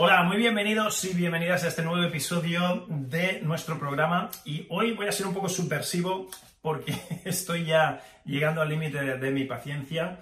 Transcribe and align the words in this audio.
Hola, 0.00 0.22
muy 0.22 0.36
bienvenidos 0.36 1.04
y 1.06 1.12
bienvenidas 1.12 1.64
a 1.64 1.68
este 1.68 1.82
nuevo 1.82 2.00
episodio 2.04 2.86
de 2.88 3.40
nuestro 3.42 3.80
programa. 3.80 4.30
Y 4.44 4.64
hoy 4.70 4.92
voy 4.92 5.08
a 5.08 5.12
ser 5.12 5.26
un 5.26 5.34
poco 5.34 5.48
subversivo 5.48 6.30
porque 6.62 6.94
estoy 7.24 7.64
ya 7.64 8.00
llegando 8.24 8.62
al 8.62 8.68
límite 8.68 9.18
de, 9.18 9.30
mi 9.32 9.42
paciencia. 9.42 10.20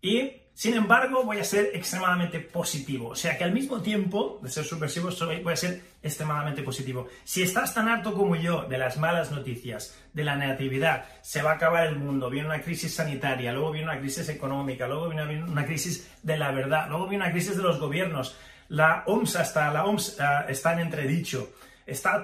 Y 0.00 0.30
sin 0.54 0.74
embargo, 0.74 1.24
voy 1.24 1.38
a 1.38 1.44
ser 1.44 1.70
extremadamente 1.74 2.38
positivo. 2.38 3.08
O 3.08 3.14
sea 3.16 3.36
que 3.36 3.42
al 3.42 3.50
mismo 3.50 3.82
tiempo 3.82 4.38
de 4.44 4.48
ser 4.48 4.64
subversivo, 4.64 5.10
voy 5.42 5.52
a 5.52 5.56
ser 5.56 5.82
extremadamente 6.04 6.62
positivo. 6.62 7.08
Si 7.24 7.42
estás 7.42 7.74
tan 7.74 7.88
harto 7.88 8.14
como 8.14 8.36
yo 8.36 8.62
de 8.68 8.78
las 8.78 8.96
malas 8.96 9.32
noticias, 9.32 9.98
de 10.12 10.22
la 10.22 10.36
negatividad, 10.36 11.04
se 11.22 11.42
va 11.42 11.50
a 11.50 11.54
acabar 11.54 11.88
el 11.88 11.96
mundo, 11.96 12.30
viene 12.30 12.46
una 12.46 12.62
crisis 12.62 12.94
sanitaria, 12.94 13.52
luego 13.52 13.72
viene 13.72 13.90
una 13.90 13.98
crisis 13.98 14.28
económica, 14.28 14.86
luego 14.86 15.08
viene 15.08 15.42
una 15.42 15.66
crisis 15.66 16.16
de 16.22 16.38
la 16.38 16.52
verdad, 16.52 16.88
luego 16.88 17.08
viene 17.08 17.24
una 17.24 17.32
crisis 17.32 17.56
de 17.56 17.64
los 17.64 17.80
gobiernos 17.80 18.36
la 18.68 19.04
OMS 19.06 19.36
hasta 19.36 19.72
la 19.72 19.84
OMS 19.84 20.18
uh, 20.18 20.50
está 20.50 20.72
en 20.72 20.80
entredicho. 20.80 21.52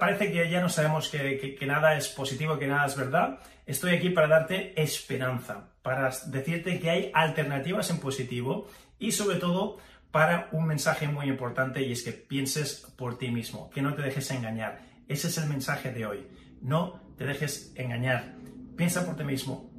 Parece 0.00 0.32
que 0.32 0.50
ya 0.50 0.60
no 0.60 0.68
sabemos 0.68 1.08
que, 1.08 1.56
nada 1.66 1.96
es 1.96 2.08
positivo, 2.08 2.58
que 2.58 2.66
nada 2.66 2.86
es 2.86 2.96
verdad. 2.96 3.38
Estoy 3.64 3.94
aquí 3.94 4.10
para 4.10 4.26
darte 4.26 4.80
esperanza, 4.80 5.68
para 5.82 6.10
decirte 6.26 6.80
que 6.80 6.90
hay 6.90 7.10
alternativas 7.14 7.88
en 7.90 8.00
positivo 8.00 8.68
y 8.98 9.12
sobre 9.12 9.36
todo 9.36 9.78
para 10.10 10.48
un 10.50 10.66
mensaje 10.66 11.06
muy 11.06 11.28
importante 11.28 11.80
y 11.80 11.92
es 11.92 12.02
que 12.02 12.12
pienses 12.12 12.92
por 12.96 13.18
ti 13.18 13.30
mismo, 13.30 13.70
que 13.70 13.82
no 13.82 13.94
te 13.94 14.02
dejes 14.02 14.30
engañar. 14.32 14.80
Ese 15.06 15.28
es 15.28 15.38
el 15.38 15.48
mensaje 15.48 15.92
de 15.92 16.06
hoy. 16.06 16.26
No 16.60 17.00
te 17.16 17.24
dejes 17.24 17.72
engañar. 17.76 18.34
Piensa 18.76 19.06
por 19.06 19.16
ti 19.16 19.22
mismo. 19.22 19.70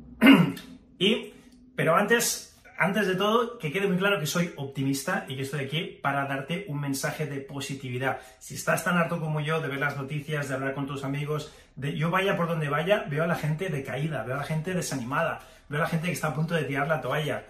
y, 0.98 1.34
pero 1.76 1.96
antes 1.96 2.53
antes 2.84 3.08
de 3.08 3.16
todo, 3.16 3.58
que 3.58 3.72
quede 3.72 3.88
muy 3.88 3.98
claro 3.98 4.20
que 4.20 4.26
soy 4.26 4.54
optimista 4.58 5.26
y 5.30 5.38
que 5.38 5.44
estoy 5.44 5.64
aquí 5.64 6.00
para 6.02 6.26
darte 6.26 6.66
un 6.68 6.82
mensaje 6.82 7.26
de 7.26 7.40
positividad. 7.40 8.20
Si 8.40 8.56
estás 8.56 8.84
tan 8.84 8.98
harto 8.98 9.22
como 9.22 9.40
yo 9.40 9.62
de 9.62 9.70
ver 9.70 9.80
las 9.80 9.96
noticias, 9.96 10.50
de 10.50 10.56
hablar 10.56 10.74
con 10.74 10.86
tus 10.86 11.06
amigos, 11.06 11.54
de 11.78 11.96
yo 11.96 12.12
vaya 12.12 12.36
por 12.36 12.50
donde 12.50 12.68
vaya, 12.68 13.06
veo 13.10 13.24
a 13.24 13.28
la 13.28 13.36
gente 13.36 13.70
decaída, 13.70 14.24
veo 14.24 14.36
a 14.36 14.40
la 14.40 14.44
gente 14.44 14.74
desanimada, 14.74 15.40
veo 15.70 15.80
a 15.80 15.84
la 15.84 15.90
gente 15.90 16.08
que 16.08 16.12
está 16.12 16.28
a 16.28 16.36
punto 16.36 16.56
de 16.56 16.66
tirar 16.66 16.90
la 16.90 17.00
toalla. 17.00 17.46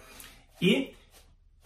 Y 0.60 0.92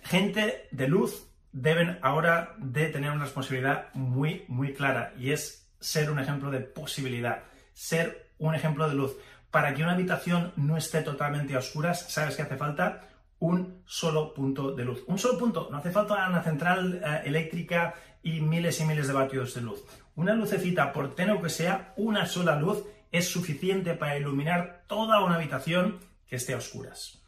gente 0.03 0.67
de 0.71 0.89
luz 0.89 1.27
deben 1.53 1.99
ahora 2.01 2.55
de 2.57 2.87
tener 2.87 3.11
una 3.11 3.25
responsabilidad 3.25 3.89
muy, 3.93 4.47
muy 4.49 4.73
clara 4.73 5.13
y 5.19 5.33
es 5.33 5.69
ser 5.79 6.11
un 6.11 6.19
ejemplo 6.19 6.51
de 6.51 6.61
posibilidad, 6.61 7.43
ser 7.75 8.31
un 8.39 8.55
ejemplo 8.55 8.89
de 8.89 8.95
luz. 8.95 9.15
Para 9.51 9.75
que 9.75 9.83
una 9.83 9.93
habitación 9.93 10.55
no 10.57 10.79
esté 10.79 11.03
totalmente 11.03 11.55
a 11.55 11.59
oscuras, 11.59 12.11
¿sabes 12.11 12.35
qué 12.35 12.43
hace 12.43 12.57
falta? 12.57 13.03
Un 13.41 13.83
solo 13.87 14.35
punto 14.35 14.73
de 14.73 14.85
luz. 14.85 15.05
Un 15.07 15.19
solo 15.19 15.39
punto, 15.39 15.69
no 15.71 15.79
hace 15.79 15.91
falta 15.91 16.29
una 16.29 16.43
central 16.43 17.01
eh, 17.05 17.23
eléctrica 17.25 17.95
y 18.23 18.41
miles 18.41 18.81
y 18.81 18.85
miles 18.85 19.07
de 19.07 19.15
vatios 19.15 19.55
de 19.55 19.61
luz. 19.61 19.85
Una 20.17 20.35
lucecita, 20.35 20.93
por 20.93 21.15
tenue 21.15 21.41
que 21.41 21.49
sea, 21.49 21.95
una 21.97 22.27
sola 22.27 22.57
luz 22.57 22.85
es 23.13 23.29
suficiente 23.29 23.95
para 23.95 24.19
iluminar 24.19 24.85
toda 24.87 25.23
una 25.23 25.37
habitación 25.37 26.01
que 26.27 26.37
esté 26.37 26.55
a 26.55 26.59
oscuras. 26.59 27.23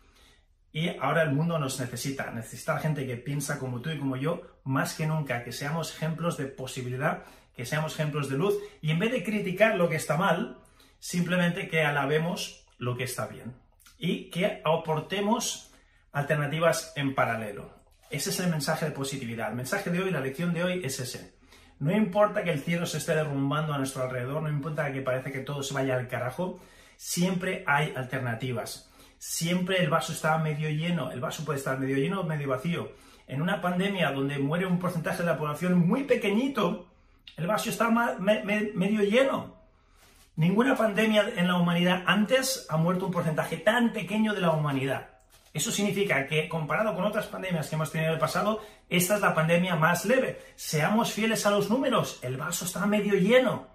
Y 0.73 0.89
ahora 0.99 1.23
el 1.23 1.33
mundo 1.33 1.59
nos 1.59 1.81
necesita, 1.81 2.31
necesita 2.31 2.79
gente 2.79 3.07
que 3.07 3.17
piensa 3.17 3.59
como 3.59 3.81
tú 3.81 3.91
y 3.91 3.99
como 3.99 4.17
yo, 4.17 4.43
más 4.65 4.95
que 4.95 5.07
nunca, 5.07 5.43
que 5.43 5.53
seamos 5.53 5.95
ejemplos 5.95 6.37
de 6.37 6.47
posibilidad, 6.47 7.25
que 7.57 7.67
seamos 7.67 7.95
ejemplos 7.95 8.29
de 8.29 8.37
luz, 8.37 8.55
y 8.81 8.91
en 8.91 8.99
vez 8.99 9.11
de 9.11 9.25
criticar 9.25 9.77
lo 9.77 9.89
que 9.89 9.97
está 9.97 10.17
mal, 10.17 10.59
simplemente 11.01 11.69
que 11.69 11.83
alabemos 11.83 12.67
lo 12.79 12.97
que 12.97 13.05
está 13.05 13.27
bien. 13.27 13.55
Y 13.99 14.31
que 14.31 14.63
aportemos 14.65 15.70
alternativas 16.13 16.93
en 16.97 17.15
paralelo. 17.15 17.71
Ese 18.11 18.31
es 18.31 18.41
el 18.41 18.51
mensaje 18.51 18.87
de 18.87 18.91
positividad. 18.91 19.51
El 19.51 19.57
mensaje 19.57 19.91
de 19.91 20.03
hoy, 20.03 20.11
la 20.11 20.21
lección 20.21 20.53
de 20.53 20.65
hoy 20.65 20.81
es 20.85 20.99
ese. 20.99 21.35
No 21.79 21.97
importa 21.97 22.43
que 22.43 22.51
el 22.51 22.61
cielo 22.61 22.85
se 22.85 22.99
esté 22.99 23.15
derrumbando 23.15 23.73
a 23.73 23.79
nuestro 23.79 24.03
alrededor, 24.03 24.43
no 24.43 24.51
importa 24.51 24.93
que 24.93 25.01
parece 25.01 25.33
que 25.33 25.41
todo 25.41 25.63
se 25.63 25.73
vaya 25.73 25.97
al 25.97 26.09
carajo, 26.09 26.61
siempre 26.97 27.65
hay 27.67 27.95
alternativas. 27.97 28.91
Siempre 29.17 29.83
el 29.83 29.91
vaso 29.91 30.13
está 30.13 30.37
medio 30.39 30.69
lleno, 30.71 31.11
el 31.11 31.21
vaso 31.21 31.45
puede 31.45 31.59
estar 31.59 31.79
medio 31.79 31.97
lleno 31.97 32.21
o 32.21 32.25
medio 32.25 32.49
vacío. 32.49 32.93
En 33.27 33.41
una 33.41 33.61
pandemia 33.61 34.11
donde 34.11 34.39
muere 34.39 34.67
un 34.67 34.79
porcentaje 34.79 35.23
de 35.23 35.29
la 35.31 35.39
población 35.39 35.79
muy 35.79 36.05
pequeñito, 36.05 36.89
el 37.37 37.47
vaso 37.47 37.71
está 37.71 37.89
medio 37.91 39.03
lleno. 39.03 39.57
Ninguna 40.37 40.75
pandemia 40.75 41.33
en 41.37 41.47
la 41.47 41.57
humanidad 41.57 42.03
antes 42.07 42.67
ha 42.69 42.77
muerto 42.77 43.07
un 43.07 43.13
porcentaje 43.13 43.57
tan 43.57 43.93
pequeño 43.93 44.35
de 44.35 44.41
la 44.41 44.51
humanidad. 44.51 45.20
Eso 45.53 45.73
significa 45.73 46.27
que 46.27 46.49
comparado 46.49 46.95
con 46.95 47.05
otras 47.05 47.27
pandemias 47.27 47.69
que 47.69 47.75
hemos 47.75 47.91
tenido 47.91 48.11
en 48.11 48.15
el 48.15 48.21
pasado, 48.21 48.61
esta 48.89 49.17
es 49.17 49.21
la 49.21 49.35
pandemia 49.35 49.75
más 49.75 50.05
leve. 50.05 50.41
Seamos 50.55 51.13
fieles 51.13 51.45
a 51.45 51.51
los 51.51 51.69
números, 51.69 52.21
el 52.23 52.37
vaso 52.37 52.65
está 52.65 52.87
medio 52.87 53.15
lleno. 53.15 53.69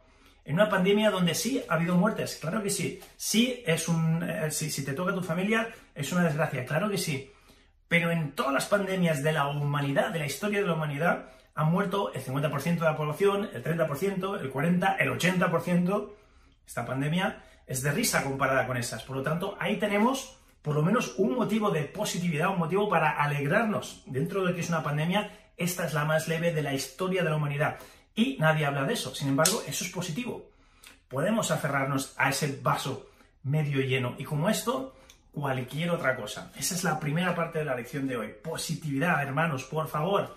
En 0.45 0.55
una 0.55 0.69
pandemia 0.69 1.09
donde 1.09 1.33
sí 1.33 1.61
ha 1.67 1.73
habido 1.73 1.95
muertes, 1.95 2.37
claro 2.39 2.61
que 2.61 2.69
sí. 2.69 3.01
Sí 3.17 3.63
es 3.65 3.89
un 3.89 4.23
eh, 4.23 4.51
si, 4.51 4.85
te 4.85 4.93
toca 4.93 5.11
a 5.11 5.15
tu 5.15 5.21
familia 5.21 5.67
es 5.93 6.11
una 6.11 6.23
desgracia, 6.23 6.65
claro 6.65 6.89
que 6.89 6.97
sí. 6.97 7.31
Pero 7.87 8.11
en 8.11 8.31
todas 8.31 8.53
las 8.53 8.67
pandemias 8.67 9.21
de 9.21 9.33
la 9.33 9.47
humanidad, 9.47 10.11
de 10.11 10.19
la 10.19 10.25
historia 10.27 10.61
de 10.61 10.67
la 10.67 10.73
humanidad, 10.73 11.29
han 11.55 11.71
muerto 11.71 12.13
el 12.13 12.23
50% 12.23 12.79
de 12.79 12.85
la 12.85 12.95
población, 12.95 13.49
el 13.53 13.63
30%, 13.63 14.39
el 14.39 14.53
40%, 14.53 14.95
el 14.99 15.09
80%. 15.09 16.11
Esta 16.67 16.85
pandemia 16.85 17.43
es 17.67 17.81
de 17.81 17.91
risa 17.91 18.23
comparada 18.23 18.65
con 18.67 18.77
esas. 18.77 19.03
Por 19.03 19.17
lo 19.17 19.23
tanto, 19.23 19.57
ahí 19.59 19.77
tenemos 19.77 20.37
por 20.65 20.73
lo 20.73 20.81
menos 20.81 21.13
un 21.19 21.35
motivo 21.35 21.69
de 21.69 21.83
positividad, 21.83 22.49
un 22.49 22.57
motivo 22.57 22.89
para 22.89 23.11
alegrarnos. 23.11 24.01
Dentro 24.07 24.43
de 24.43 24.55
que 24.55 24.61
es 24.61 24.69
una 24.69 24.81
pandemia, 24.81 25.29
esta 25.57 25.85
es 25.85 25.93
la 25.93 26.05
más 26.05 26.27
leve 26.27 26.51
de 26.53 26.63
la 26.63 26.73
historia 26.73 27.23
de 27.23 27.29
la 27.29 27.35
humanidad. 27.35 27.77
Y 28.15 28.35
nadie 28.39 28.65
habla 28.65 28.83
de 28.83 28.93
eso. 28.93 29.13
Sin 29.13 29.27
embargo, 29.27 29.61
eso 29.67 29.85
es 29.85 29.91
positivo. 29.91 30.49
Podemos 31.07 31.51
aferrarnos 31.51 32.15
a 32.17 32.31
ese 32.31 32.59
vaso 32.63 33.11
medio 33.43 33.79
lleno. 33.81 34.15
Y 34.17 34.23
como 34.23 34.49
esto, 34.49 34.95
cualquier 35.31 35.91
otra 35.91 36.15
cosa. 36.15 36.51
Esa 36.57 36.73
es 36.73 36.83
la 36.83 36.99
primera 36.99 37.35
parte 37.35 37.59
de 37.59 37.65
la 37.65 37.75
lección 37.75 38.07
de 38.07 38.17
hoy. 38.17 38.33
Positividad, 38.43 39.21
hermanos, 39.21 39.65
por 39.65 39.87
favor. 39.87 40.35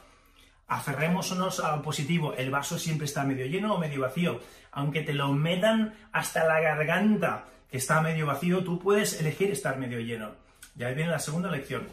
Aferrémonos 0.67 1.61
a 1.61 1.75
lo 1.75 1.81
positivo. 1.81 2.35
El 2.35 2.51
vaso 2.51 2.79
siempre 2.79 3.07
está 3.07 3.25
medio 3.25 3.47
lleno 3.47 3.77
o 3.77 3.79
medio 3.79 4.03
vacío. 4.03 4.41
Aunque 4.73 5.01
te 5.01 5.15
lo 5.15 5.33
metan 5.33 5.95
hasta 6.13 6.47
la 6.47 6.61
garganta 6.61 7.47
que 7.71 7.77
está 7.77 8.01
medio 8.01 8.27
vacío, 8.27 8.65
tú 8.65 8.79
puedes 8.79 9.21
elegir 9.21 9.51
estar 9.51 9.79
medio 9.79 10.01
lleno. 10.01 10.33
Y 10.79 10.85
ahí 10.85 10.95
viene 10.95 11.11
la 11.11 11.19
segunda 11.19 11.51
lección. 11.51 11.89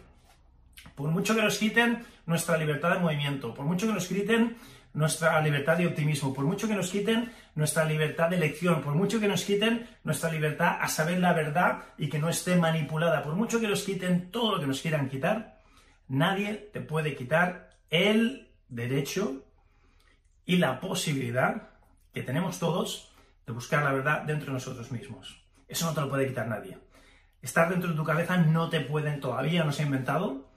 Por 0.95 1.09
mucho 1.09 1.35
que 1.35 1.41
nos 1.41 1.57
quiten 1.57 2.05
nuestra 2.25 2.57
libertad 2.57 2.93
de 2.93 2.99
movimiento, 2.99 3.53
por 3.53 3.65
mucho 3.65 3.87
que 3.87 3.93
nos 3.93 4.07
quiten 4.07 4.57
nuestra 4.93 5.41
libertad 5.41 5.77
de 5.77 5.87
optimismo, 5.87 6.33
por 6.33 6.45
mucho 6.45 6.67
que 6.67 6.75
nos 6.75 6.89
quiten 6.89 7.31
nuestra 7.55 7.83
libertad 7.83 8.29
de 8.29 8.37
elección, 8.37 8.81
por 8.81 8.95
mucho 8.95 9.19
que 9.19 9.27
nos 9.27 9.43
quiten 9.43 9.87
nuestra 10.03 10.31
libertad 10.31 10.77
a 10.79 10.87
saber 10.87 11.19
la 11.19 11.33
verdad 11.33 11.83
y 11.97 12.07
que 12.07 12.17
no 12.17 12.29
esté 12.29 12.55
manipulada, 12.55 13.21
por 13.21 13.35
mucho 13.35 13.59
que 13.59 13.67
nos 13.67 13.83
quiten 13.83 14.31
todo 14.31 14.55
lo 14.55 14.61
que 14.61 14.67
nos 14.67 14.81
quieran 14.81 15.09
quitar, 15.09 15.61
nadie 16.07 16.69
te 16.71 16.79
puede 16.79 17.15
quitar 17.15 17.71
el 17.89 18.49
derecho 18.69 19.43
y 20.45 20.57
la 20.57 20.79
posibilidad 20.79 21.69
que 22.13 22.23
tenemos 22.23 22.59
todos 22.59 23.11
de 23.45 23.53
buscar 23.53 23.83
la 23.83 23.91
verdad 23.91 24.21
dentro 24.21 24.47
de 24.47 24.53
nosotros 24.53 24.91
mismos. 24.91 25.44
Eso 25.67 25.85
no 25.85 25.93
te 25.93 26.01
lo 26.01 26.09
puede 26.09 26.27
quitar 26.27 26.47
nadie. 26.47 26.77
Estar 27.41 27.69
dentro 27.69 27.89
de 27.89 27.95
tu 27.95 28.03
cabeza 28.03 28.37
no 28.37 28.69
te 28.69 28.81
pueden, 28.81 29.19
todavía 29.19 29.63
no 29.63 29.71
se 29.71 29.83
ha 29.83 29.85
inventado, 29.85 30.49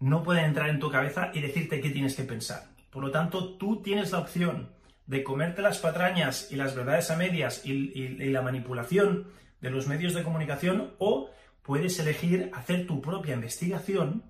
no 0.00 0.22
pueden 0.22 0.46
entrar 0.46 0.68
en 0.68 0.80
tu 0.80 0.90
cabeza 0.90 1.30
y 1.32 1.40
decirte 1.40 1.80
qué 1.80 1.90
tienes 1.90 2.16
que 2.16 2.24
pensar. 2.24 2.64
Por 2.90 3.04
lo 3.04 3.10
tanto, 3.10 3.54
tú 3.56 3.80
tienes 3.82 4.12
la 4.12 4.18
opción 4.18 4.70
de 5.06 5.22
comerte 5.22 5.62
las 5.62 5.78
patrañas 5.78 6.50
y 6.50 6.56
las 6.56 6.74
verdades 6.74 7.10
a 7.10 7.16
medias 7.16 7.64
y, 7.64 8.08
la 8.30 8.42
manipulación 8.42 9.28
de 9.60 9.70
los 9.70 9.86
medios 9.86 10.14
de 10.14 10.22
comunicación 10.22 10.94
o 10.98 11.30
puedes 11.62 11.98
elegir 11.98 12.50
hacer 12.54 12.86
tu 12.86 13.00
propia 13.00 13.34
investigación 13.34 14.24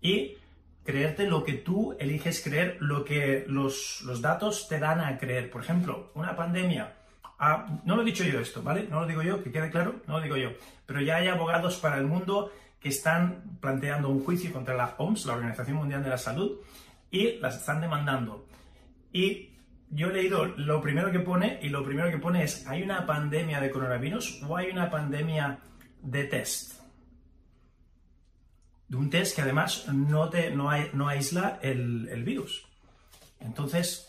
y 0.00 0.36
creerte 0.84 1.26
lo 1.26 1.42
que 1.42 1.54
tú 1.54 1.96
eliges 1.98 2.40
creer, 2.42 2.76
lo 2.80 3.04
que 3.04 3.44
los, 3.48 4.02
los 4.02 4.20
datos 4.22 4.68
te 4.68 4.78
dan 4.78 5.00
a 5.00 5.18
creer. 5.18 5.50
Por 5.50 5.62
ejemplo, 5.62 6.12
una 6.14 6.36
pandemia 6.36 6.97
no 7.38 7.96
lo 7.96 8.02
he 8.02 8.04
dicho 8.04 8.24
yo 8.24 8.40
esto, 8.40 8.62
¿vale? 8.62 8.86
No 8.90 9.00
lo 9.00 9.06
digo 9.06 9.22
yo, 9.22 9.42
que 9.42 9.52
quede 9.52 9.70
claro, 9.70 10.02
no 10.06 10.18
lo 10.18 10.22
digo 10.22 10.36
yo. 10.36 10.50
Pero 10.86 11.00
ya 11.00 11.16
hay 11.16 11.28
abogados 11.28 11.76
para 11.76 11.98
el 11.98 12.06
mundo 12.06 12.52
que 12.80 12.88
están 12.88 13.58
planteando 13.60 14.08
un 14.08 14.24
juicio 14.24 14.52
contra 14.52 14.74
la 14.74 14.94
OMS, 14.98 15.26
la 15.26 15.34
Organización 15.34 15.76
Mundial 15.76 16.02
de 16.02 16.10
la 16.10 16.18
Salud, 16.18 16.58
y 17.10 17.38
las 17.38 17.56
están 17.56 17.80
demandando. 17.80 18.46
Y 19.12 19.50
yo 19.90 20.08
he 20.08 20.12
leído 20.12 20.46
lo 20.46 20.80
primero 20.80 21.10
que 21.12 21.20
pone, 21.20 21.58
y 21.62 21.68
lo 21.68 21.84
primero 21.84 22.10
que 22.10 22.18
pone 22.18 22.42
es, 22.42 22.66
¿hay 22.66 22.82
una 22.82 23.06
pandemia 23.06 23.60
de 23.60 23.70
coronavirus 23.70 24.42
o 24.42 24.56
hay 24.56 24.70
una 24.70 24.90
pandemia 24.90 25.58
de 26.02 26.24
test? 26.24 26.80
De 28.88 28.96
un 28.96 29.10
test 29.10 29.36
que 29.36 29.42
además 29.42 29.86
no, 29.92 30.28
te, 30.28 30.50
no, 30.50 30.70
no 30.92 31.08
aísla 31.08 31.58
el, 31.62 32.08
el 32.10 32.24
virus. 32.24 32.66
Entonces, 33.40 34.07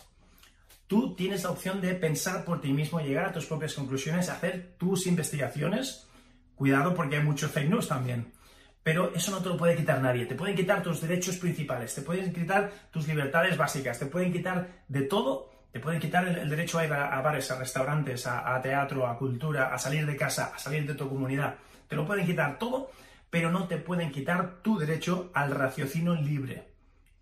tú 0.89 1.13
tienes 1.13 1.43
la 1.43 1.51
opción 1.51 1.79
de 1.79 1.93
pensar 1.93 2.43
por 2.43 2.59
ti 2.59 2.73
mismo, 2.73 2.99
llegar 2.99 3.25
a 3.25 3.31
tus 3.31 3.45
propias 3.45 3.75
conclusiones, 3.75 4.27
hacer 4.27 4.73
tus 4.77 5.05
investigaciones. 5.05 6.07
Cuidado 6.55 6.95
porque 6.95 7.17
hay 7.17 7.23
muchos 7.23 7.51
fake 7.51 7.69
news 7.69 7.87
también. 7.87 8.33
Pero 8.81 9.13
eso 9.13 9.29
no 9.29 9.37
te 9.37 9.49
lo 9.49 9.55
puede 9.55 9.75
quitar 9.75 10.01
nadie. 10.01 10.25
Te 10.25 10.33
pueden 10.33 10.55
quitar 10.55 10.81
tus 10.81 10.99
derechos 10.99 11.37
principales, 11.37 11.93
te 11.93 12.01
pueden 12.01 12.33
quitar 12.33 12.71
tus 12.91 13.07
libertades 13.07 13.55
básicas, 13.55 13.99
te 13.99 14.07
pueden 14.07 14.33
quitar 14.33 14.83
de 14.87 15.03
todo. 15.03 15.51
Te 15.71 15.79
pueden 15.79 15.99
quitar 15.99 16.27
el, 16.27 16.49
derecho 16.49 16.79
a 16.79 16.85
ir 16.85 16.91
a, 16.91 17.21
bares, 17.21 17.51
a 17.51 17.59
restaurantes, 17.59 18.25
a, 18.25 18.59
teatro, 18.59 19.05
a 19.05 19.15
cultura, 19.15 19.71
a 19.71 19.77
salir 19.77 20.07
de 20.07 20.15
casa, 20.15 20.51
a 20.55 20.57
salir 20.57 20.87
de 20.87 20.95
tu 20.95 21.07
comunidad. 21.07 21.57
Te 21.87 21.95
lo 21.95 22.07
pueden 22.07 22.25
quitar 22.25 22.57
todo, 22.57 22.89
pero 23.29 23.51
no 23.51 23.67
te 23.67 23.77
pueden 23.77 24.11
quitar 24.11 24.63
tu 24.63 24.79
derecho 24.79 25.29
al 25.35 25.51
raciocinio 25.51 26.15
libre. 26.15 26.63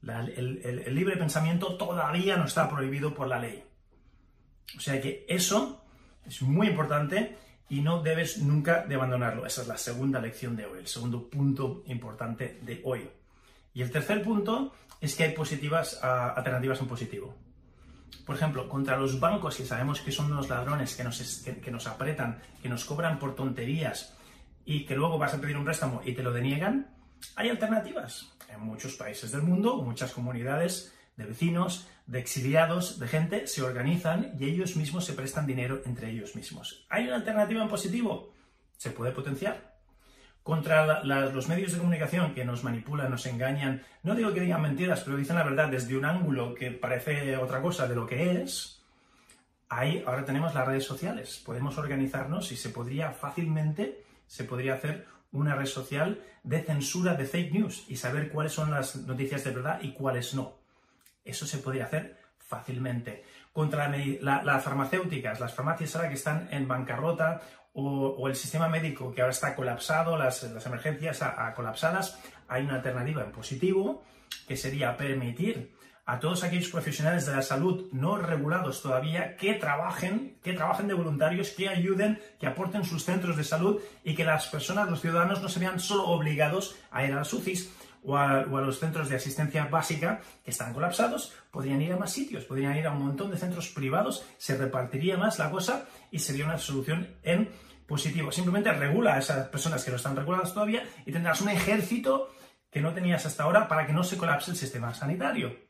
El, 0.04 0.96
libre 0.96 1.18
pensamiento 1.18 1.76
todavía 1.76 2.38
no 2.38 2.46
está 2.46 2.70
prohibido 2.70 3.14
por 3.14 3.28
la 3.28 3.40
ley. 3.40 3.64
O 4.76 4.80
sea 4.80 5.02
que 5.02 5.26
eso 5.28 5.84
es 6.26 6.42
muy 6.42 6.68
importante 6.68 7.38
y 7.70 7.82
no 7.82 8.02
debes 8.02 8.40
nunca 8.40 8.86
abandonarlo. 8.90 9.46
Esa 9.46 9.62
es 9.62 9.68
la 9.68 9.78
segunda 9.78 10.20
lección 10.20 10.56
de 10.56 10.66
hoy, 10.66 10.80
el 10.80 10.88
segundo 10.88 11.30
punto 11.30 11.84
importante 11.88 12.60
de 12.62 12.82
hoy. 12.84 13.10
Y 13.74 13.82
el 13.82 13.92
tercer 13.92 14.24
punto 14.24 14.74
es 15.00 15.16
que 15.16 15.26
hay 15.26 15.34
positivas 15.34 16.00
ah, 16.04 16.34
alternativas 16.36 16.80
en 16.80 16.88
positivo. 16.88 17.36
Por 18.26 18.36
ejemplo, 18.36 18.68
contra 18.68 18.98
los 18.98 19.20
bancos, 19.20 19.56
que 19.56 19.66
sabemos 19.66 20.02
que 20.02 20.12
son 20.12 20.32
unos 20.32 20.50
ladrones 20.50 20.96
que 20.96 21.04
nos, 21.04 21.44
que 21.44 21.72
nos 21.72 21.88
apretan, 21.88 22.40
que 22.62 22.70
nos 22.70 22.84
cobran 22.84 23.20
por 23.20 23.36
tonterías 23.36 24.14
y 24.66 24.86
que 24.86 24.96
luego 24.96 25.18
vas 25.18 25.34
a 25.34 25.40
pedir 25.40 25.58
un 25.58 25.64
préstamo 25.64 26.02
y 26.04 26.14
te 26.14 26.24
lo 26.24 26.34
deniegan, 26.34 26.97
hay 27.36 27.50
alternativas. 27.50 28.32
En 28.50 28.62
muchos 28.62 28.96
países 28.96 29.32
del 29.32 29.42
mundo, 29.42 29.82
muchas 29.82 30.12
comunidades 30.12 30.94
de 31.18 31.26
vecinos, 31.26 31.88
de 32.06 32.20
exiliados, 32.20 33.00
de 33.00 33.08
gente, 33.08 33.48
se 33.48 33.62
organizan 33.62 34.36
y 34.40 34.46
ellos 34.46 34.76
mismos 34.76 35.06
se 35.06 35.14
prestan 35.14 35.46
dinero 35.46 35.82
entre 35.86 36.10
ellos 36.10 36.36
mismos. 36.36 36.86
¿Hay 36.90 37.06
una 37.06 37.18
alternativa 37.18 37.62
en 37.62 37.70
positivo? 37.70 38.34
Se 38.78 38.92
puede 38.92 39.12
potenciar. 39.12 39.78
Contra 40.44 41.04
los 41.04 41.50
medios 41.50 41.74
de 41.74 41.80
comunicación 41.80 42.34
que 42.34 42.46
nos 42.46 42.64
manipulan, 42.64 43.12
nos 43.12 43.26
engañan, 43.26 43.84
no 44.04 44.16
digo 44.16 44.34
que 44.34 44.40
digan 44.40 44.62
mentiras, 44.62 45.02
pero 45.04 45.18
dicen 45.18 45.36
la 45.36 45.44
verdad 45.44 45.68
desde 45.68 45.98
un 45.98 46.06
ángulo 46.06 46.56
que 46.56 46.72
parece 46.72 47.36
otra 47.36 47.62
cosa 47.62 47.86
de 47.86 47.96
lo 47.96 48.06
que 48.08 48.42
es, 48.42 48.82
ahí 49.68 50.02
ahora 50.08 50.24
tenemos 50.24 50.56
las 50.56 50.66
redes 50.66 50.86
sociales. 50.86 51.42
Podemos 51.46 51.78
organizarnos 51.78 52.52
y 52.54 52.56
se 52.56 52.70
podría 52.70 53.12
fácilmente, 53.12 54.06
se 54.26 54.46
podría 54.46 54.76
hacer 54.76 55.06
una 55.32 55.56
red 55.56 55.66
social 55.66 56.22
de 56.44 56.62
censura 56.64 57.16
de 57.16 57.26
fake 57.26 57.54
news 57.54 57.86
y 57.88 57.98
saber 57.98 58.30
cuáles 58.30 58.54
son 58.54 58.72
las 58.72 58.96
noticias 58.96 59.44
de 59.44 59.52
verdad 59.52 59.80
y 59.82 59.94
cuáles 59.94 60.34
no. 60.34 60.56
Eso 61.24 61.46
se 61.46 61.58
podría 61.58 61.86
hacer 61.86 62.18
fácilmente. 62.40 63.24
Contra 63.52 63.90
las 64.22 64.64
farmacéuticas, 64.64 65.40
las 65.40 65.54
farmacias 65.54 65.96
ahora 65.96 66.10
que 66.10 66.16
están 66.16 66.48
en 66.52 66.68
bancarrota 66.68 67.42
o, 67.74 68.28
el 68.28 68.36
sistema 68.36 68.68
médico 68.68 69.14
que 69.14 69.22
ahora 69.22 69.34
está 69.34 69.56
colapsado, 69.56 70.18
las, 70.18 70.44
emergencias 70.44 71.22
a, 71.22 71.54
colapsadas, 71.54 72.20
hay 72.48 72.64
una 72.64 72.76
alternativa 72.76 73.24
en 73.24 73.32
positivo 73.32 74.04
que 74.48 74.58
sería 74.58 74.96
permitir 74.98 75.77
a 76.08 76.20
todos 76.20 76.44
aquellos 76.44 76.70
profesionales 76.70 77.26
de 77.26 77.36
la 77.36 77.42
salud 77.42 77.90
no 77.92 78.18
regulados 78.18 78.82
todavía 78.82 79.36
que 79.36 79.54
trabajen, 79.54 80.38
que 80.42 80.54
trabajen 80.54 80.88
de 80.88 80.94
voluntarios, 80.94 81.50
que 81.50 81.68
ayuden, 81.68 82.20
que 82.40 82.48
aporten 82.48 82.86
sus 82.86 83.04
centros 83.04 83.36
de 83.36 83.44
salud 83.44 83.82
y 84.06 84.16
que 84.16 84.24
las 84.24 84.48
personas, 84.48 84.90
los 84.90 85.02
ciudadanos, 85.02 85.42
no 85.42 85.50
se 85.50 85.60
vean 85.60 85.82
solo 85.82 86.08
obligados 86.08 86.78
a 86.92 87.04
ir 87.04 87.12
a 87.12 87.18
las 87.18 87.34
UCIs, 87.34 87.70
o 88.06 88.16
a, 88.16 88.44
los 88.44 88.80
centros 88.80 89.10
de 89.10 89.18
asistencia 89.18 89.66
básica 89.66 90.22
que 90.46 90.52
están 90.52 90.74
colapsados, 90.74 91.34
podrían 91.52 91.82
ir 91.82 91.92
a 91.92 91.98
más 91.98 92.14
sitios, 92.14 92.46
podrían 92.46 92.78
ir 92.78 92.88
a 92.88 92.92
un 92.92 93.04
montón 93.04 93.30
de 93.30 93.38
centros 93.38 93.68
privados, 93.68 94.26
se 94.38 94.56
repartiría 94.56 95.18
más 95.18 95.40
la 95.40 95.52
cosa 95.52 95.88
y 96.10 96.20
sería 96.20 96.46
una 96.46 96.58
solución 96.58 97.18
en 97.24 97.50
positivo. 97.86 98.32
Simplemente 98.32 98.72
regula 98.72 99.16
a 99.16 99.20
esas 99.20 99.50
personas 99.50 99.84
que 99.84 99.92
no 99.92 99.98
están 99.98 100.16
reguladas 100.16 100.54
todavía 100.54 100.84
y 101.06 101.12
tendrás 101.12 101.42
un 101.42 101.50
ejército 101.50 102.30
que 102.72 102.80
no 102.80 102.94
tenías 102.94 103.26
hasta 103.26 103.44
ahora 103.44 103.68
para 103.68 103.86
que 103.86 103.94
no 103.94 104.06
se 104.06 104.18
colapse 104.18 104.52
el 104.52 104.58
sistema 104.58 104.94
sanitario. 104.94 105.67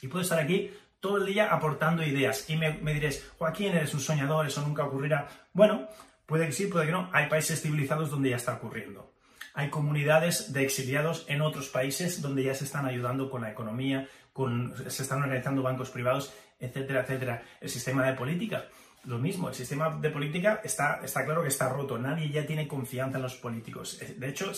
Y 0.00 0.08
puedo 0.08 0.22
estar 0.22 0.38
aquí 0.38 0.70
todo 1.00 1.18
el 1.18 1.26
día 1.26 1.52
aportando 1.52 2.02
ideas. 2.02 2.48
Y 2.48 2.56
me, 2.56 2.72
me 2.74 2.94
diréis, 2.94 3.28
Joaquín, 3.38 3.74
eres 3.74 3.94
un 3.94 4.00
soñador, 4.00 4.46
eso 4.46 4.60
nunca 4.62 4.84
ocurrirá. 4.84 5.28
Bueno, 5.52 5.88
puede 6.26 6.46
que 6.46 6.52
sí, 6.52 6.66
puede 6.66 6.86
que 6.86 6.92
no. 6.92 7.10
Hay 7.12 7.28
países 7.28 7.60
civilizados 7.60 8.10
donde 8.10 8.30
ya 8.30 8.36
está 8.36 8.54
ocurriendo 8.54 9.12
hay 9.54 9.70
comunidades 9.70 10.52
de 10.52 10.62
exiliados 10.64 11.24
en 11.28 11.42
otros 11.42 11.68
países 11.68 12.22
donde 12.22 12.44
ya 12.44 12.54
se 12.54 12.64
están 12.64 12.86
ayudando 12.86 13.30
con 13.30 13.42
la 13.42 13.50
economía, 13.50 14.08
con, 14.32 14.74
se 14.88 15.02
están 15.02 15.22
organizando 15.22 15.62
bancos 15.62 15.90
privados, 15.90 16.32
etcétera, 16.58 17.02
etcétera. 17.02 17.42
El 17.60 17.68
sistema 17.68 18.06
de 18.06 18.14
política, 18.14 18.66
lo 19.04 19.18
mismo, 19.18 19.48
el 19.48 19.54
sistema 19.54 19.90
de 19.90 20.10
política 20.10 20.60
está, 20.64 21.00
está 21.02 21.24
claro 21.24 21.42
que 21.42 21.48
está 21.48 21.68
roto, 21.68 21.98
nadie 21.98 22.30
ya 22.30 22.46
tiene 22.46 22.66
confianza 22.66 23.18
en 23.18 23.22
los 23.22 23.34
políticos. 23.34 24.00
De 24.16 24.28
hecho, 24.28 24.52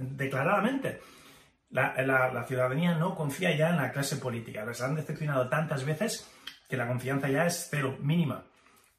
declaradamente, 0.00 1.00
la, 1.72 2.44
ciudadanía 2.46 2.94
no 2.94 3.14
confía 3.14 3.56
ya 3.56 3.70
en 3.70 3.76
la 3.76 3.92
clase 3.92 4.16
política. 4.16 4.64
Les 4.64 4.80
han 4.80 4.94
decepcionado 4.94 5.48
tantas 5.48 5.84
veces 5.84 6.30
que 6.68 6.76
la 6.76 6.86
confianza 6.86 7.28
ya 7.28 7.46
es 7.46 7.68
cero, 7.70 7.96
mínima. 8.00 8.44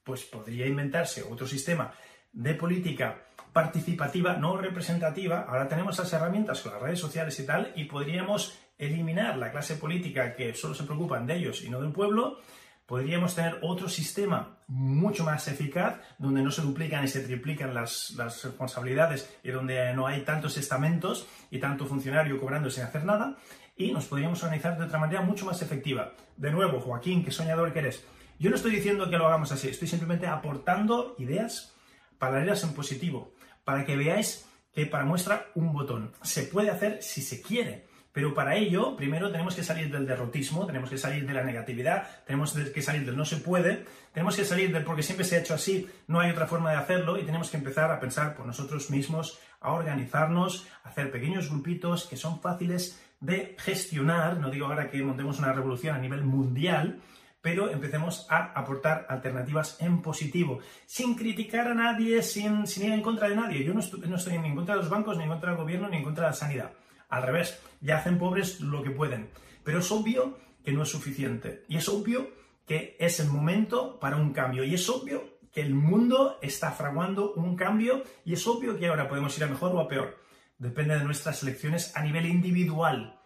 Pues 0.04 0.24
podría 0.24 0.66
inventarse 0.66 1.24
otro 1.24 1.48
sistema 1.48 1.94
de 2.34 2.56
política 2.56 3.26
participativa, 3.54 4.34
no 4.34 4.58
representativa, 4.58 5.46
ahora 5.48 5.68
tenemos 5.68 5.96
esas 5.96 6.12
herramientas 6.14 6.62
con 6.62 6.74
las 6.74 6.82
redes 6.82 7.00
sociales 7.00 7.40
y 7.40 7.46
tal, 7.46 7.72
y 7.76 7.86
podríamos 7.86 8.60
eliminar 8.80 9.38
la 9.38 9.52
clase 9.52 9.76
política 9.76 10.36
que 10.36 10.56
solo 10.56 10.74
se 10.74 10.84
preocupan 10.84 11.28
de 11.28 11.36
ellos 11.36 11.64
y 11.64 11.70
no 11.70 11.80
del 11.80 11.92
pueblo, 11.92 12.40
podríamos 12.86 13.36
tener 13.36 13.60
otro 13.62 13.90
sistema 13.90 14.60
mucho 14.68 15.24
más 15.24 15.48
eficaz, 15.48 16.00
donde 16.18 16.42
no 16.42 16.52
se 16.52 16.62
duplican 16.62 17.04
y 17.04 17.08
se 17.08 17.22
triplican 17.22 17.74
las, 17.74 18.12
las, 18.12 18.44
responsabilidades 18.44 19.34
y 19.44 19.52
donde 19.52 19.94
no 19.94 20.08
hay 20.08 20.22
tantos 20.22 20.58
estamentos 20.58 21.28
y 21.52 21.60
tanto 21.60 21.86
funcionario 21.86 22.40
cobrando 22.40 22.70
sin 22.70 22.84
hacer 22.84 23.06
nada, 23.06 23.38
y 23.76 23.92
nos 23.92 24.06
podríamos 24.06 24.44
organizar 24.44 24.78
de 24.78 24.86
otra 24.86 25.00
manera 25.00 25.22
mucho 25.22 25.46
más 25.46 25.62
efectiva. 25.62 26.14
De 26.38 26.52
nuevo, 26.52 26.80
Joaquín, 26.80 27.24
qué 27.24 27.32
soñador 27.32 27.74
que 27.74 27.80
eres. 27.80 28.04
Yo 28.40 28.50
no 28.50 28.56
estoy 28.56 28.72
diciendo 28.72 29.10
que 29.10 29.18
lo 29.18 29.28
hagamos 29.28 29.52
así, 29.52 29.70
estoy 29.70 29.88
simplemente 29.88 30.28
aportando 30.28 31.16
ideas 31.18 31.74
paralelas 32.18 32.64
en 32.64 32.74
positivo 32.74 33.34
para 33.64 33.86
que 33.86 33.96
veáis 33.96 34.46
que 34.74 34.86
para 34.86 35.06
muestra 35.06 35.48
un 35.56 35.72
botón. 35.72 36.14
Se 36.24 36.44
puede 36.44 36.70
hacer 36.70 37.02
si 37.02 37.22
se 37.22 37.42
quiere, 37.42 37.88
pero 38.14 38.34
para 38.34 38.56
ello 38.56 38.96
primero 38.96 39.32
tenemos 39.32 39.56
que 39.56 39.64
salir 39.64 39.92
del 39.92 40.06
derrotismo, 40.06 40.66
tenemos 40.66 40.90
que 40.90 40.98
salir 40.98 41.28
de 41.28 41.34
la 41.34 41.44
negatividad, 41.44 42.08
tenemos 42.26 42.54
que 42.54 42.82
salir 42.82 43.06
del 43.06 43.18
no 43.18 43.26
se 43.26 43.38
puede, 43.38 43.86
tenemos 44.14 44.36
que 44.36 44.46
salir 44.46 44.72
del 44.72 44.84
porque 44.84 45.04
siempre 45.04 45.26
se 45.26 45.36
ha 45.36 45.40
hecho 45.40 45.56
así, 45.56 45.90
no 46.08 46.20
hay 46.20 46.32
otra 46.32 46.48
forma 46.48 46.72
de 46.72 46.78
hacerlo 46.78 47.18
y 47.18 47.24
tenemos 47.24 47.50
que 47.50 47.58
empezar 47.58 47.92
a 47.92 48.00
pensar 48.00 48.36
por 48.36 48.46
nosotros 48.46 48.90
mismos, 48.92 49.40
a 49.60 49.72
organizarnos, 49.72 50.68
a 50.84 50.90
hacer 50.90 51.12
pequeños 51.12 51.50
grupitos 51.50 52.06
que 52.06 52.16
son 52.16 52.40
fáciles 52.40 53.02
de 53.20 53.56
gestionar, 53.58 54.38
no 54.38 54.52
digo 54.52 54.68
ahora 54.68 54.90
que 54.90 55.02
montemos 55.02 55.40
una 55.40 55.54
revolución 55.54 55.96
a 55.96 56.00
nivel 56.00 56.24
mundial, 56.24 57.00
pero 57.42 57.70
empecemos 57.72 58.26
a 58.30 58.54
aportar 58.58 59.06
alternativas 59.10 59.78
en 59.82 60.02
positivo, 60.02 60.60
sin 60.86 61.16
criticar 61.16 61.68
a 61.68 61.74
nadie, 61.74 62.22
sin, 62.22 62.64
ir 62.64 62.92
en 62.92 63.02
contra 63.02 63.28
de 63.28 63.36
nadie. 63.36 63.66
Yo 63.66 63.74
no 63.74 63.82
no 64.08 64.16
estoy 64.16 64.38
ni 64.38 64.48
en 64.48 64.56
contra 64.56 64.76
de 64.76 64.82
los 64.82 64.90
bancos, 64.90 65.18
ni 65.18 65.24
en 65.24 65.30
contra 65.30 65.50
del 65.50 65.60
gobierno, 65.60 65.90
ni 65.90 65.98
en 65.98 66.04
contra 66.04 66.26
de 66.26 66.30
la 66.30 66.36
sanidad. 66.36 66.72
Al 67.14 67.22
revés, 67.22 67.60
ya 67.80 67.98
hacen 67.98 68.18
pobres 68.18 68.60
lo 68.60 68.82
que 68.82 68.90
pueden. 68.90 69.30
Pero 69.64 69.80
es 69.80 69.92
obvio 69.92 70.40
que 70.66 70.72
no 70.72 70.82
es 70.82 70.90
suficiente. 70.90 71.64
Y 71.68 71.78
es 71.78 71.88
obvio 71.88 72.32
que 72.66 72.98
es 73.00 73.20
el 73.20 73.28
momento 73.28 74.00
para 74.00 74.16
un 74.16 74.34
cambio. 74.34 74.64
Y 74.64 74.74
es 74.74 74.90
obvio 74.90 75.38
que 75.52 75.62
el 75.62 75.76
mundo 75.76 76.40
está 76.42 76.72
fraguando 76.72 77.34
un 77.34 77.56
cambio. 77.56 78.04
Y 78.26 78.34
es 78.34 78.48
obvio 78.48 78.80
que 78.80 78.88
ahora 78.88 79.08
podemos 79.08 79.38
ir 79.38 79.44
a 79.44 79.48
mejor 79.48 79.76
o 79.76 79.80
a 79.80 79.88
peor. 79.88 80.18
Depende 80.58 80.98
de 80.98 81.04
nuestras 81.04 81.44
elecciones 81.44 81.96
a 81.96 82.02
nivel 82.02 82.26
individual. 82.26 83.20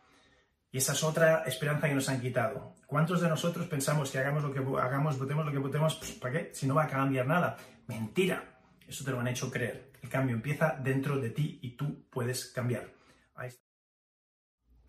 Y 0.70 0.80
esa 0.80 0.92
es 0.92 1.02
otra 1.02 1.44
esperanza 1.44 1.88
que 1.88 1.96
nos 1.96 2.10
han 2.10 2.20
quitado. 2.20 2.76
¿Cuántos 2.88 3.22
de 3.22 3.30
nosotros 3.30 3.68
pensamos 3.68 4.12
que 4.12 4.18
hagamos 4.18 4.44
lo 4.44 4.52
que 4.52 4.60
hagamos, 4.82 5.18
votemos 5.18 5.46
lo 5.46 5.52
que 5.54 5.60
votemos, 5.60 5.96
pues, 5.96 6.12
¿para 6.12 6.34
qué? 6.34 6.52
Si 6.54 6.68
no 6.68 6.76
va 6.76 6.84
a 6.84 6.88
cambiar 6.90 7.26
nada. 7.26 7.56
Mentira. 7.88 8.60
Eso 8.86 9.06
te 9.06 9.12
lo 9.12 9.22
han 9.22 9.30
hecho 9.30 9.50
creer. 9.50 9.94
El 10.02 10.10
cambio 10.10 10.36
empieza 10.36 10.78
dentro 10.78 11.18
de 11.18 11.30
ti 11.30 11.60
y 11.62 11.78
tú 11.78 12.06
puedes 12.10 12.48
cambiar. 12.48 12.98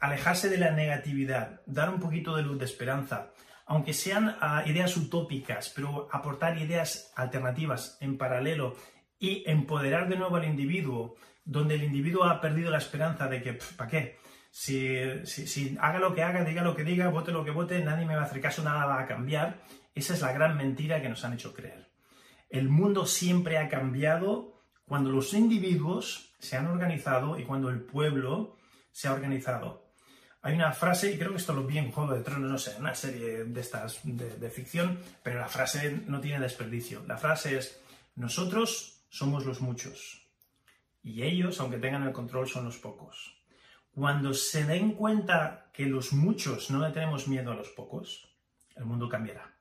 Alejarse 0.00 0.48
de 0.48 0.58
la 0.58 0.70
negatividad, 0.70 1.60
dar 1.66 1.90
un 1.90 2.00
poquito 2.00 2.36
de 2.36 2.42
luz, 2.42 2.58
de 2.58 2.64
esperanza, 2.64 3.32
aunque 3.66 3.92
sean 3.92 4.36
ah, 4.40 4.62
ideas 4.66 4.96
utópicas, 4.96 5.72
pero 5.74 6.08
aportar 6.12 6.58
ideas 6.58 7.12
alternativas 7.16 7.98
en 8.00 8.16
paralelo 8.16 8.76
y 9.18 9.42
empoderar 9.50 10.08
de 10.08 10.16
nuevo 10.16 10.36
al 10.36 10.44
individuo 10.44 11.16
donde 11.48 11.76
el 11.76 11.84
individuo 11.84 12.24
ha 12.24 12.42
perdido 12.42 12.70
la 12.70 12.78
esperanza 12.78 13.26
de 13.26 13.42
que, 13.42 13.54
¿para 13.76 13.90
qué? 13.90 14.18
Si, 14.50 14.98
si, 15.24 15.76
haga 15.80 15.98
lo 15.98 16.14
que 16.14 16.22
haga, 16.22 16.44
diga 16.44 16.62
lo 16.62 16.76
que 16.76 16.84
diga, 16.84 17.08
vote 17.08 17.32
lo 17.32 17.44
que 17.44 17.50
vote, 17.50 17.82
nadie 17.82 18.04
me 18.04 18.14
va 18.14 18.22
a 18.22 18.24
hacer 18.24 18.40
caso, 18.40 18.62
nada 18.62 18.84
va 18.84 19.00
a 19.00 19.06
cambiar. 19.06 19.62
Esa 19.94 20.12
es 20.12 20.20
la 20.20 20.32
gran 20.32 20.58
mentira 20.58 21.00
que 21.00 21.08
nos 21.08 21.24
han 21.24 21.32
hecho 21.32 21.54
creer. 21.54 21.90
El 22.50 22.68
mundo 22.68 23.06
siempre 23.06 23.56
ha 23.56 23.68
cambiado 23.68 24.62
cuando 24.84 25.10
los 25.10 25.32
individuos 25.32 26.34
se 26.38 26.56
han 26.56 26.66
organizado 26.66 27.38
y 27.38 27.44
cuando 27.44 27.70
el 27.70 27.80
pueblo 27.80 28.58
se 28.92 29.08
ha 29.08 29.12
organizado. 29.14 29.87
Hay 30.42 30.54
una 30.54 30.72
frase, 30.72 31.12
y 31.12 31.18
creo 31.18 31.30
que 31.30 31.38
esto 31.38 31.52
lo 31.52 31.64
vi 31.64 31.78
en 31.78 31.90
Juego 31.90 32.14
de 32.14 32.22
Tronos, 32.22 32.50
no 32.50 32.58
sé, 32.58 32.76
una 32.78 32.94
serie 32.94 33.44
de 33.44 33.60
estas 33.60 34.00
de, 34.04 34.50
ficción, 34.50 34.98
pero 35.22 35.40
la 35.40 35.48
frase 35.48 36.02
no 36.06 36.20
tiene 36.20 36.40
desperdicio. 36.40 37.04
La 37.06 37.18
frase 37.18 37.58
es, 37.58 37.80
nosotros 38.14 39.02
somos 39.08 39.44
los 39.44 39.60
muchos 39.60 40.28
y 41.02 41.22
ellos, 41.22 41.58
aunque 41.60 41.78
tengan 41.78 42.04
el 42.04 42.12
control, 42.12 42.48
son 42.48 42.66
los 42.66 42.78
pocos. 42.78 43.36
Cuando 43.92 44.32
se 44.32 44.64
den 44.64 44.92
cuenta 44.92 45.70
que 45.72 45.86
los 45.86 46.12
muchos 46.12 46.70
no 46.70 46.86
le 46.86 46.92
tenemos 46.92 47.26
miedo 47.26 47.50
a 47.50 47.56
los 47.56 47.70
pocos, 47.70 48.28
el 48.76 48.84
mundo 48.84 49.08
cambiará. 49.08 49.54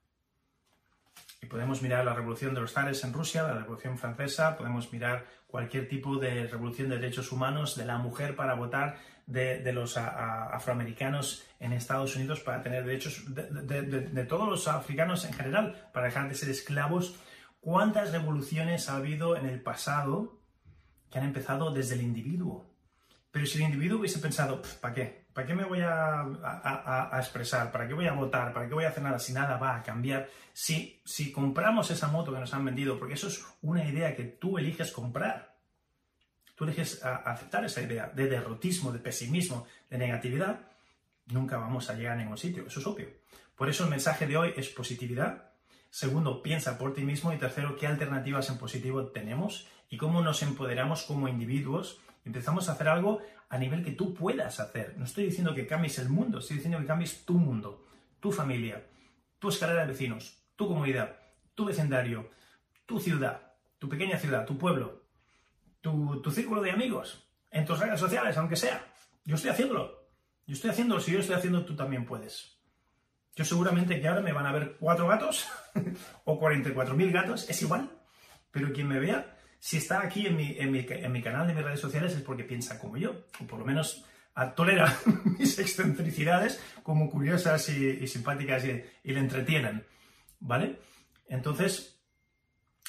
Y 1.42 1.46
podemos 1.46 1.82
mirar 1.82 2.06
la 2.06 2.14
revolución 2.14 2.54
de 2.54 2.62
los 2.62 2.74
zares 2.74 3.04
en 3.04 3.14
Rusia, 3.14 3.44
la 3.44 3.60
revolución 3.60 3.98
francesa, 3.98 4.58
podemos 4.58 4.92
mirar 4.92 5.26
cualquier 5.48 5.88
tipo 5.88 6.18
de 6.18 6.48
revolución 6.48 6.90
de 6.90 6.98
derechos 6.98 7.32
humanos, 7.32 7.76
de 7.76 7.86
la 7.86 7.98
mujer 7.98 8.36
para 8.36 8.56
votar, 8.56 8.98
de, 9.28 9.74
los 9.74 9.98
afroamericanos 9.98 11.46
en 11.60 11.74
Estados 11.74 12.16
Unidos 12.16 12.40
para 12.40 12.64
tener 12.64 12.86
derechos, 12.86 13.24
de, 13.28 14.26
todos 14.26 14.48
los 14.48 14.68
africanos 14.68 15.26
en 15.26 15.34
general, 15.34 15.90
para 15.94 16.08
dejar 16.08 16.30
de 16.30 16.36
ser 16.36 16.50
esclavos. 16.50 17.20
¿Cuántas 17.60 18.12
revoluciones 18.12 18.90
ha 18.90 18.96
habido 18.96 19.36
en 19.36 19.46
el 19.46 19.62
pasado 19.62 20.40
que 21.12 21.20
han 21.20 21.26
empezado 21.26 21.72
desde 21.72 21.96
el 21.96 22.02
individuo? 22.02 22.66
Pero 23.30 23.46
si 23.46 23.58
el 23.58 23.66
individuo 23.66 24.00
hubiese 24.00 24.20
pensado, 24.20 24.62
¿para 24.82 24.94
qué? 24.94 25.28
¿Para 25.34 25.46
qué 25.46 25.54
me 25.54 25.66
voy 25.66 25.82
a, 25.82 27.12
expresar? 27.20 27.72
¿Para 27.72 27.88
qué 27.88 27.94
voy 27.94 28.08
a 28.08 28.14
votar? 28.14 28.54
¿Para 28.54 28.68
qué 28.68 28.74
voy 28.74 28.86
a 28.86 28.90
hacer 28.90 29.04
nada 29.04 29.20
si 29.20 29.34
nada 29.34 29.58
va 29.58 29.76
a 29.76 29.84
cambiar? 29.84 30.30
Si, 30.54 31.02
si 31.06 31.32
compramos 31.32 31.92
esa 31.92 32.08
moto 32.08 32.34
que 32.34 32.40
nos 32.40 32.54
han 32.54 32.66
vendido, 32.66 32.98
porque 32.98 33.14
eso 33.14 33.28
es 33.28 33.46
una 33.62 33.88
idea 33.88 34.16
que 34.16 34.24
tú 34.24 34.58
eliges 34.58 34.92
comprar, 34.92 35.57
tú 36.58 36.66
eliges 36.66 37.02
aceptar 37.06 37.64
esa 37.64 37.82
idea 37.82 38.12
de 38.14 38.28
derrotismo, 38.28 38.92
de 38.92 39.00
pesimismo, 39.00 39.66
de 39.90 39.98
negatividad, 39.98 40.60
nunca 41.28 41.58
vamos 41.58 41.90
a 41.90 41.94
llegar 41.94 42.14
a 42.14 42.18
ningún 42.18 42.38
sitio, 42.38 42.68
eso 42.68 42.82
es 42.82 42.88
obvio. 42.88 43.08
Por 43.56 43.70
eso 43.70 43.86
el 43.86 43.90
mensaje 43.90 44.28
de 44.28 44.36
hoy 44.36 44.54
es 44.58 44.68
positividad. 44.68 45.52
Segundo, 45.90 46.44
piensa 46.44 46.78
por 46.78 46.94
ti 46.94 47.04
mismo. 47.04 47.32
Y 47.32 47.38
tercero, 47.38 47.78
qué 47.78 47.88
alternativas 47.88 48.50
en 48.50 48.58
positivo 48.58 49.08
tenemos 49.08 49.68
y 49.90 49.98
cómo 49.98 50.22
nos 50.22 50.44
empoderamos 50.44 51.04
como 51.04 51.30
individuos 51.30 52.00
Empezamos 52.28 52.68
a 52.68 52.74
hacer 52.74 52.90
algo 52.90 53.22
a 53.48 53.58
nivel 53.58 53.86
que 53.86 53.94
tú 53.94 54.14
puedas 54.14 54.60
hacer. 54.60 54.96
No 54.98 55.06
estoy 55.06 55.24
diciendo 55.24 55.56
que 55.56 55.66
cambies 55.66 55.98
el 55.98 56.10
mundo, 56.10 56.40
estoy 56.40 56.58
diciendo 56.58 56.78
que 56.78 56.86
cambies 56.86 57.24
tu 57.24 57.36
mundo, 57.36 57.86
tu 58.20 58.34
familia, 58.34 58.86
tu 59.40 59.48
escalera 59.48 59.84
de 59.84 59.94
vecinos, 59.94 60.38
tu 60.58 60.68
comunidad, 60.68 61.16
tu 61.56 61.64
vecindario, 61.64 62.30
tu 62.86 63.00
ciudad, 63.00 63.54
tu 63.80 63.88
pequeña 63.88 64.18
ciudad, 64.18 64.46
tu 64.46 64.58
pueblo, 64.58 65.04
tu, 65.82 66.32
círculo 66.32 66.62
de 66.62 66.72
amigos, 66.72 67.30
en 67.52 67.66
tus 67.66 67.80
redes 67.80 68.00
sociales, 68.00 68.38
aunque 68.38 68.56
sea. 68.56 68.86
Yo 69.26 69.36
estoy 69.36 69.52
haciéndolo. 69.52 70.10
Yo 70.46 70.54
estoy 70.54 70.72
haciéndolo. 70.72 71.02
Si 71.02 71.12
yo 71.12 71.20
estoy 71.20 71.36
haciendo, 71.36 71.66
tú 71.66 71.76
también 71.76 72.06
puedes. 72.06 72.60
Yo 73.36 73.46
seguramente 73.46 74.00
que 74.00 74.08
ahora 74.08 74.22
me 74.22 74.34
van 74.34 74.46
a 74.46 74.52
ver 74.52 74.78
cuatro 74.80 75.08
gatos 75.08 75.48
o 76.26 76.40
44.000 76.40 77.12
gatos, 77.12 77.50
es 77.50 77.62
igual. 77.62 77.92
Pero 78.52 78.74
quien 78.74 78.88
me 78.88 79.00
vea 79.00 79.38
si 79.60 79.78
está 79.78 80.02
aquí 80.02 80.28
en 80.28 80.36
mi, 80.36 80.56
en 80.58 80.72
mi, 80.72 80.86
en 80.88 81.12
mi 81.12 81.22
canal 81.22 81.48
de 81.48 81.54
mis 81.54 81.64
redes 81.64 81.80
sociales 81.80 82.14
es 82.14 82.22
porque 82.22 82.44
piensa 82.44 82.80
como 82.80 82.98
yo, 82.98 83.26
o 83.40 83.46
por 83.46 83.60
lo 83.60 83.66
menos 83.66 84.06
tolera 84.56 84.96
mis 85.40 85.58
excentricidades 85.60 86.62
como 86.84 87.10
curiosas 87.10 87.70
y, 87.70 88.08
simpáticas 88.08 88.64
y, 88.66 89.12
le 89.12 89.20
entretienen, 89.20 89.86
¿vale? 90.40 90.80
Entonces, 91.28 92.00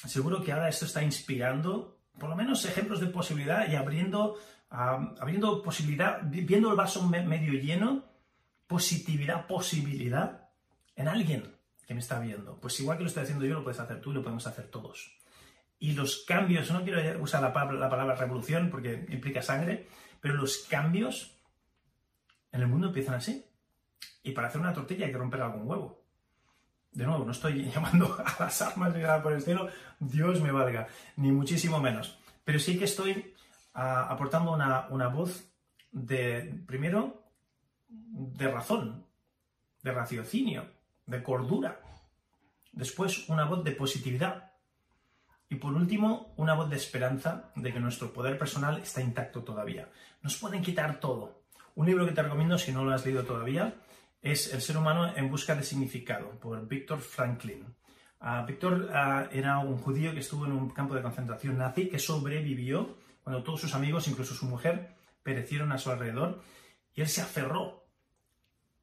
seguro 0.06 0.42
que 0.42 0.52
ahora 0.52 0.68
esto 0.68 0.84
está 0.84 1.02
inspirando 1.02 1.97
por 2.18 2.30
lo 2.30 2.36
menos 2.36 2.64
ejemplos 2.64 3.00
de 3.00 3.06
posibilidad 3.06 3.70
y 3.70 3.74
abriendo, 3.76 4.36
abriendo 4.70 5.62
posibilidad, 5.62 6.20
viendo 6.24 6.70
el 6.70 6.76
vaso 6.76 7.06
medio 7.06 7.52
lleno, 7.54 8.04
positividad, 8.66 9.46
posibilidad 9.46 10.50
en 10.96 11.08
alguien 11.08 11.54
que 11.86 11.94
me 11.94 12.00
está 12.00 12.20
viendo. 12.20 12.58
Pues 12.60 12.78
igual 12.80 12.98
que 12.98 13.04
lo 13.04 13.08
estoy 13.08 13.22
haciendo 13.22 13.46
yo, 13.46 13.54
lo 13.54 13.64
puedes 13.64 13.80
hacer 13.80 14.00
tú 14.00 14.10
y 14.10 14.14
lo 14.14 14.22
podemos 14.22 14.46
hacer 14.46 14.66
todos 14.66 15.18
y 15.78 15.92
los 15.92 16.24
cambios, 16.26 16.70
no 16.70 16.82
quiero 16.82 17.22
usar 17.22 17.40
la 17.40 17.52
palabra, 17.52 18.14
revolución 18.14 18.68
porque 18.70 19.06
implica 19.10 19.42
sangre, 19.42 19.86
pero 20.20 20.34
los 20.34 20.58
cambios 20.68 21.38
en 22.50 22.62
el 22.62 22.66
mundo 22.66 22.88
empiezan 22.88 23.14
así. 23.14 23.44
Y 24.22 24.32
para 24.32 24.48
hacer 24.48 24.60
una 24.60 24.72
tortilla 24.72 25.06
hay 25.06 25.12
que 25.12 25.18
romper 25.18 25.42
algún 25.42 25.68
huevo. 25.68 26.04
De 26.98 27.06
nuevo, 27.06 27.24
no 27.24 27.30
estoy 27.30 27.70
llamando 27.74 28.18
a 28.18 28.42
las 28.42 28.60
armas 28.60 28.92
ni 28.92 29.00
nada 29.00 29.22
por 29.22 29.30
el 29.30 29.38
estilo, 29.38 29.68
Dios 30.00 30.40
me 30.40 30.50
valga, 30.50 30.88
ni 31.14 31.30
muchísimo 31.30 31.78
menos. 31.78 32.18
Pero 32.44 32.58
sí 32.58 32.76
que 32.76 32.86
estoy 32.86 33.34
ah, 33.74 34.08
aportando 34.10 34.52
una, 34.52 34.88
una 34.88 35.06
voz 35.06 35.48
de, 35.92 36.60
primero, 36.66 37.22
de 37.88 38.50
razón, 38.50 39.06
de 39.80 39.92
raciocinio, 39.92 40.72
de 41.06 41.22
cordura. 41.22 41.80
Después, 42.72 43.28
una 43.28 43.44
voz 43.44 43.62
de 43.62 43.70
positividad, 43.76 44.50
y 45.48 45.54
por 45.54 45.74
último, 45.74 46.34
una 46.36 46.54
voz 46.54 46.68
de 46.68 46.76
esperanza 46.76 47.52
de 47.54 47.72
que 47.72 47.78
nuestro 47.78 48.12
poder 48.12 48.36
personal 48.36 48.78
está 48.78 49.02
intacto 49.02 49.44
todavía. 49.44 49.88
Nos 50.20 50.36
pueden 50.36 50.62
quitar 50.62 50.98
todo. 50.98 51.42
Un 51.76 51.86
libro 51.86 52.04
que 52.06 52.12
te 52.12 52.24
recomiendo, 52.24 52.58
si 52.58 52.72
no 52.72 52.84
lo 52.84 52.92
has 52.92 53.06
leído 53.06 53.22
todavía, 53.22 53.76
es 54.30 54.52
El 54.52 54.60
ser 54.60 54.76
humano 54.76 55.16
en 55.16 55.30
busca 55.30 55.54
de 55.54 55.62
significado, 55.62 56.30
por 56.38 56.66
Víctor 56.66 57.00
Franklin. 57.00 57.64
Uh, 58.20 58.44
Víctor 58.46 58.90
ah, 58.92 59.28
era 59.32 59.58
un 59.58 59.78
judío 59.78 60.12
que 60.12 60.20
estuvo 60.20 60.44
en 60.46 60.52
un 60.52 60.70
campo 60.70 60.94
de 60.94 61.02
concentración 61.02 61.58
nazi, 61.58 61.88
que 61.88 61.98
sobrevivió 61.98 62.96
cuando 63.22 63.42
todos 63.42 63.60
sus 63.60 63.74
amigos, 63.74 64.08
incluso 64.08 64.34
su 64.34 64.46
mujer, 64.46 64.94
perecieron 65.22 65.72
a 65.72 65.78
su 65.78 65.90
alrededor, 65.90 66.42
y 66.94 67.00
él 67.00 67.08
se 67.08 67.20
aferró 67.20 67.84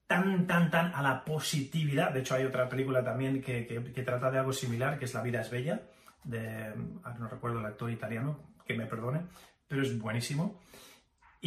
tan, 0.08 0.48
tan, 0.48 0.70
tan 0.70 0.94
a 0.94 1.02
la 1.02 1.26
positividad. 1.26 2.12
De 2.12 2.20
hecho, 2.20 2.36
hay 2.36 2.46
otra 2.46 2.70
película 2.70 3.04
también 3.04 3.42
que, 3.42 3.66
que 3.66 4.04
trata 4.04 4.32
de 4.32 4.40
algo 4.40 4.54
similar, 4.54 5.00
que 5.00 5.06
es 5.06 5.14
La 5.14 5.22
vida 5.22 5.42
es 5.42 5.50
bella 5.50 5.82
de, 6.26 6.74
ah, 7.04 7.16
no 7.20 7.28
recuerdo 7.28 7.60
el 7.60 7.66
actor 7.66 7.90
italiano, 7.90 8.40
que 8.66 8.74
me 8.74 8.86
perdone, 8.86 9.22
pero 9.68 9.84
es 9.84 9.98
buenísimo. 9.98 10.60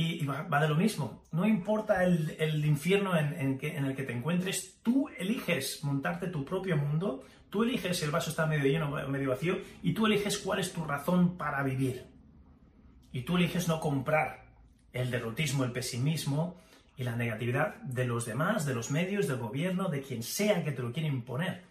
Y, 0.00 0.24
va, 0.26 0.60
de 0.60 0.68
lo 0.68 0.76
mismo, 0.76 1.24
no 1.32 1.44
importa 1.44 2.04
el, 2.04 2.64
infierno 2.64 3.18
en, 3.18 3.58
en, 3.60 3.84
el 3.84 3.96
que 3.96 4.04
te 4.04 4.12
encuentres, 4.12 4.78
tú 4.80 5.08
eliges 5.18 5.82
montarte 5.82 6.28
tu 6.28 6.44
propio 6.44 6.76
mundo, 6.76 7.24
tú 7.50 7.64
eliges 7.64 7.98
si 7.98 8.04
el 8.04 8.12
vaso 8.12 8.30
está 8.30 8.46
medio 8.46 8.70
lleno 8.70 8.94
o 8.94 9.08
medio 9.08 9.30
vacío, 9.30 9.58
y 9.82 9.94
tú 9.94 10.06
eliges 10.06 10.38
cuál 10.38 10.60
es 10.60 10.72
tu 10.72 10.84
razón 10.84 11.36
para 11.36 11.64
vivir. 11.64 12.06
Y 13.10 13.22
tú 13.22 13.38
eliges 13.38 13.66
no 13.66 13.80
comprar 13.80 14.44
el 14.92 15.10
derrotismo, 15.10 15.64
el 15.64 15.72
pesimismo 15.72 16.60
y 16.96 17.02
la 17.02 17.16
negatividad 17.16 17.74
de 17.82 18.04
los 18.04 18.24
demás, 18.24 18.66
de 18.66 18.74
los 18.74 18.92
medios, 18.92 19.26
del 19.26 19.38
gobierno, 19.38 19.88
de 19.88 20.02
quien 20.02 20.22
sea 20.22 20.62
que 20.62 20.70
te 20.70 20.82
lo 20.82 20.92
quiera 20.92 21.08
imponer. 21.08 21.64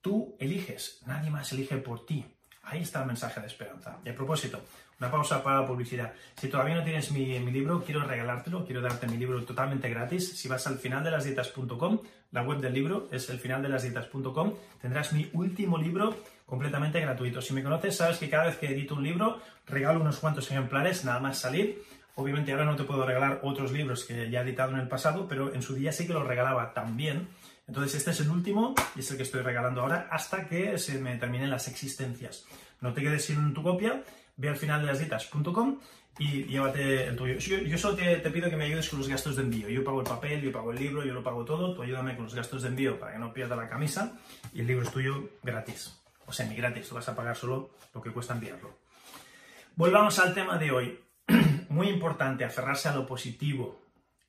Tú 0.00 0.34
eliges, 0.40 1.02
nadie 1.04 1.28
más 1.28 1.52
elige 1.52 1.76
por 1.76 2.06
ti. 2.06 2.24
Ahí 2.66 2.82
está 2.82 3.00
el 3.00 3.06
mensaje 3.06 3.40
de 3.40 3.46
esperanza. 3.46 3.98
Y 4.04 4.08
a 4.08 4.14
propósito, 4.14 4.60
una 5.00 5.10
pausa 5.10 5.42
para 5.42 5.60
la 5.60 5.66
publicidad. 5.66 6.12
Si 6.36 6.48
todavía 6.48 6.76
no 6.76 6.84
tienes 6.84 7.10
mi, 7.10 7.38
libro, 7.50 7.82
quiero 7.84 8.04
regalártelo, 8.04 8.64
quiero 8.64 8.80
darte 8.80 9.06
mi 9.06 9.16
libro 9.16 9.42
totalmente 9.44 9.88
gratis. 9.90 10.38
Si 10.38 10.48
vas 10.48 10.66
al 10.66 10.78
final 10.78 11.04
de 11.04 11.10
las 11.10 11.24
dietas.com, 11.24 11.98
la 12.32 12.42
web 12.42 12.60
del 12.60 12.74
libro 12.74 13.08
es 13.12 13.28
el 13.30 13.38
final 13.38 13.62
de 13.62 13.68
las 13.68 13.82
dietas.com, 13.82 14.54
tendrás 14.80 15.12
mi 15.12 15.30
último 15.34 15.78
libro 15.78 16.16
completamente 16.46 17.00
gratuito. 17.00 17.40
Si 17.40 17.52
me 17.54 17.62
conoces, 17.62 17.96
sabes 17.96 18.18
que 18.18 18.28
cada 18.28 18.46
vez 18.46 18.56
que 18.56 18.66
edito 18.66 18.94
un 18.94 19.02
libro, 19.02 19.40
regalo 19.66 20.00
unos 20.00 20.18
cuantos 20.18 20.50
ejemplares, 20.50 21.04
nada 21.04 21.20
más 21.20 21.38
salir. 21.38 21.82
Obviamente 22.16 22.52
ahora 22.52 22.64
no 22.64 22.76
te 22.76 22.84
puedo 22.84 23.04
regalar 23.04 23.40
otros 23.42 23.72
libros 23.72 24.04
que 24.04 24.30
ya 24.30 24.40
he 24.40 24.44
editado 24.44 24.72
en 24.72 24.78
el 24.78 24.88
pasado, 24.88 25.26
pero 25.28 25.52
en 25.52 25.62
su 25.62 25.74
día 25.74 25.92
sí 25.92 26.06
que 26.06 26.12
los 26.12 26.26
regalaba 26.26 26.72
también. 26.72 27.28
Entonces 27.66 27.94
este 27.94 28.10
es 28.10 28.20
el 28.20 28.30
último 28.30 28.74
y 28.94 29.00
es 29.00 29.10
el 29.10 29.16
que 29.16 29.22
estoy 29.22 29.42
regalando 29.42 29.80
ahora 29.80 30.08
hasta 30.10 30.46
que 30.46 30.78
se 30.78 30.98
me 30.98 31.16
terminen 31.16 31.50
las 31.50 31.68
existencias. 31.68 32.44
No 32.80 32.92
te 32.92 33.02
quedes 33.02 33.24
sin 33.24 33.54
tu 33.54 33.62
copia, 33.62 34.02
ve 34.36 34.48
al 34.48 34.56
final 34.56 34.82
de 34.82 34.88
las 34.88 34.98
dietas.com 34.98 35.78
y 36.18 36.44
llévate 36.44 37.06
el 37.06 37.16
tuyo. 37.16 37.38
Yo, 37.38 37.78
solo 37.78 37.96
te, 37.96 38.18
pido 38.30 38.48
que 38.48 38.56
me 38.56 38.64
ayudes 38.64 38.88
con 38.88 39.00
los 39.00 39.08
gastos 39.08 39.36
de 39.36 39.42
envío. 39.42 39.68
Yo 39.68 39.82
pago 39.82 40.00
el 40.00 40.06
papel, 40.06 40.42
yo 40.42 40.52
pago 40.52 40.70
el 40.70 40.78
libro, 40.78 41.04
yo 41.04 41.12
lo 41.14 41.22
pago 41.22 41.44
todo. 41.44 41.74
Tú 41.74 41.82
ayúdame 41.82 42.14
con 42.14 42.24
los 42.24 42.34
gastos 42.34 42.62
de 42.62 42.68
envío 42.68 42.98
para 42.98 43.12
que 43.12 43.18
no 43.18 43.32
pierda 43.32 43.56
la 43.56 43.68
camisa 43.68 44.18
y 44.52 44.60
el 44.60 44.66
libro 44.66 44.84
es 44.84 44.92
tuyo 44.92 45.30
gratis. 45.42 46.00
O 46.26 46.32
semi 46.32 46.54
gratis, 46.54 46.88
tú 46.88 46.94
vas 46.94 47.08
a 47.08 47.16
pagar 47.16 47.36
solo 47.36 47.70
lo 47.92 48.00
que 48.00 48.10
cuesta 48.10 48.34
enviarlo. 48.34 48.78
Volvamos 49.74 50.18
al 50.18 50.34
tema 50.34 50.56
de 50.56 50.70
hoy. 50.70 51.00
Muy 51.68 51.88
importante, 51.88 52.44
aferrarse 52.44 52.88
a 52.88 52.94
lo 52.94 53.06
positivo. 53.06 53.83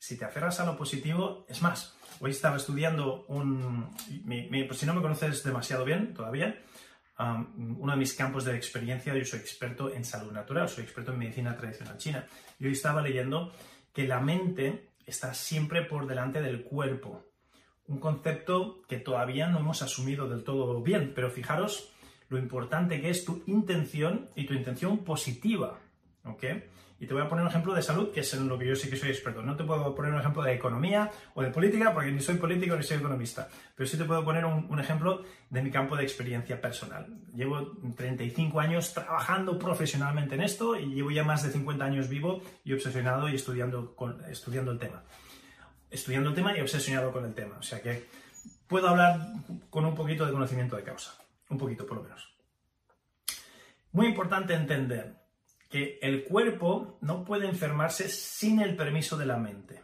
Si 0.05 0.17
te 0.17 0.25
aferras 0.25 0.59
a 0.59 0.65
lo 0.65 0.77
positivo, 0.77 1.45
es 1.49 1.61
más, 1.61 1.95
Hoy 2.19 2.31
estaba 2.31 2.57
estudiando 2.57 3.25
un... 3.27 3.89
Pues 4.67 4.79
si 4.79 4.85
no 4.85 4.93
me 4.93 5.01
conoces 5.01 5.43
demasiado 5.43 5.83
bien 5.83 6.13
todavía, 6.13 6.61
uno 7.17 7.91
de 7.91 7.97
mis 7.97 8.13
campos 8.13 8.45
de 8.45 8.55
experiencia, 8.55 9.13
yo 9.15 9.25
soy 9.25 9.39
experto 9.39 9.93
en 9.93 10.05
salud 10.05 10.31
natural, 10.31 10.69
soy 10.69 10.83
experto 10.83 11.11
en 11.11 11.19
medicina 11.19 11.57
tradicional 11.57 11.97
china. 11.97 12.25
Y 12.59 12.67
hoy 12.67 12.73
estaba 12.73 13.01
leyendo 13.01 13.51
que 13.93 14.07
la 14.07 14.21
mente 14.21 14.91
está 15.05 15.33
siempre 15.33 15.81
por 15.81 16.07
delante 16.07 16.41
del 16.41 16.63
cuerpo. 16.63 17.25
Un 17.87 17.99
concepto 17.99 18.81
que 18.87 18.97
todavía 18.97 19.47
no 19.47 19.59
hemos 19.59 19.81
asumido 19.81 20.29
del 20.29 20.43
todo 20.43 20.81
bien, 20.81 21.11
pero 21.13 21.29
fijaros 21.29 21.91
lo 22.29 22.37
importante 22.37 23.01
que 23.01 23.09
es 23.09 23.25
tu 23.25 23.43
intención 23.45 24.29
y 24.35 24.45
tu 24.45 24.53
intención 24.53 24.99
positiva. 24.99 25.79
¿ok? 26.23 26.43
Y 26.97 27.07
te 27.07 27.13
voy 27.13 27.23
a 27.23 27.27
poner 27.27 27.43
un 27.43 27.49
ejemplo 27.49 27.73
de 27.73 27.81
salud, 27.81 28.11
que 28.11 28.21
es 28.21 28.33
en 28.33 28.47
lo 28.47 28.57
que 28.57 28.67
yo 28.67 28.75
sí 28.75 28.89
que 28.89 28.95
soy 28.95 29.09
experto. 29.09 29.41
No 29.41 29.57
te 29.57 29.65
puedo 29.65 29.93
poner 29.93 30.13
un 30.13 30.19
ejemplo 30.19 30.41
de 30.43 30.53
economía 30.53 31.11
o 31.33 31.41
de 31.41 31.49
política, 31.49 31.93
porque 31.93 32.11
ni 32.11 32.21
soy 32.21 32.35
político 32.35 32.75
ni 32.77 32.83
soy 32.83 32.97
economista. 32.97 33.49
Pero 33.75 33.87
sí 33.87 33.97
te 33.97 34.05
puedo 34.05 34.23
poner 34.23 34.45
un, 34.45 34.79
ejemplo 34.79 35.23
de 35.49 35.61
mi 35.61 35.71
campo 35.71 35.97
de 35.97 36.03
experiencia 36.03 36.61
personal. 36.61 37.07
Llevo 37.33 37.73
35 37.97 38.59
años 38.61 38.93
trabajando 38.93 39.59
profesionalmente 39.59 40.35
en 40.35 40.41
esto 40.41 40.79
y 40.79 40.93
llevo 40.93 41.11
ya 41.11 41.25
más 41.25 41.43
de 41.43 41.51
50 41.51 41.83
años 41.83 42.07
vivo 42.07 42.41
y 42.63 42.71
obsesionado 42.71 43.27
y 43.27 43.35
estudiando, 43.35 43.93
estudiando 44.29 44.71
el 44.71 44.79
tema. 44.79 45.03
Estudiando 45.91 46.29
el 46.29 46.35
tema 46.35 46.57
y 46.57 46.61
obsesionado 46.61 47.11
con 47.11 47.25
el 47.25 47.33
tema. 47.33 47.57
O 47.57 47.63
sea 47.63 47.81
que 47.81 48.07
puedo 48.67 48.87
hablar 48.87 49.19
con 49.69 49.83
un 49.83 49.95
poquito 49.95 50.25
de 50.25 50.31
conocimiento 50.31 50.77
de 50.77 50.83
causa. 50.83 51.13
Un 51.49 51.57
poquito, 51.57 51.85
por 51.85 51.97
lo 51.97 52.03
menos. 52.03 52.33
Muy 53.91 54.07
importante 54.07 54.53
entender 54.53 55.24
que 55.69 55.99
el 56.01 56.23
cuerpo 56.23 56.97
no 57.01 57.23
puede 57.25 57.47
enfermarse 57.47 58.09
sin 58.09 58.59
el 58.59 58.75
permiso 58.75 59.17
de 59.17 59.25
la 59.25 59.37
mente. 59.37 59.81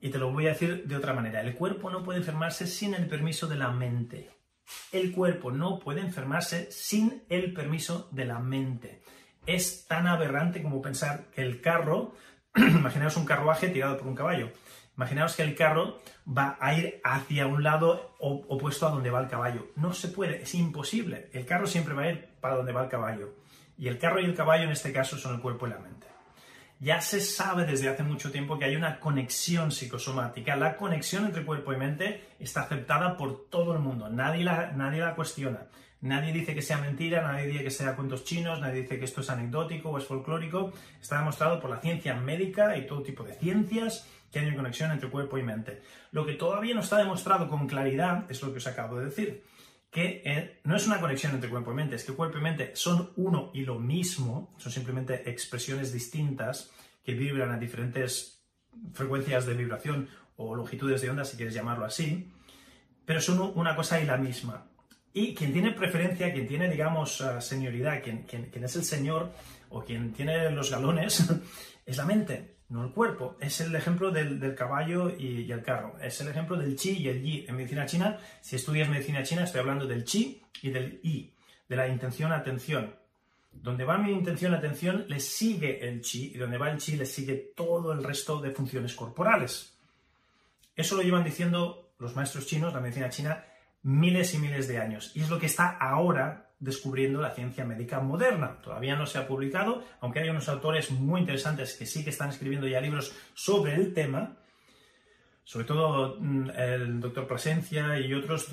Y 0.00 0.10
te 0.10 0.18
lo 0.18 0.32
voy 0.32 0.46
a 0.46 0.50
decir 0.50 0.86
de 0.86 0.96
otra 0.96 1.12
manera. 1.12 1.40
El 1.42 1.54
cuerpo 1.54 1.90
no 1.90 2.02
puede 2.02 2.20
enfermarse 2.20 2.66
sin 2.66 2.94
el 2.94 3.06
permiso 3.06 3.46
de 3.46 3.56
la 3.56 3.70
mente. 3.70 4.30
El 4.92 5.12
cuerpo 5.12 5.50
no 5.50 5.78
puede 5.78 6.00
enfermarse 6.00 6.70
sin 6.70 7.24
el 7.28 7.52
permiso 7.52 8.08
de 8.12 8.24
la 8.24 8.38
mente. 8.38 9.02
Es 9.46 9.86
tan 9.86 10.06
aberrante 10.06 10.62
como 10.62 10.80
pensar 10.80 11.26
que 11.34 11.42
el 11.42 11.60
carro, 11.60 12.14
imaginaos 12.56 13.16
un 13.16 13.26
carruaje 13.26 13.68
tirado 13.68 13.98
por 13.98 14.06
un 14.06 14.14
caballo. 14.14 14.52
Imaginaos 14.96 15.34
que 15.34 15.42
el 15.42 15.54
carro 15.54 16.00
va 16.26 16.58
a 16.60 16.74
ir 16.74 17.00
hacia 17.04 17.46
un 17.46 17.62
lado 17.62 18.16
opuesto 18.18 18.86
a 18.86 18.90
donde 18.90 19.10
va 19.10 19.20
el 19.20 19.28
caballo. 19.28 19.68
No 19.76 19.94
se 19.94 20.08
puede, 20.08 20.42
es 20.42 20.54
imposible. 20.54 21.30
El 21.32 21.46
carro 21.46 21.66
siempre 21.66 21.94
va 21.94 22.02
a 22.02 22.10
ir 22.10 22.28
para 22.40 22.56
donde 22.56 22.72
va 22.72 22.84
el 22.84 22.90
caballo. 22.90 23.34
Y 23.80 23.88
el 23.88 23.98
carro 23.98 24.20
y 24.20 24.26
el 24.26 24.34
caballo 24.34 24.64
en 24.64 24.72
este 24.72 24.92
caso 24.92 25.16
son 25.16 25.36
el 25.36 25.40
cuerpo 25.40 25.66
y 25.66 25.70
la 25.70 25.78
mente. 25.78 26.06
Ya 26.80 27.00
se 27.00 27.18
sabe 27.18 27.64
desde 27.64 27.88
hace 27.88 28.02
mucho 28.02 28.30
tiempo 28.30 28.58
que 28.58 28.66
hay 28.66 28.76
una 28.76 29.00
conexión 29.00 29.72
psicosomática. 29.72 30.54
La 30.54 30.76
conexión 30.76 31.24
entre 31.24 31.46
cuerpo 31.46 31.72
y 31.72 31.78
mente 31.78 32.28
está 32.38 32.60
aceptada 32.60 33.16
por 33.16 33.48
todo 33.48 33.72
el 33.72 33.78
mundo. 33.78 34.10
Nadie 34.10 34.44
la, 34.44 34.72
nadie 34.72 35.00
la 35.00 35.14
cuestiona. 35.14 35.66
Nadie 36.02 36.30
dice 36.30 36.54
que 36.54 36.60
sea 36.60 36.76
mentira, 36.76 37.22
nadie 37.22 37.46
dice 37.46 37.64
que 37.64 37.70
sea 37.70 37.96
cuentos 37.96 38.24
chinos, 38.24 38.60
nadie 38.60 38.82
dice 38.82 38.98
que 38.98 39.06
esto 39.06 39.22
es 39.22 39.30
anecdótico 39.30 39.88
o 39.88 39.96
es 39.96 40.04
folclórico. 40.04 40.74
Está 41.00 41.16
demostrado 41.16 41.58
por 41.58 41.70
la 41.70 41.80
ciencia 41.80 42.14
médica 42.14 42.76
y 42.76 42.86
todo 42.86 43.02
tipo 43.02 43.24
de 43.24 43.32
ciencias 43.32 44.06
que 44.30 44.40
hay 44.40 44.46
una 44.46 44.56
conexión 44.56 44.90
entre 44.90 45.08
cuerpo 45.08 45.38
y 45.38 45.42
mente. 45.42 45.80
Lo 46.12 46.26
que 46.26 46.34
todavía 46.34 46.74
no 46.74 46.82
está 46.82 46.98
demostrado 46.98 47.48
con 47.48 47.66
claridad 47.66 48.30
es 48.30 48.42
lo 48.42 48.52
que 48.52 48.58
os 48.58 48.66
acabo 48.66 48.98
de 48.98 49.06
decir 49.06 49.42
que 49.90 50.22
eh, 50.24 50.60
no 50.64 50.76
es 50.76 50.86
una 50.86 51.00
conexión 51.00 51.32
entre 51.32 51.50
cuerpo 51.50 51.72
y 51.72 51.74
mente, 51.74 51.96
es 51.96 52.04
que 52.04 52.12
cuerpo 52.12 52.38
y 52.38 52.40
mente 52.40 52.72
son 52.74 53.12
uno 53.16 53.50
y 53.52 53.62
lo 53.62 53.78
mismo, 53.78 54.54
son 54.56 54.70
simplemente 54.70 55.28
expresiones 55.28 55.92
distintas 55.92 56.70
que 57.02 57.14
vibran 57.14 57.50
a 57.50 57.58
diferentes 57.58 58.44
frecuencias 58.92 59.46
de 59.46 59.54
vibración 59.54 60.08
o 60.36 60.54
longitudes 60.54 61.02
de 61.02 61.10
onda, 61.10 61.24
si 61.24 61.36
quieres 61.36 61.54
llamarlo 61.54 61.84
así, 61.84 62.30
pero 63.04 63.20
son 63.20 63.52
una 63.56 63.74
cosa 63.74 64.00
y 64.00 64.06
la 64.06 64.16
misma. 64.16 64.66
Y 65.12 65.34
quien 65.34 65.52
tiene 65.52 65.72
preferencia, 65.72 66.32
quien 66.32 66.46
tiene, 66.46 66.70
digamos, 66.70 67.20
uh, 67.20 67.40
senioridad, 67.40 68.00
quien, 68.00 68.22
quien 68.22 68.64
es 68.64 68.76
el 68.76 68.84
señor 68.84 69.32
o 69.70 69.84
quien 69.84 70.12
tiene 70.12 70.50
los 70.52 70.70
galones, 70.70 71.28
es 71.84 71.96
la 71.96 72.04
mente 72.04 72.59
no 72.70 72.84
el 72.84 72.92
cuerpo. 72.92 73.36
Es 73.40 73.60
el 73.60 73.74
ejemplo 73.74 74.10
del, 74.10 74.54
caballo 74.54 75.10
y, 75.10 75.50
el 75.50 75.62
carro. 75.62 75.96
Es 76.00 76.20
el 76.20 76.28
ejemplo 76.28 76.56
del 76.56 76.76
chi 76.76 76.98
y 76.98 77.08
el 77.08 77.20
yi. 77.20 77.44
En 77.46 77.56
medicina 77.56 77.84
china, 77.84 78.18
si 78.40 78.56
estudias 78.56 78.88
medicina 78.88 79.22
china, 79.22 79.44
estoy 79.44 79.60
hablando 79.60 79.86
del 79.86 80.04
chi 80.04 80.40
y 80.62 80.70
del 80.70 81.00
yi, 81.02 81.34
de 81.68 81.76
la 81.76 81.88
intención-atención. 81.88 82.94
Donde 83.52 83.84
va 83.84 83.98
mi 83.98 84.12
intención-atención, 84.12 85.04
le 85.08 85.18
sigue 85.18 85.86
el 85.86 86.00
chi, 86.00 86.32
y 86.32 86.38
donde 86.38 86.58
va 86.58 86.70
el 86.70 86.78
chi, 86.78 86.96
le 86.96 87.06
sigue 87.06 87.52
todo 87.56 87.92
el 87.92 88.04
resto 88.04 88.40
de 88.40 88.52
funciones 88.52 88.94
corporales. 88.94 89.76
Eso 90.76 90.96
lo 90.96 91.02
llevan 91.02 91.24
diciendo 91.24 91.92
los 91.98 92.14
maestros 92.14 92.46
chinos, 92.46 92.72
la 92.72 92.80
medicina 92.80 93.10
china, 93.10 93.44
miles 93.82 94.32
y 94.34 94.38
miles 94.38 94.68
de 94.68 94.78
años. 94.78 95.10
Y 95.16 95.22
es 95.22 95.28
lo 95.28 95.40
que 95.40 95.46
está 95.46 95.70
ahora 95.70 96.49
descubriendo 96.60 97.20
la 97.20 97.34
ciencia 97.34 97.64
médica 97.64 98.00
moderna. 98.00 98.60
Todavía 98.62 98.94
no 98.94 99.06
se 99.06 99.18
ha 99.18 99.26
publicado, 99.26 99.82
aunque 100.00 100.20
hay 100.20 100.28
unos 100.28 100.48
autores 100.48 100.90
muy 100.90 101.20
interesantes 101.20 101.74
que 101.74 101.86
sí 101.86 102.04
que 102.04 102.10
están 102.10 102.28
escribiendo 102.28 102.68
ya 102.68 102.80
libros 102.80 103.14
sobre 103.34 103.74
el 103.74 103.92
tema, 103.94 104.36
sobre 105.42 105.64
todo 105.64 106.16
mm, 106.20 106.50
el 106.50 107.00
doctor 107.00 107.26
Plasencia 107.26 107.98
y 107.98 108.12
otros 108.14 108.52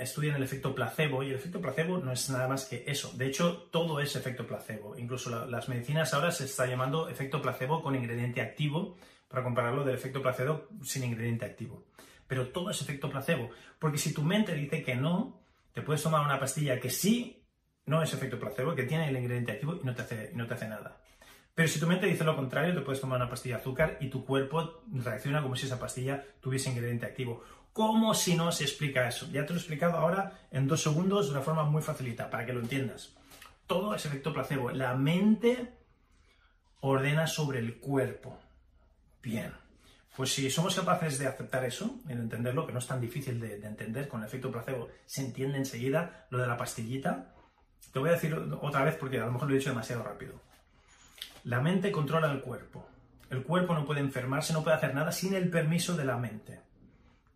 estudian 0.00 0.36
el 0.36 0.42
efecto 0.42 0.74
placebo, 0.74 1.22
y 1.22 1.28
el 1.28 1.34
efecto 1.34 1.60
placebo 1.60 1.98
no 1.98 2.12
es 2.12 2.30
nada 2.30 2.48
más 2.48 2.64
que 2.64 2.84
eso. 2.86 3.12
De 3.16 3.26
hecho, 3.26 3.68
todo 3.70 4.00
es 4.00 4.16
efecto 4.16 4.46
placebo. 4.46 4.96
Incluso 4.96 5.46
las 5.46 5.68
medicinas 5.68 6.14
ahora 6.14 6.30
se 6.30 6.44
está 6.44 6.64
llamando 6.66 7.08
efecto 7.08 7.42
placebo 7.42 7.82
con 7.82 7.96
ingrediente 7.96 8.40
activo, 8.40 8.96
para 9.28 9.44
compararlo 9.44 9.84
del 9.84 9.94
efecto 9.94 10.22
placebo 10.22 10.68
sin 10.82 11.04
ingrediente 11.04 11.44
activo. 11.44 11.84
Pero 12.26 12.48
todo 12.48 12.70
es 12.70 12.80
efecto 12.80 13.10
placebo, 13.10 13.50
porque 13.78 13.98
si 13.98 14.12
tu 14.14 14.22
mente 14.22 14.54
dice 14.54 14.82
que 14.82 14.96
no, 14.96 15.40
te 15.72 15.82
puedes 15.82 16.02
tomar 16.02 16.24
una 16.24 16.40
pastilla 16.40 16.80
que 16.80 16.90
sí 16.90 17.37
no 17.88 18.02
es 18.02 18.12
efecto 18.12 18.38
placebo, 18.38 18.74
que 18.74 18.84
tiene 18.84 19.08
el 19.08 19.16
ingrediente 19.16 19.52
activo 19.52 19.78
y 19.82 19.84
no 19.84 19.94
te 19.94 20.02
hace, 20.02 20.68
nada. 20.68 20.98
Pero 21.54 21.68
si 21.68 21.80
tu 21.80 21.86
mente 21.86 22.06
dice 22.06 22.22
lo 22.22 22.36
contrario, 22.36 22.74
te 22.74 22.82
puedes 22.82 23.00
tomar 23.00 23.18
una 23.18 23.30
pastilla 23.30 23.56
de 23.56 23.62
azúcar 23.62 23.96
y 24.00 24.08
tu 24.08 24.24
cuerpo 24.24 24.82
reacciona 24.92 25.42
como 25.42 25.56
si 25.56 25.66
esa 25.66 25.80
pastilla 25.80 26.22
tuviese 26.40 26.70
ingrediente 26.70 27.06
activo. 27.06 27.42
¿Cómo 27.72 28.14
si 28.14 28.36
no 28.36 28.52
se 28.52 28.64
explica 28.64 29.08
eso? 29.08 29.26
Ya 29.32 29.44
te 29.44 29.52
lo 29.52 29.54
he 29.54 29.58
explicado 29.58 29.96
ahora 29.96 30.38
en 30.50 30.68
dos 30.68 30.82
segundos 30.82 31.26
de 31.26 31.32
una 31.32 31.40
forma 31.40 31.64
muy 31.64 31.82
facilita, 31.82 32.28
para 32.30 32.44
que 32.44 32.52
lo 32.52 32.60
entiendas. 32.60 33.16
Todo 33.66 33.94
es 33.94 34.04
efecto 34.04 34.32
placebo. 34.32 34.70
La 34.70 34.94
mente 34.94 35.72
ordena 36.80 37.26
sobre 37.26 37.58
el 37.58 37.78
cuerpo. 37.78 38.38
Bien. 39.22 39.52
Pues 40.16 40.32
si 40.32 40.50
somos 40.50 40.74
capaces 40.74 41.18
de 41.18 41.26
aceptar 41.26 41.64
eso, 41.64 42.00
de 42.04 42.12
entenderlo, 42.12 42.66
que 42.66 42.72
no 42.72 42.80
es 42.80 42.86
tan 42.86 43.00
difícil 43.00 43.40
de, 43.40 43.58
de 43.58 43.66
entender, 43.66 44.08
con 44.08 44.20
el 44.20 44.26
efecto 44.26 44.50
placebo 44.50 44.88
se 45.06 45.22
entiende 45.22 45.58
enseguida 45.58 46.26
lo 46.30 46.38
de 46.38 46.46
la 46.46 46.56
pastillita, 46.56 47.34
te 47.92 47.98
voy 47.98 48.10
a 48.10 48.12
decir 48.12 48.34
otra 48.60 48.84
vez 48.84 48.96
porque 48.96 49.18
a 49.18 49.26
lo 49.26 49.32
mejor 49.32 49.48
lo 49.48 49.54
he 49.54 49.58
dicho 49.58 49.70
demasiado 49.70 50.02
rápido. 50.02 50.40
La 51.44 51.60
mente 51.60 51.90
controla 51.90 52.30
el 52.30 52.40
cuerpo. 52.40 52.86
El 53.30 53.42
cuerpo 53.42 53.74
no 53.74 53.84
puede 53.84 54.00
enfermarse, 54.00 54.52
no 54.52 54.62
puede 54.62 54.76
hacer 54.76 54.94
nada 54.94 55.12
sin 55.12 55.34
el 55.34 55.50
permiso 55.50 55.96
de 55.96 56.04
la 56.04 56.16
mente. 56.16 56.60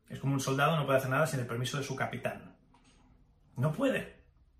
Es 0.08 0.18
como 0.18 0.34
un 0.34 0.40
soldado 0.40 0.76
no 0.76 0.84
puede 0.84 0.98
hacer 0.98 1.10
nada 1.10 1.26
sin 1.26 1.40
el 1.40 1.46
permiso 1.46 1.78
de 1.78 1.84
su 1.84 1.96
capitán. 1.96 2.54
No 3.56 3.72
puede. 3.72 4.16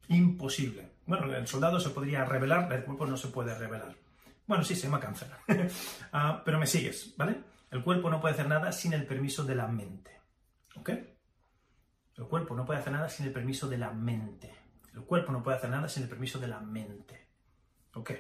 Imposible. 0.09 0.91
Bueno, 1.07 1.33
el 1.35 1.47
soldado 1.47 1.81
se 1.81 1.91
podría 1.91 2.25
revelar, 2.25 2.73
el 2.73 2.85
cuerpo 2.85 3.07
no 3.07 3.17
se 3.17 3.29
puede 3.29 3.57
revelar. 3.57 3.95
Bueno, 4.47 4.65
sí, 4.65 4.75
se 4.75 4.85
llama 4.85 5.01
cáncer. 5.01 5.29
Ah, 6.13 6.43
pero 6.45 6.59
me 6.59 6.67
sigues, 6.67 7.15
¿vale? 7.17 7.41
El 7.71 7.83
cuerpo 7.83 8.11
no 8.11 8.21
puede 8.21 8.35
hacer 8.35 8.49
nada 8.49 8.71
sin 8.71 8.93
el 8.93 9.07
permiso 9.07 9.45
de 9.45 9.55
la 9.55 9.67
mente. 9.67 10.21
¿Ok? 10.77 10.91
El 12.19 12.25
cuerpo 12.27 12.55
no 12.55 12.67
puede 12.67 12.81
hacer 12.81 12.93
nada 12.93 13.09
sin 13.09 13.27
el 13.27 13.33
permiso 13.33 13.69
de 13.69 13.79
la 13.79 13.91
mente. 13.93 14.62
El 14.95 15.03
cuerpo 15.03 15.33
no 15.33 15.43
puede 15.43 15.57
hacer 15.57 15.71
nada 15.71 15.89
sin 15.89 16.05
el 16.05 16.09
permiso 16.09 16.39
de 16.39 16.49
la 16.49 16.61
mente. 16.61 17.29
¿Ok? 17.95 18.11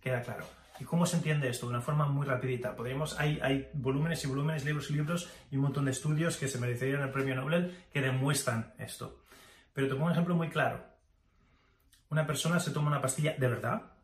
Queda 0.00 0.22
claro. 0.22 0.44
¿Y 0.80 0.84
cómo 0.84 1.06
se 1.06 1.16
entiende 1.16 1.48
esto? 1.48 1.66
De 1.66 1.74
una 1.74 1.80
forma 1.80 2.06
muy 2.06 2.26
rapidita. 2.26 2.74
Podríamos, 2.74 3.18
hay, 3.18 3.38
hay 3.42 3.70
volúmenes 3.74 4.24
y 4.24 4.26
volúmenes, 4.26 4.64
libros 4.64 4.90
y 4.90 4.94
libros 4.94 5.30
y 5.50 5.56
un 5.56 5.62
montón 5.62 5.84
de 5.84 5.92
estudios 5.92 6.36
que 6.36 6.48
se 6.48 6.58
merecerían 6.58 7.02
el 7.02 7.10
premio 7.10 7.34
Nobel 7.36 7.84
que 7.92 8.00
demuestran 8.00 8.74
esto. 8.78 9.24
Pero 9.72 9.88
te 9.88 9.94
pongo 9.94 10.06
un 10.06 10.12
ejemplo 10.12 10.34
muy 10.34 10.48
claro. 10.48 10.84
Una 12.10 12.26
persona 12.26 12.60
se 12.60 12.72
toma 12.72 12.88
una 12.88 13.00
pastilla 13.00 13.34
de 13.38 13.48
verdad, 13.48 13.94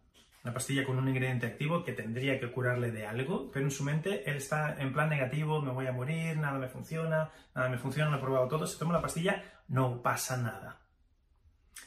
una 0.43 0.55
pastilla 0.55 0.85
con 0.85 0.97
un 0.97 1.09
ingrediente 1.09 1.47
activo 1.47 1.85
que 1.85 1.93
tendría 1.93 2.41
que 2.41 2.51
curarle 2.51 2.91
de 2.91 3.07
algo, 3.07 3.51
pero 3.53 3.65
en 3.65 3.71
su 3.71 3.85
mente 3.85 4.29
él 4.29 4.37
está 4.37 4.81
en 4.81 4.93
plan 4.93 5.09
negativo, 5.09 5.61
me 5.61 5.71
voy 5.71 5.87
a 5.87 5.93
morir, 5.93 6.39
nada 6.39 6.59
me 6.59 6.69
funciona, 6.69 7.31
nada 7.55 7.69
me 7.69 7.79
funciona, 7.79 8.11
lo 8.11 8.17
he 8.17 8.21
probado 8.21 8.49
todo, 8.49 8.67
se 8.67 8.79
toma 8.79 8.95
la 8.95 9.03
pastilla, 9.03 9.43
no 9.69 10.03
pasa 10.03 10.37
nada. 10.37 10.81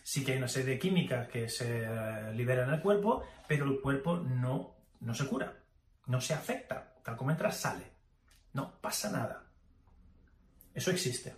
Sí 0.04 0.24
que 0.24 0.34
hay 0.34 0.38
una 0.38 0.48
serie 0.48 0.74
de 0.74 0.80
químicas 0.80 1.28
que 1.28 1.50
se 1.50 1.84
eh, 1.84 2.34
liberan 2.34 2.74
el 2.74 2.82
cuerpo, 2.82 3.24
pero 3.48 3.66
el 3.66 3.80
cuerpo 3.80 4.18
no, 4.18 4.76
no 5.02 5.14
se 5.14 5.28
cura, 5.28 5.54
no 6.08 6.20
se 6.22 6.34
afecta. 6.34 6.94
Tal 7.04 7.18
como 7.18 7.32
entra, 7.32 7.52
sale. 7.52 7.92
No 8.54 8.80
pasa 8.80 9.12
nada. 9.12 9.44
Eso 10.74 10.92
existe. 10.92 11.36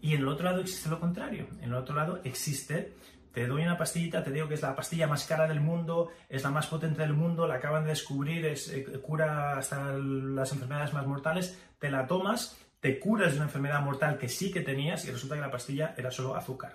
Y 0.00 0.14
en 0.14 0.20
el 0.20 0.28
otro 0.28 0.44
lado 0.44 0.60
existe 0.60 0.88
lo 0.88 1.00
contrario. 1.00 1.48
En 1.60 1.70
el 1.70 1.74
otro 1.74 1.94
lado 1.94 2.20
existe, 2.24 2.94
te 3.32 3.46
doy 3.46 3.62
una 3.62 3.76
pastillita, 3.76 4.22
te 4.22 4.30
digo 4.30 4.48
que 4.48 4.54
es 4.54 4.62
la 4.62 4.76
pastilla 4.76 5.06
más 5.06 5.24
cara 5.24 5.46
del 5.46 5.60
mundo, 5.60 6.10
es 6.28 6.44
la 6.44 6.50
más 6.50 6.66
potente 6.66 7.02
del 7.02 7.14
mundo, 7.14 7.46
la 7.46 7.56
acaban 7.56 7.84
de 7.84 7.90
descubrir, 7.90 8.46
es, 8.46 8.68
eh, 8.68 8.84
cura 9.02 9.58
hasta 9.58 9.92
las 9.92 10.52
enfermedades 10.52 10.92
más 10.92 11.06
mortales, 11.06 11.58
te 11.78 11.90
la 11.90 12.06
tomas, 12.06 12.56
te 12.80 12.98
curas 12.98 13.32
de 13.32 13.36
una 13.38 13.46
enfermedad 13.46 13.80
mortal 13.80 14.18
que 14.18 14.28
sí 14.28 14.52
que 14.52 14.60
tenías 14.60 15.04
y 15.04 15.10
resulta 15.10 15.34
que 15.34 15.40
la 15.40 15.50
pastilla 15.50 15.94
era 15.96 16.10
solo 16.10 16.36
azúcar. 16.36 16.74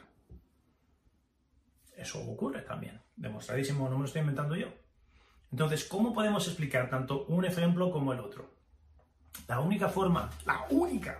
Eso 1.96 2.22
ocurre 2.24 2.62
también. 2.62 3.02
Demostradísimo, 3.16 3.90
no 3.90 3.96
me 3.96 4.00
lo 4.00 4.06
estoy 4.06 4.22
inventando 4.22 4.56
yo. 4.56 4.68
Entonces, 5.52 5.86
¿cómo 5.86 6.14
podemos 6.14 6.48
explicar 6.48 6.90
tanto 6.90 7.26
un 7.26 7.46
ejemplo 7.46 7.92
como 7.92 8.14
el 8.14 8.20
otro? 8.20 8.50
La 9.48 9.60
única 9.60 9.90
forma, 9.90 10.30
la 10.46 10.66
única, 10.70 11.20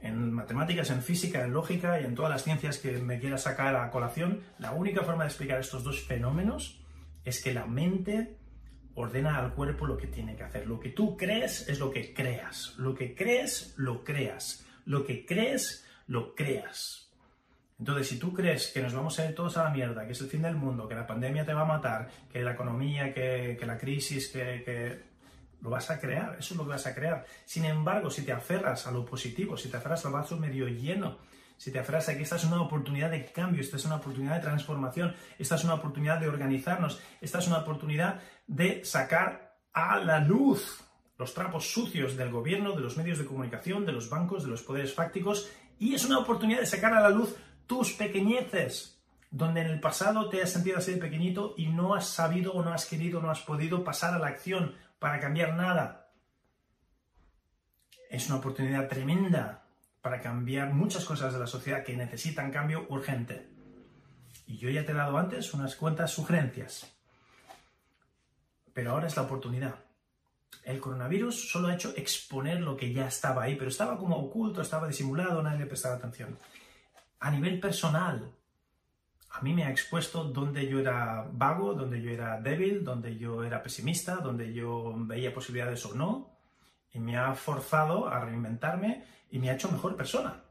en 0.00 0.32
matemáticas, 0.32 0.90
en 0.90 1.02
física, 1.02 1.44
en 1.44 1.52
lógica 1.52 2.00
y 2.00 2.04
en 2.04 2.14
todas 2.14 2.30
las 2.30 2.42
ciencias 2.42 2.78
que 2.78 2.98
me 2.98 3.20
quiera 3.20 3.38
sacar 3.38 3.76
a 3.76 3.90
colación, 3.90 4.40
la 4.58 4.72
única 4.72 5.02
forma 5.02 5.24
de 5.24 5.28
explicar 5.28 5.60
estos 5.60 5.84
dos 5.84 6.00
fenómenos 6.00 6.80
es 7.24 7.42
que 7.42 7.52
la 7.52 7.66
mente 7.66 8.38
ordena 8.94 9.38
al 9.38 9.54
cuerpo 9.54 9.86
lo 9.86 9.96
que 9.96 10.06
tiene 10.06 10.36
que 10.36 10.42
hacer. 10.42 10.66
Lo 10.66 10.80
que 10.80 10.90
tú 10.90 11.16
crees 11.16 11.68
es 11.68 11.78
lo 11.78 11.90
que 11.90 12.12
creas. 12.14 12.74
Lo 12.78 12.94
que 12.94 13.14
crees, 13.14 13.74
lo 13.76 14.04
creas. 14.04 14.64
Lo 14.84 15.04
que 15.04 15.24
crees, 15.26 15.86
lo 16.06 16.34
creas. 16.34 17.09
Entonces, 17.80 18.08
si 18.08 18.18
tú 18.18 18.34
crees 18.34 18.68
que 18.68 18.82
nos 18.82 18.92
vamos 18.92 19.18
a 19.18 19.26
ir 19.26 19.34
todos 19.34 19.56
a 19.56 19.64
la 19.64 19.70
mierda, 19.70 20.04
que 20.04 20.12
es 20.12 20.20
el 20.20 20.28
fin 20.28 20.42
del 20.42 20.54
mundo, 20.54 20.86
que 20.86 20.94
la 20.94 21.06
pandemia 21.06 21.46
te 21.46 21.54
va 21.54 21.62
a 21.62 21.64
matar, 21.64 22.10
que 22.30 22.42
la 22.42 22.52
economía, 22.52 23.12
que, 23.14 23.58
la 23.66 23.78
crisis, 23.78 24.28
que, 24.28 25.02
lo 25.62 25.70
vas 25.70 25.90
a 25.90 25.98
crear, 25.98 26.36
eso 26.38 26.54
es 26.54 26.58
lo 26.58 26.64
que 26.64 26.70
vas 26.70 26.86
a 26.86 26.94
crear. 26.94 27.24
Sin 27.46 27.64
embargo, 27.64 28.10
si 28.10 28.22
te 28.22 28.32
aferras 28.32 28.86
a 28.86 28.90
lo 28.90 29.04
positivo, 29.06 29.56
si 29.56 29.70
te 29.70 29.78
aferras 29.78 30.04
al 30.04 30.12
vaso 30.12 30.36
medio 30.36 30.68
lleno, 30.68 31.18
si 31.56 31.72
te 31.72 31.78
aferras 31.78 32.08
a 32.10 32.16
que 32.16 32.22
esta 32.22 32.36
es 32.36 32.44
una 32.44 32.60
oportunidad 32.60 33.10
de 33.10 33.24
cambio, 33.32 33.62
esta 33.62 33.76
es 33.76 33.84
una 33.86 33.96
oportunidad 33.96 34.36
de 34.36 34.42
transformación, 34.42 35.14
esta 35.38 35.54
es 35.54 35.64
una 35.64 35.74
oportunidad 35.74 36.20
de 36.20 36.28
organizarnos, 36.28 37.00
esta 37.22 37.38
es 37.38 37.46
una 37.46 37.58
oportunidad 37.58 38.20
de 38.46 38.84
sacar 38.84 39.56
a 39.72 39.98
la 39.98 40.20
luz 40.20 40.82
los 41.18 41.34
trapos 41.34 41.70
sucios 41.70 42.16
del 42.16 42.30
gobierno, 42.30 42.72
de 42.72 42.80
los 42.80 42.96
medios 42.96 43.18
de 43.18 43.26
comunicación, 43.26 43.84
de 43.84 43.92
los 43.92 44.08
bancos, 44.08 44.42
de 44.42 44.50
los 44.50 44.62
poderes 44.62 44.94
fácticos, 44.94 45.50
y 45.78 45.94
es 45.94 46.04
una 46.04 46.18
oportunidad 46.18 46.60
de 46.60 46.66
sacar 46.66 46.94
a 46.94 47.00
la 47.00 47.10
luz 47.10 47.36
tus 47.70 47.92
pequeñeces, 47.92 49.00
donde 49.30 49.60
en 49.60 49.68
el 49.68 49.78
pasado 49.78 50.28
te 50.28 50.42
has 50.42 50.50
sentido 50.50 50.78
así 50.78 50.90
de 50.90 50.98
pequeñito 50.98 51.54
y 51.56 51.68
no 51.68 51.94
has 51.94 52.08
sabido 52.08 52.52
o 52.52 52.64
no 52.64 52.72
has 52.72 52.84
querido 52.84 53.20
o 53.20 53.22
no 53.22 53.30
has 53.30 53.42
podido 53.42 53.84
pasar 53.84 54.12
a 54.12 54.18
la 54.18 54.26
acción 54.26 54.74
para 54.98 55.20
cambiar 55.20 55.54
nada. 55.54 56.10
Es 58.10 58.26
una 58.26 58.38
oportunidad 58.38 58.88
tremenda 58.88 59.62
para 60.02 60.20
cambiar 60.20 60.72
muchas 60.72 61.04
cosas 61.04 61.32
de 61.32 61.38
la 61.38 61.46
sociedad 61.46 61.84
que 61.84 61.96
necesitan 61.96 62.50
cambio 62.50 62.86
urgente. 62.88 63.48
Y 64.48 64.58
yo 64.58 64.68
ya 64.68 64.84
te 64.84 64.90
he 64.90 64.96
dado 64.96 65.16
antes 65.16 65.54
unas 65.54 65.76
cuantas 65.76 66.10
sugerencias. 66.10 66.92
Pero 68.74 68.90
ahora 68.90 69.06
es 69.06 69.14
la 69.14 69.22
oportunidad. 69.22 69.76
El 70.64 70.80
coronavirus 70.80 71.52
solo 71.52 71.68
ha 71.68 71.74
hecho 71.74 71.94
exponer 71.96 72.62
lo 72.62 72.76
que 72.76 72.92
ya 72.92 73.06
estaba 73.06 73.44
ahí, 73.44 73.54
pero 73.54 73.70
estaba 73.70 73.96
como 73.96 74.16
oculto, 74.16 74.60
estaba 74.60 74.88
disimulado, 74.88 75.40
nadie 75.40 75.60
le 75.60 75.66
prestaba 75.66 75.94
atención 75.94 76.36
a 77.20 77.30
nivel 77.30 77.60
personal, 77.60 78.32
a 79.32 79.40
mí 79.42 79.52
me 79.52 79.64
ha 79.64 79.70
expuesto 79.70 80.24
donde 80.24 80.66
yo 80.66 80.80
era 80.80 81.28
vago, 81.32 81.74
donde 81.74 82.00
yo 82.02 82.10
era 82.10 82.40
débil, 82.40 82.82
donde 82.82 83.16
yo 83.16 83.44
era 83.44 83.62
pesimista, 83.62 84.16
donde 84.16 84.52
yo 84.52 84.94
veía 84.96 85.32
posibilidades 85.32 85.84
o 85.86 85.94
no, 85.94 86.30
y 86.92 86.98
me 86.98 87.16
ha 87.16 87.34
forzado 87.34 88.08
a 88.08 88.24
reinventarme 88.24 89.04
y 89.30 89.38
me 89.38 89.50
ha 89.50 89.54
hecho 89.54 89.70
mejor 89.70 89.96
persona. 89.96 90.42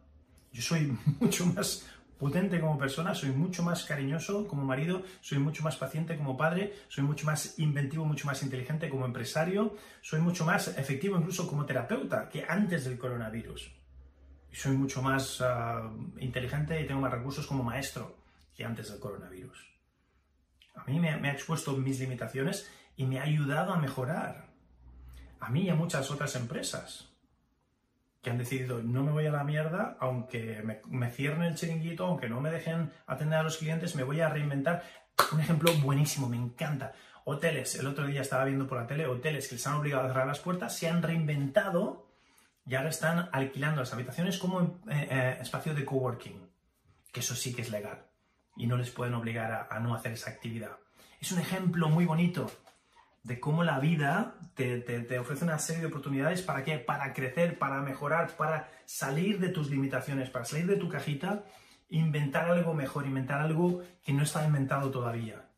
Yo 0.54 0.62
soy 0.62 0.98
mucho 1.20 1.46
más 1.48 1.86
potente 2.18 2.60
como 2.60 2.78
persona, 2.78 3.16
soy 3.16 3.32
mucho 3.32 3.64
más 3.64 3.84
cariñoso 3.84 4.48
como 4.48 4.64
marido, 4.64 5.04
soy 5.22 5.40
mucho 5.40 5.64
más 5.64 5.76
paciente 5.76 6.18
como 6.18 6.38
padre, 6.38 6.74
soy 6.88 7.04
mucho 7.04 7.26
más 7.26 7.58
inventivo, 7.60 8.06
mucho 8.06 8.28
más 8.28 8.44
inteligente 8.44 8.90
como 8.90 9.06
empresario, 9.06 9.76
soy 10.02 10.20
mucho 10.22 10.46
más 10.46 10.68
efectivo 10.78 11.18
incluso 11.18 11.48
como 11.48 11.66
terapeuta 11.66 12.30
que 12.30 12.46
antes 12.48 12.86
del 12.86 12.98
coronavirus 12.98 13.79
soy 14.52 14.76
mucho 14.76 15.02
más 15.02 15.42
ah, 15.42 15.90
inteligente 16.20 16.82
y 16.82 16.88
tengo 16.88 17.02
más 17.02 17.12
recursos 17.12 17.46
como 17.46 17.64
maestro 17.64 18.18
que 18.56 18.66
antes 18.66 18.90
del 18.90 19.00
coronavirus. 19.00 19.70
A 20.76 20.84
mí 20.86 21.00
me, 21.00 21.10
ha 21.10 21.32
expuesto 21.32 21.74
mis 21.74 22.00
limitaciones 22.00 22.70
y 22.96 23.06
me 23.06 23.20
ha 23.20 23.24
ayudado 23.24 23.74
a 23.74 23.78
mejorar. 23.78 24.48
A 25.40 25.50
mí 25.50 25.62
y 25.62 25.70
a 25.70 25.76
muchas 25.76 26.12
otras 26.12 26.36
empresas 26.36 27.10
que 28.22 28.30
han 28.30 28.38
decidido 28.38 28.82
no 28.84 29.04
me 29.04 29.12
voy 29.12 29.26
a 29.28 29.32
la 29.32 29.44
mierda, 29.44 29.98
aunque 30.00 30.62
me, 30.64 30.82
me 30.88 31.10
cierren 31.10 31.44
el 31.44 31.56
chiringuito, 31.56 32.06
aunque 32.06 32.28
no 32.28 32.42
me 32.42 32.52
dejen 32.52 32.92
atender 33.08 33.40
a 33.40 33.44
los 33.44 33.58
clientes, 33.58 33.96
me 33.96 34.04
voy 34.04 34.22
a 34.22 34.30
reinventar. 34.30 34.84
Un 35.32 35.40
ejemplo 35.42 35.72
buenísimo, 35.82 36.28
me 36.28 36.38
encanta. 36.38 36.94
Hoteles, 37.26 37.76
el 37.76 37.88
otro 37.88 38.08
día 38.08 38.22
estaba 38.22 38.46
viendo 38.46 38.68
por 38.68 38.80
la 38.80 38.88
tele, 38.88 39.06
hoteles 39.06 39.48
que 39.48 39.56
les 39.56 39.68
han 39.68 39.76
obligado 39.76 40.06
a 40.06 40.08
cerrar 40.08 40.28
las 40.28 40.40
puertas, 40.40 40.76
se 40.76 40.90
han 40.90 41.04
reinventado 41.04 42.09
y 42.66 42.76
ahora 42.76 42.90
están 42.90 43.30
alquilando 43.32 43.82
las 43.82 43.94
habitaciones 43.94 44.38
como 44.38 44.82
eh, 44.90 45.08
eh, 45.10 45.38
espacio 45.42 45.74
de 45.74 45.86
coworking, 45.86 46.50
que 47.12 47.20
eso 47.20 47.36
sí 47.36 47.54
que 47.54 47.64
es 47.64 47.70
legal 47.70 48.10
y 48.60 48.68
no 48.68 48.76
les 48.76 48.92
pueden 48.92 49.14
obligar 49.14 49.68
a, 49.72 49.80
no 49.80 49.96
hacer 49.96 50.12
esa 50.12 50.30
actividad. 50.30 50.78
Es 51.22 51.32
un 51.32 51.40
ejemplo 51.40 51.88
muy 51.88 52.06
bonito 52.06 52.52
de 53.24 53.40
cómo 53.40 53.64
la 53.64 53.80
vida 53.80 54.36
te, 54.54 55.18
ofrece 55.18 55.46
una 55.46 55.58
serie 55.60 55.82
de 55.82 55.88
oportunidades 55.88 56.42
para 56.42 56.66
qué? 56.66 56.78
Para 56.78 57.14
crecer, 57.14 57.58
para 57.58 57.82
mejorar, 57.82 58.36
para 58.36 58.70
salir 58.86 59.40
de 59.40 59.48
tus 59.48 59.70
limitaciones, 59.70 60.30
para 60.30 60.44
salir 60.44 60.68
de 60.68 60.76
tu 60.76 60.90
cajita, 60.90 61.46
inventar 61.90 62.52
algo 62.52 62.74
mejor, 62.74 63.06
inventar 63.06 63.40
algo 63.40 63.82
que 64.04 64.12
no 64.12 64.24
está 64.24 64.46
inventado 64.46 64.92
todavía. 64.92 65.50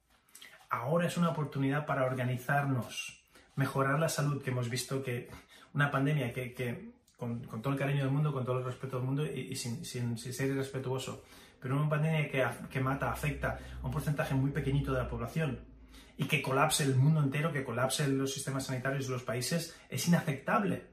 Ahora 0.69 1.07
es 1.07 1.17
una 1.17 1.29
oportunidad 1.29 1.87
para 1.87 2.05
organizarnos, 2.05 3.25
mejorar 3.55 3.99
la 3.99 4.09
salud, 4.09 4.43
que 4.43 4.51
hemos 4.51 4.69
visto 4.69 5.01
que 5.01 5.27
una 5.73 5.89
pandemia 5.91 6.33
que, 6.33 6.91
con, 7.17 7.41
todo 7.61 7.73
el 7.73 7.79
cariño 7.79 8.03
del 8.03 8.11
mundo, 8.11 8.33
con 8.33 8.45
todo 8.45 8.59
el 8.59 8.65
respeto 8.65 8.97
del 8.97 9.05
mundo 9.05 9.25
y, 9.25 9.55
sin, 9.55 9.85
ser 9.85 10.47
irrespetuoso. 10.47 11.23
Pero 11.59 11.77
una 11.77 11.89
pandemia 11.89 12.29
que, 12.69 12.79
mata, 12.79 13.11
afecta 13.11 13.59
a 13.81 13.85
un 13.85 13.91
porcentaje 13.91 14.33
muy 14.33 14.51
pequeñito 14.51 14.91
de 14.91 14.99
la 14.99 15.07
población 15.07 15.59
y 16.17 16.25
que 16.25 16.41
colapse 16.41 16.83
el 16.83 16.95
mundo 16.95 17.21
entero, 17.21 17.53
que 17.53 17.63
colapse 17.63 18.07
los 18.07 18.33
sistemas 18.33 18.65
sanitarios 18.65 19.05
de 19.05 19.13
los 19.13 19.23
países, 19.23 19.77
es 19.89 20.07
inaceptable. 20.07 20.87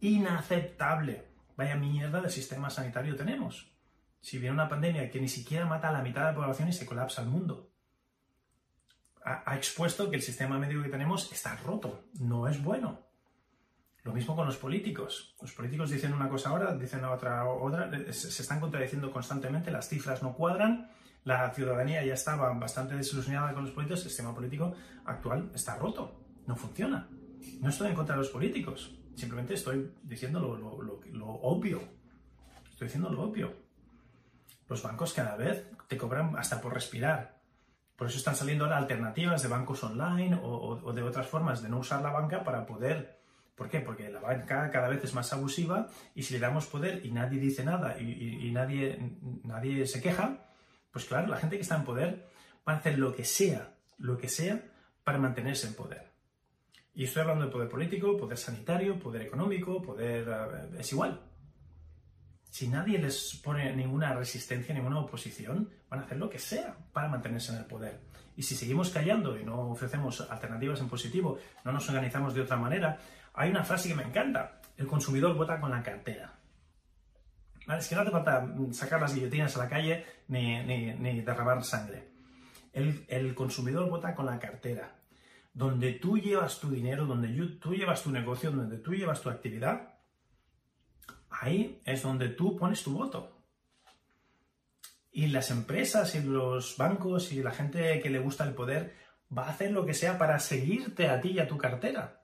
Inaceptable. 0.00 1.26
Vaya 1.56 1.76
mierda 1.76 2.20
de 2.20 2.30
sistema 2.30 2.70
sanitario 2.70 3.14
tenemos. 3.14 3.70
Si 4.20 4.38
viene 4.38 4.54
una 4.54 4.68
pandemia 4.68 5.10
que 5.10 5.20
ni 5.20 5.28
siquiera 5.28 5.66
mata 5.66 5.90
a 5.90 5.92
la 5.92 6.02
mitad 6.02 6.22
de 6.22 6.28
la 6.28 6.34
población 6.34 6.68
y 6.68 6.72
se 6.72 6.86
colapsa 6.86 7.22
el 7.22 7.28
mundo. 7.28 7.70
Ha 9.22 9.56
expuesto 9.56 10.10
que 10.10 10.16
el 10.16 10.22
sistema 10.22 10.58
médico 10.58 10.82
que 10.82 10.90
tenemos 10.90 11.30
está 11.32 11.56
roto. 11.56 12.04
No 12.20 12.48
es 12.48 12.62
bueno. 12.62 13.13
Lo 14.04 14.12
mismo 14.12 14.36
con 14.36 14.46
los 14.46 14.58
políticos. 14.58 15.34
Los 15.40 15.52
políticos 15.52 15.88
dicen 15.88 16.12
una 16.12 16.28
cosa 16.28 16.50
ahora, 16.50 16.74
dicen 16.76 17.02
otra 17.06 17.46
otra, 17.46 17.90
se 18.12 18.42
están 18.42 18.60
contradiciendo 18.60 19.10
constantemente, 19.10 19.70
las 19.70 19.88
cifras 19.88 20.22
no 20.22 20.34
cuadran, 20.34 20.90
la 21.24 21.50
ciudadanía 21.54 22.04
ya 22.04 22.12
estaba 22.12 22.52
bastante 22.52 22.94
desilusionada 22.94 23.54
con 23.54 23.64
los 23.64 23.72
políticos, 23.72 24.02
el 24.02 24.08
sistema 24.08 24.34
político 24.34 24.74
actual 25.06 25.50
está 25.54 25.76
roto, 25.76 26.20
no 26.46 26.54
funciona. 26.54 27.08
No 27.60 27.70
estoy 27.70 27.88
en 27.88 27.94
contra 27.94 28.14
de 28.14 28.20
los 28.20 28.28
políticos, 28.28 28.94
simplemente 29.14 29.54
estoy 29.54 29.94
diciendo 30.02 30.38
lo, 30.38 31.32
obvio. 31.40 31.80
Estoy 32.68 32.88
diciendo 32.88 33.08
lo 33.08 33.22
obvio. 33.22 33.54
Los 34.68 34.82
bancos 34.82 35.14
cada 35.14 35.34
vez 35.36 35.66
te 35.88 35.96
cobran 35.96 36.36
hasta 36.36 36.60
por 36.60 36.74
respirar. 36.74 37.40
Por 37.96 38.08
eso 38.08 38.18
están 38.18 38.36
saliendo 38.36 38.64
ahora 38.64 38.76
alternativas 38.76 39.42
de 39.42 39.48
bancos 39.48 39.82
online 39.82 40.38
o 40.42 40.92
de 40.92 41.02
otras 41.02 41.26
formas 41.26 41.62
de 41.62 41.70
no 41.70 41.78
usar 41.78 42.02
la 42.02 42.10
banca 42.10 42.44
para 42.44 42.66
poder 42.66 43.23
¿Por 43.54 43.68
qué? 43.68 43.80
Porque 43.80 44.08
la 44.08 44.20
banca 44.20 44.70
cada 44.70 44.88
vez 44.88 45.04
es 45.04 45.14
más 45.14 45.32
abusiva 45.32 45.88
y 46.14 46.22
si 46.22 46.34
le 46.34 46.40
damos 46.40 46.66
poder 46.66 47.04
y 47.06 47.12
nadie 47.12 47.38
dice 47.38 47.64
nada 47.64 47.98
y, 48.00 48.50
nadie, 48.52 48.98
nadie 49.44 49.86
se 49.86 50.02
queja, 50.02 50.50
pues 50.90 51.04
claro, 51.04 51.28
la 51.28 51.36
gente 51.36 51.56
que 51.56 51.62
está 51.62 51.76
en 51.76 51.84
poder 51.84 52.28
va 52.68 52.72
a 52.72 52.76
hacer 52.76 52.98
lo 52.98 53.14
que 53.14 53.24
sea, 53.24 53.76
lo 53.98 54.18
que 54.18 54.28
sea 54.28 54.60
para 55.04 55.18
mantenerse 55.18 55.68
en 55.68 55.74
poder. 55.74 56.12
Y 56.94 57.04
estoy 57.04 57.22
hablando 57.22 57.46
de 57.46 57.50
poder 57.52 57.68
político, 57.68 58.16
poder 58.16 58.38
sanitario, 58.38 58.98
poder 58.98 59.22
económico, 59.22 59.82
poder... 59.82 60.28
Es 60.78 60.92
igual. 60.92 61.20
Si 62.48 62.68
nadie 62.68 62.98
les 62.98 63.40
pone 63.42 63.74
ninguna 63.74 64.14
resistencia, 64.14 64.72
ninguna 64.72 65.00
oposición, 65.00 65.70
van 65.88 66.00
a 66.00 66.02
hacer 66.04 66.18
lo 66.18 66.30
que 66.30 66.38
sea 66.38 66.76
para 66.92 67.08
mantenerse 67.08 67.52
en 67.52 67.58
el 67.58 67.64
poder. 67.66 68.00
Y 68.36 68.42
si 68.42 68.54
seguimos 68.54 68.90
callando 68.90 69.38
y 69.38 69.44
no 69.44 69.70
ofrecemos 69.70 70.20
alternativas 70.30 70.80
en 70.80 70.88
positivo, 70.88 71.38
no 71.64 71.72
nos 71.72 71.88
organizamos 71.88 72.32
de 72.32 72.42
otra 72.42 72.56
manera, 72.56 72.98
hay 73.34 73.50
una 73.50 73.64
frase 73.64 73.88
que 73.88 73.94
me 73.96 74.04
encanta. 74.04 74.60
El 74.76 74.86
consumidor 74.86 75.34
vota 75.34 75.60
con 75.60 75.70
la 75.70 75.82
cartera. 75.82 76.32
Es 77.78 77.88
que 77.88 77.94
no 77.94 78.02
hace 78.02 78.10
falta 78.10 78.46
sacar 78.72 79.00
las 79.00 79.14
guillotinas 79.14 79.56
a 79.56 79.60
la 79.60 79.68
calle 79.68 80.04
ni, 80.28 81.22
derramar 81.22 81.64
sangre. 81.64 82.10
El, 82.72 83.34
consumidor 83.34 83.88
vota 83.88 84.14
con 84.14 84.26
la 84.26 84.38
cartera. 84.38 84.96
Donde 85.52 85.94
tú 85.94 86.18
llevas 86.18 86.60
tu 86.60 86.70
dinero, 86.70 87.06
donde 87.06 87.28
tú 87.60 87.74
llevas 87.74 88.02
tu 88.02 88.10
negocio, 88.10 88.50
donde 88.50 88.78
tú 88.78 88.92
llevas 88.92 89.20
tu 89.20 89.30
actividad, 89.30 89.94
ahí 91.30 91.80
es 91.84 92.02
donde 92.02 92.28
tú 92.28 92.56
pones 92.56 92.82
tu 92.82 92.92
voto. 92.96 93.40
Y 95.10 95.28
las 95.28 95.50
empresas 95.50 96.14
y 96.16 96.22
los 96.22 96.76
bancos 96.76 97.32
y 97.32 97.42
la 97.42 97.52
gente 97.52 98.00
que 98.00 98.10
le 98.10 98.18
gusta 98.18 98.44
el 98.44 98.54
poder 98.54 98.94
va 99.36 99.46
a 99.46 99.50
hacer 99.50 99.70
lo 99.70 99.86
que 99.86 99.94
sea 99.94 100.18
para 100.18 100.38
seguirte 100.38 101.08
a 101.08 101.20
ti 101.20 101.30
y 101.30 101.38
a 101.38 101.48
tu 101.48 101.56
cartera. 101.56 102.23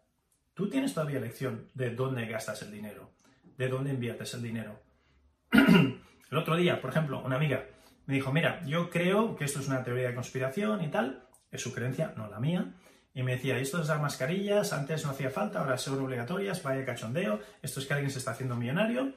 Tú 0.60 0.68
tienes 0.68 0.92
todavía 0.92 1.16
elección 1.16 1.70
de 1.72 1.88
dónde 1.88 2.26
gastas 2.26 2.60
el 2.60 2.70
dinero, 2.70 3.12
de 3.56 3.66
dónde 3.68 3.94
inviertes 3.94 4.34
el 4.34 4.42
dinero. 4.42 4.78
el 5.52 6.36
otro 6.36 6.54
día, 6.54 6.82
por 6.82 6.90
ejemplo, 6.90 7.22
una 7.24 7.36
amiga 7.36 7.64
me 8.04 8.12
dijo, 8.12 8.30
mira, 8.30 8.62
yo 8.66 8.90
creo 8.90 9.36
que 9.36 9.46
esto 9.46 9.60
es 9.60 9.68
una 9.68 9.82
teoría 9.82 10.08
de 10.08 10.14
conspiración 10.14 10.84
y 10.84 10.88
tal, 10.88 11.26
es 11.50 11.62
su 11.62 11.72
creencia, 11.72 12.12
no 12.14 12.28
la 12.28 12.40
mía. 12.40 12.74
Y 13.14 13.22
me 13.22 13.36
decía, 13.36 13.56
esto 13.56 13.80
es 13.80 13.88
las 13.88 14.02
mascarillas, 14.02 14.74
antes 14.74 15.02
no 15.06 15.12
hacía 15.12 15.30
falta, 15.30 15.60
ahora 15.60 15.78
son 15.78 15.98
obligatorias, 15.98 16.62
vaya 16.62 16.84
cachondeo, 16.84 17.40
esto 17.62 17.80
es 17.80 17.86
que 17.86 17.94
alguien 17.94 18.10
se 18.10 18.18
está 18.18 18.32
haciendo 18.32 18.54
millonario, 18.54 19.14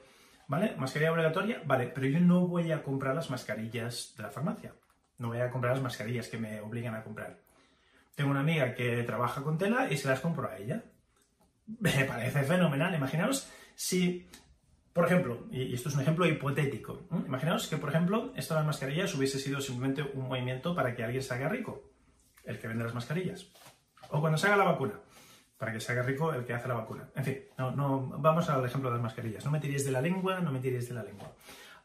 ¿vale? 0.48 0.74
Mascarilla 0.78 1.12
obligatoria, 1.12 1.60
vale, 1.66 1.92
pero 1.94 2.06
yo 2.06 2.20
no 2.20 2.48
voy 2.48 2.72
a 2.72 2.82
comprar 2.82 3.14
las 3.14 3.28
mascarillas 3.28 4.14
de 4.16 4.22
la 4.22 4.30
farmacia, 4.30 4.72
no 5.18 5.28
voy 5.28 5.40
a 5.40 5.50
comprar 5.50 5.74
las 5.74 5.82
mascarillas 5.82 6.28
que 6.28 6.38
me 6.38 6.62
obligan 6.62 6.94
a 6.94 7.04
comprar. 7.04 7.36
Tengo 8.14 8.30
una 8.30 8.40
amiga 8.40 8.74
que 8.74 9.02
trabaja 9.02 9.42
con 9.42 9.58
tela 9.58 9.92
y 9.92 9.98
se 9.98 10.08
las 10.08 10.20
compro 10.20 10.48
a 10.48 10.56
ella. 10.56 10.84
Me 11.66 12.04
parece 12.04 12.42
fenomenal, 12.42 12.94
imaginaos 12.94 13.48
si 13.74 14.26
por 14.94 15.06
ejemplo, 15.06 15.48
y 15.50 15.74
esto 15.74 15.88
es 15.88 15.96
un 15.96 16.02
ejemplo 16.02 16.24
hipotético, 16.24 17.08
imaginaos 17.26 17.66
que, 17.66 17.76
por 17.76 17.88
ejemplo, 17.88 18.32
esto 18.36 18.54
de 18.54 18.60
las 18.60 18.66
mascarillas 18.66 19.12
hubiese 19.16 19.40
sido 19.40 19.60
simplemente 19.60 20.02
un 20.02 20.28
movimiento 20.28 20.72
para 20.72 20.94
que 20.94 21.02
alguien 21.02 21.20
se 21.20 21.34
haga 21.34 21.48
rico, 21.48 21.90
el 22.44 22.60
que 22.60 22.68
vende 22.68 22.84
las 22.84 22.94
mascarillas. 22.94 23.48
O 24.10 24.20
cuando 24.20 24.38
se 24.38 24.46
haga 24.46 24.56
la 24.56 24.62
vacuna, 24.62 25.00
para 25.58 25.72
que 25.72 25.80
se 25.80 25.90
haga 25.90 26.04
rico 26.04 26.32
el 26.32 26.44
que 26.44 26.54
hace 26.54 26.68
la 26.68 26.74
vacuna. 26.74 27.10
En 27.16 27.24
fin, 27.24 27.38
no, 27.58 28.06
vamos 28.20 28.48
al 28.48 28.64
ejemplo 28.64 28.88
de 28.88 28.94
las 28.94 29.02
mascarillas. 29.02 29.44
No 29.44 29.50
me 29.50 29.58
tiréis 29.58 29.84
de 29.84 29.90
la 29.90 30.00
lengua, 30.00 30.38
no 30.38 30.52
me 30.52 30.60
tiréis 30.60 30.88
de 30.88 30.94
la 30.94 31.02
lengua. 31.02 31.32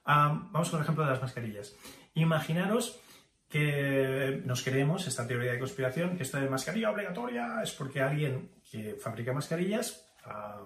vamos 0.05 0.69
con 0.69 0.77
el 0.77 0.83
ejemplo 0.83 1.03
de 1.03 1.09
las 1.09 1.21
mascarillas. 1.21 1.75
Imaginaros 2.13 2.99
que 3.47 4.43
nos 4.45 4.61
creemos 4.61 5.07
esta 5.07 5.25
teoría 5.25 5.53
de 5.53 5.59
conspiración, 5.59 6.15
que 6.15 6.21
esto 6.21 6.39
de 6.39 6.47
mascarilla 6.47 6.91
obligatoria 6.91 7.59
es 7.63 7.71
porque 7.71 8.03
alguien 8.03 8.51
que 8.71 8.95
fabrica 8.95 9.33
mascarillas 9.33 10.05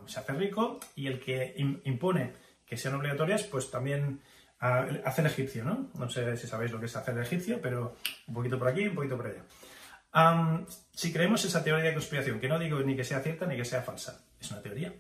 se 0.06 0.20
hace 0.20 0.34
rico 0.34 0.80
y 0.96 1.08
el 1.08 1.20
que 1.20 1.54
impone 1.86 2.34
que 2.66 2.78
sean 2.78 2.96
obligatorias, 2.96 3.44
pues 3.44 3.70
también 3.70 4.22
hace 4.60 5.22
el 5.22 5.28
egipcio, 5.28 5.64
¿no? 5.64 5.90
No 5.96 6.10
sé 6.10 6.38
si 6.38 6.48
sabéis 6.48 6.72
lo 6.72 6.80
que 6.80 6.86
es 6.86 6.96
hacer 6.96 7.16
el 7.16 7.24
egipcio, 7.24 7.62
pero 7.62 7.96
un 8.28 8.34
poquito 8.34 8.58
por 8.58 8.70
aquí, 8.70 8.88
un 8.88 8.96
poquito 8.96 9.18
por 9.18 9.28
allá. 9.28 9.44
si 10.94 11.12
creemos 11.12 11.44
esa 11.44 11.64
teoría 11.64 11.86
de 11.86 11.94
conspiración, 11.94 12.40
que 12.40 12.48
no 12.48 12.60
digo 12.60 12.80
ni 12.80 12.96
que 12.96 13.04
sea 13.04 13.20
cierta 13.20 13.46
ni 13.46 13.58
que 13.58 13.66
sea 13.66 13.82
falsa, 13.82 14.26
es 14.40 14.52
una 14.52 14.62
teoría. 14.62 14.94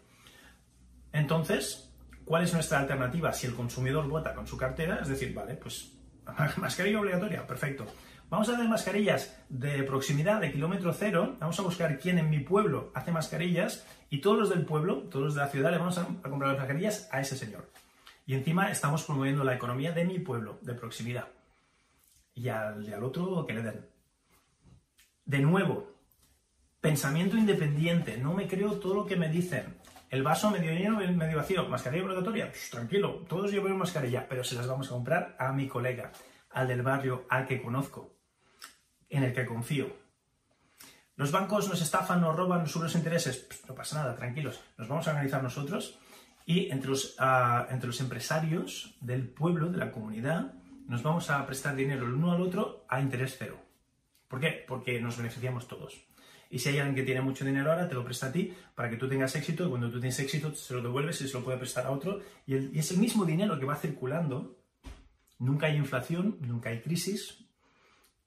Entonces, 1.12 1.94
¿cuál 2.26 2.44
es 2.44 2.54
nuestra 2.54 2.80
alternativa 2.80 3.32
si 3.34 3.48
el 3.48 3.56
consumidor 3.56 4.08
vota 4.08 4.34
con 4.34 4.48
su 4.48 4.58
cartera? 4.58 5.00
Es 5.02 5.08
decir, 5.08 5.34
vale, 5.34 5.56
pues 5.56 5.94
mascarilla 6.58 7.00
obligatoria, 7.00 7.48
perfecto. 7.48 7.86
Vamos 8.34 8.50
a 8.50 8.54
hacer 8.54 8.68
mascarillas 8.68 9.40
de 9.48 9.84
proximidad, 9.84 10.42
de 10.42 10.52
kilómetro 10.52 10.92
cero. 10.92 11.36
Vamos 11.40 11.60
a 11.60 11.62
buscar 11.62 12.00
quién 12.00 12.18
en 12.18 12.32
mi 12.32 12.40
pueblo 12.40 12.92
hace 12.96 13.12
mascarillas 13.12 13.86
y 14.10 14.22
todos 14.22 14.40
los 14.40 14.50
del 14.50 14.66
pueblo, 14.66 15.04
todos 15.04 15.26
los 15.26 15.36
de 15.36 15.42
la 15.42 15.50
ciudad, 15.50 15.70
le 15.70 15.78
vamos 15.78 16.00
a, 16.00 16.08
comprar 16.08 16.50
las 16.50 16.58
mascarillas 16.58 17.08
a 17.12 17.22
ese 17.22 17.38
señor. 17.38 17.70
Y 18.26 18.34
encima 18.34 18.72
estamos 18.72 19.04
promoviendo 19.04 19.44
la 19.44 19.54
economía 19.54 19.92
de 19.92 20.06
mi 20.06 20.18
pueblo, 20.18 20.58
de 20.64 20.74
proximidad. 20.74 21.28
Y 22.34 22.50
al, 22.50 22.92
al 22.92 23.04
otro 23.04 23.46
que 23.46 23.54
le 23.54 23.62
den. 23.62 23.86
De 25.26 25.38
nuevo, 25.38 25.92
pensamiento 26.82 27.38
independiente. 27.38 28.18
No 28.18 28.34
me 28.34 28.48
creo 28.48 28.80
todo 28.80 28.96
lo 28.96 29.06
que 29.06 29.16
me 29.16 29.30
dicen. 29.30 29.78
El 30.10 30.24
vaso 30.24 30.50
medio 30.50 30.72
lleno, 30.72 30.98
medio 30.98 31.38
vacío. 31.38 31.70
Mascarilla 31.70 32.06
obligatoria. 32.06 32.48
Pues, 32.48 32.72
tranquilo, 32.72 33.24
todos 33.30 33.52
llevan 33.52 33.78
mascarilla, 33.78 34.28
pero 34.28 34.44
se 34.44 34.56
las 34.56 34.66
vamos 34.66 34.88
a 34.88 34.94
comprar 34.94 35.36
a 35.38 35.54
mi 35.54 35.68
colega, 35.68 36.12
al 36.50 36.68
del 36.68 36.82
barrio, 36.82 37.28
al 37.30 37.46
que 37.46 37.62
conozco 37.62 38.23
en 39.18 39.24
el 39.24 39.34
que 39.34 39.46
confío. 39.46 40.04
Los 41.16 41.32
bancos 41.32 41.70
nos 41.70 41.82
estafan, 41.82 42.22
nos 42.22 42.36
roban, 42.36 42.62
nos 42.62 42.72
suben 42.72 42.86
los 42.86 42.96
intereses. 42.96 43.48
no 43.68 43.76
pasa 43.76 43.98
nada, 43.98 44.16
tranquilos. 44.16 44.60
Nos 44.78 44.88
vamos 44.88 45.08
a 45.08 45.12
organizar 45.12 45.44
nosotros 45.44 46.00
y 46.46 46.72
entre 46.72 46.90
los, 46.90 47.16
ah, 47.20 47.68
entre 47.70 47.88
los 47.88 48.00
empresarios 48.02 48.96
del 49.00 49.30
pueblo, 49.30 49.70
de 49.70 49.78
la 49.78 49.92
comunidad, 49.92 50.54
nos 50.88 51.04
vamos 51.04 51.30
a 51.30 51.46
prestar 51.46 51.76
dinero 51.76 52.06
el 52.06 52.14
uno 52.14 52.32
al 52.32 52.42
otro 52.42 52.86
a 52.90 53.00
interés 53.00 53.36
cero. 53.38 53.60
¿Por 54.28 54.40
qué? 54.40 54.66
Porque 54.68 55.00
nos 55.00 55.18
beneficiamos 55.18 55.68
todos. 55.68 56.02
Y 56.50 56.60
si 56.60 56.70
hay 56.70 56.80
alguien 56.80 56.96
que 56.96 57.04
tiene 57.04 57.22
mucho 57.22 57.46
dinero 57.46 57.72
ahora, 57.72 57.88
te 57.88 57.96
lo 57.96 58.04
presta 58.04 58.28
a 58.28 58.32
ti 58.32 58.54
para 58.76 58.90
que 58.90 58.98
tú 58.98 59.08
tengas 59.08 59.36
éxito 59.36 59.66
y 59.66 59.70
cuando 59.70 59.90
tú 59.90 60.00
tienes 60.00 60.20
éxito 60.20 60.54
se 60.56 60.74
lo 60.74 60.82
devuelves 60.82 61.22
y 61.22 61.28
se 61.28 61.34
lo 61.38 61.44
puede 61.44 61.58
prestar 61.58 61.86
a 61.86 61.92
otro. 61.92 62.22
Y, 62.46 62.76
y 62.76 62.80
es 62.80 62.92
el 62.92 62.98
mismo 62.98 63.26
dinero 63.26 63.60
que 63.60 63.66
va 63.66 63.76
circulando. 63.76 64.60
Nunca 65.40 65.68
hay 65.68 65.78
inflación, 65.78 66.38
nunca 66.42 66.70
hay 66.70 66.82
crisis, 66.82 67.43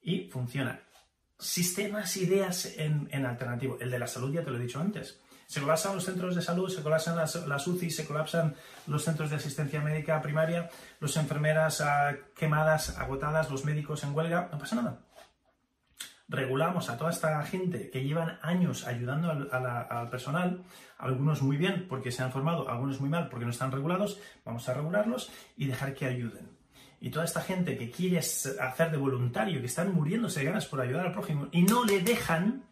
y 0.07 0.29
funciona. 0.29 0.79
Sistemas, 1.37 2.15
ideas 2.15 2.77
en, 2.77 3.25
alternativo. 3.25 3.77
El 3.81 3.91
de 3.91 3.99
la 3.99 4.07
salud 4.07 4.33
ya 4.33 4.41
te 4.41 4.49
lo 4.49 4.57
he 4.57 4.61
dicho 4.61 4.79
antes. 4.79 5.19
Se 5.47 5.59
colapsan 5.59 5.95
los 5.95 6.05
centros 6.05 6.33
de 6.33 6.41
salud, 6.41 6.69
se 6.69 6.81
colapsan 6.81 7.17
las, 7.17 7.35
las 7.45 7.67
UCI, 7.67 7.91
se 7.91 8.05
colapsan 8.05 8.55
los 8.87 9.03
centros 9.03 9.29
de 9.29 9.35
asistencia 9.35 9.81
médica 9.81 10.21
primaria, 10.21 10.69
las 11.01 11.15
enfermeras 11.17 11.81
ah, 11.81 12.15
quemadas, 12.35 12.97
agotadas, 12.97 13.51
los 13.51 13.65
médicos 13.65 14.03
en 14.05 14.15
huelga. 14.15 14.49
No 14.49 14.57
pasa 14.57 14.77
nada. 14.77 15.01
Regulamos 16.29 16.89
a 16.89 16.97
toda 16.97 17.11
esta 17.11 17.41
gente 17.43 17.89
que 17.89 18.03
llevan 18.03 18.39
años 18.41 18.87
ayudando 18.87 19.29
al, 19.31 19.49
al 19.51 20.09
personal, 20.09 20.63
algunos 20.97 21.41
muy 21.41 21.57
bien 21.57 21.85
porque 21.89 22.11
se 22.11 22.23
han 22.23 22.31
formado, 22.31 22.69
algunos 22.69 23.01
muy 23.01 23.09
mal 23.09 23.27
porque 23.27 23.45
no 23.45 23.51
están 23.51 23.73
regulados. 23.73 24.19
Vamos 24.45 24.67
a 24.69 24.73
regularlos 24.73 25.31
y 25.57 25.67
dejar 25.67 25.93
que 25.95 26.05
ayuden 26.05 26.56
y 26.99 27.11
toda 27.11 27.25
esta 27.25 27.41
gente 27.41 27.77
que 27.77 27.91
quiere 27.91 28.19
hacer 28.19 28.91
de 28.91 28.97
voluntario, 28.97 29.59
que 29.59 29.67
están 29.67 29.93
muriéndose 29.93 30.39
de 30.39 30.47
ganas 30.47 30.65
por 30.65 30.81
ayudar 30.81 31.05
al 31.05 31.13
prójimo 31.13 31.47
y 31.51 31.61
no 31.61 31.85
le 31.85 32.01
dejan, 32.01 32.65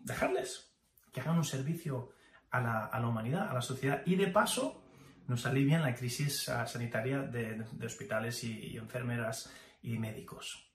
dejarles 0.00 0.74
que 1.12 1.20
hagan 1.20 1.38
un 1.38 1.44
servicio 1.44 2.10
a 2.50 2.60
la, 2.60 3.08
humanidad, 3.08 3.48
a 3.48 3.54
la 3.54 3.62
sociedad 3.62 4.02
y 4.06 4.16
de 4.16 4.28
paso 4.28 4.82
nos 5.26 5.44
alivian 5.44 5.82
la 5.82 5.94
crisis 5.94 6.48
ah, 6.48 6.66
sanitaria 6.66 7.20
de, 7.20 7.64
hospitales 7.84 8.42
y, 8.44 8.76
enfermeras 8.76 9.52
y 9.82 9.98
médicos. 9.98 10.70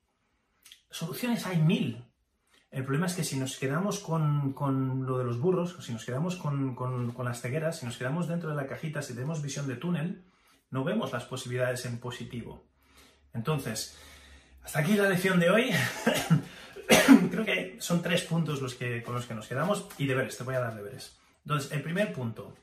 Soluciones 0.90 1.46
hay 1.48 1.58
mil. 1.58 2.06
El 2.70 2.84
problema 2.84 3.08
es 3.08 3.16
que 3.16 3.24
si 3.24 3.38
nos 3.38 3.58
quedamos 3.58 4.00
con, 4.00 4.54
lo 5.06 5.18
de 5.18 5.24
los 5.24 5.40
burros, 5.40 5.78
si 5.84 5.92
nos 5.92 6.06
quedamos 6.06 6.36
con, 6.36 6.76
con, 6.76 7.26
las 7.26 7.42
cegueras, 7.42 7.80
si 7.80 7.86
nos 7.86 7.98
quedamos 7.98 8.28
dentro 8.28 8.50
de 8.50 8.56
la 8.56 8.68
cajita, 8.68 9.02
si 9.02 9.14
tenemos 9.14 9.42
visión 9.42 9.68
de 9.68 9.76
túnel, 9.76 10.24
no 10.74 10.84
vemos 10.84 11.14
las 11.14 11.26
posibilidades 11.26 11.86
en 11.86 12.00
positivo. 12.00 12.66
Entonces, 13.32 13.96
hasta 14.64 14.80
aquí 14.80 14.94
la 14.94 15.08
lección 15.08 15.40
de 15.40 15.52
hoy. 15.52 15.70
Creo 17.32 17.46
que 17.46 17.78
son 17.80 18.02
tres 18.02 18.24
puntos 18.24 18.60
los 18.60 18.74
que, 18.74 19.04
con 19.04 19.14
los 19.14 19.28
que 19.28 19.36
nos 19.36 19.48
quedamos 19.48 19.88
y 20.00 20.08
deberes, 20.08 20.36
te 20.36 20.44
voy 20.44 20.56
a 20.56 20.60
dar 20.60 20.76
deberes. 20.76 21.16
Entonces, 21.46 21.72
el 21.72 21.84
primer 21.84 22.12
punto, 22.12 22.56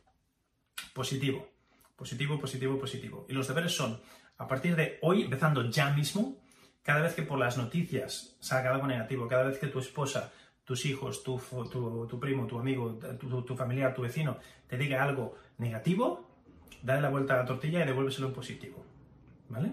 positivo. 0.92 1.48
Positivo, 1.96 2.38
positivo, 2.40 2.78
positivo. 2.78 3.26
Y 3.28 3.32
los 3.32 3.46
deberes 3.46 3.76
son, 3.76 4.00
a 4.38 4.48
partir 4.48 4.74
de 4.74 4.98
hoy, 5.02 5.22
empezando 5.22 5.70
ya 5.70 5.90
mismo, 5.90 6.42
cada 6.82 7.02
vez 7.02 7.14
que 7.14 7.22
por 7.22 7.38
las 7.38 7.58
noticias 7.58 8.36
salga 8.40 8.72
algo 8.72 8.88
negativo, 8.88 9.28
cada 9.28 9.44
vez 9.44 9.58
que 9.58 9.68
tu 9.68 9.78
esposa, 9.78 10.32
tus 10.64 10.84
hijos, 10.84 11.22
tu, 11.22 11.40
primo, 12.20 12.46
tu 12.48 12.58
amigo, 12.58 12.98
tu, 13.20 13.42
tu 13.42 13.56
familiar, 13.56 13.94
tu 13.94 14.02
vecino 14.02 14.38
te 14.66 14.76
diga 14.76 15.02
algo 15.02 15.36
negativo, 15.58 16.29
dale 16.82 17.00
la 17.00 17.10
vuelta 17.10 17.34
a 17.34 17.38
la 17.38 17.44
tortilla 17.44 17.82
y 17.82 17.86
devuélveselo 17.86 18.28
en 18.28 18.34
positivo. 18.34 18.84
¿Vale? 19.48 19.72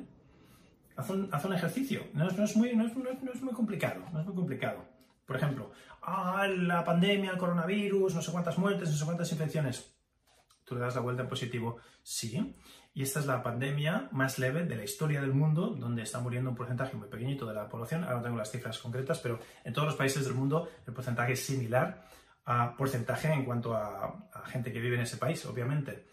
Haz 0.95 1.09
un, 1.11 1.29
haz 1.31 1.45
un 1.45 1.53
ejercicio. 1.53 2.07
No, 2.13 2.27
es 2.27 2.55
muy, 2.55 2.75
no, 2.75 2.85
es, 2.85 2.95
muy, 3.41 3.53
complicado. 3.53 4.03
No 4.11 4.19
es 4.19 4.25
muy 4.25 4.35
complicado. 4.35 4.83
Por 5.25 5.35
ejemplo, 5.35 5.71
ah, 6.01 6.47
la 6.47 6.83
pandemia, 6.83 7.31
el 7.31 7.37
coronavirus, 7.37 8.15
no 8.15 8.21
sé 8.21 8.31
cuántas 8.31 8.57
muertes, 8.57 8.89
no 8.89 8.95
sé 8.95 9.05
cuántas 9.05 9.31
infecciones. 9.31 9.95
Tú 10.63 10.75
le 10.75 10.81
das 10.81 10.95
la 10.95 11.01
vuelta 11.01 11.21
en 11.21 11.29
positivo. 11.29 11.77
Sí. 12.01 12.55
Y 12.93 13.03
esta 13.03 13.19
es 13.19 13.27
la 13.27 13.43
pandemia 13.43 14.09
más 14.11 14.39
leve 14.39 14.65
de 14.65 14.75
la 14.75 14.83
historia 14.83 15.21
del 15.21 15.33
mundo, 15.33 15.67
donde 15.67 16.01
está 16.01 16.19
muriendo 16.19 16.49
un 16.49 16.55
porcentaje 16.55 16.97
muy 16.97 17.07
pequeñito 17.07 17.45
de 17.45 17.53
la 17.53 17.69
población. 17.69 18.03
Ahora 18.03 18.17
no 18.17 18.23
tengo 18.23 18.37
las 18.37 18.49
cifras 18.49 18.79
concretas, 18.79 19.19
pero 19.19 19.39
en 19.63 19.73
todos 19.73 19.89
los 19.89 19.95
países 19.95 20.25
del 20.25 20.33
mundo 20.33 20.67
el 20.87 20.93
porcentaje 20.93 21.33
es 21.33 21.45
similar 21.45 22.07
a 22.45 22.75
porcentaje 22.75 23.31
en 23.31 23.45
cuanto 23.45 23.75
a 23.75 24.43
gente 24.47 24.71
que 24.71 24.79
vive 24.79 24.95
en 24.95 25.01
ese 25.01 25.17
país, 25.17 25.45
obviamente 25.45 26.07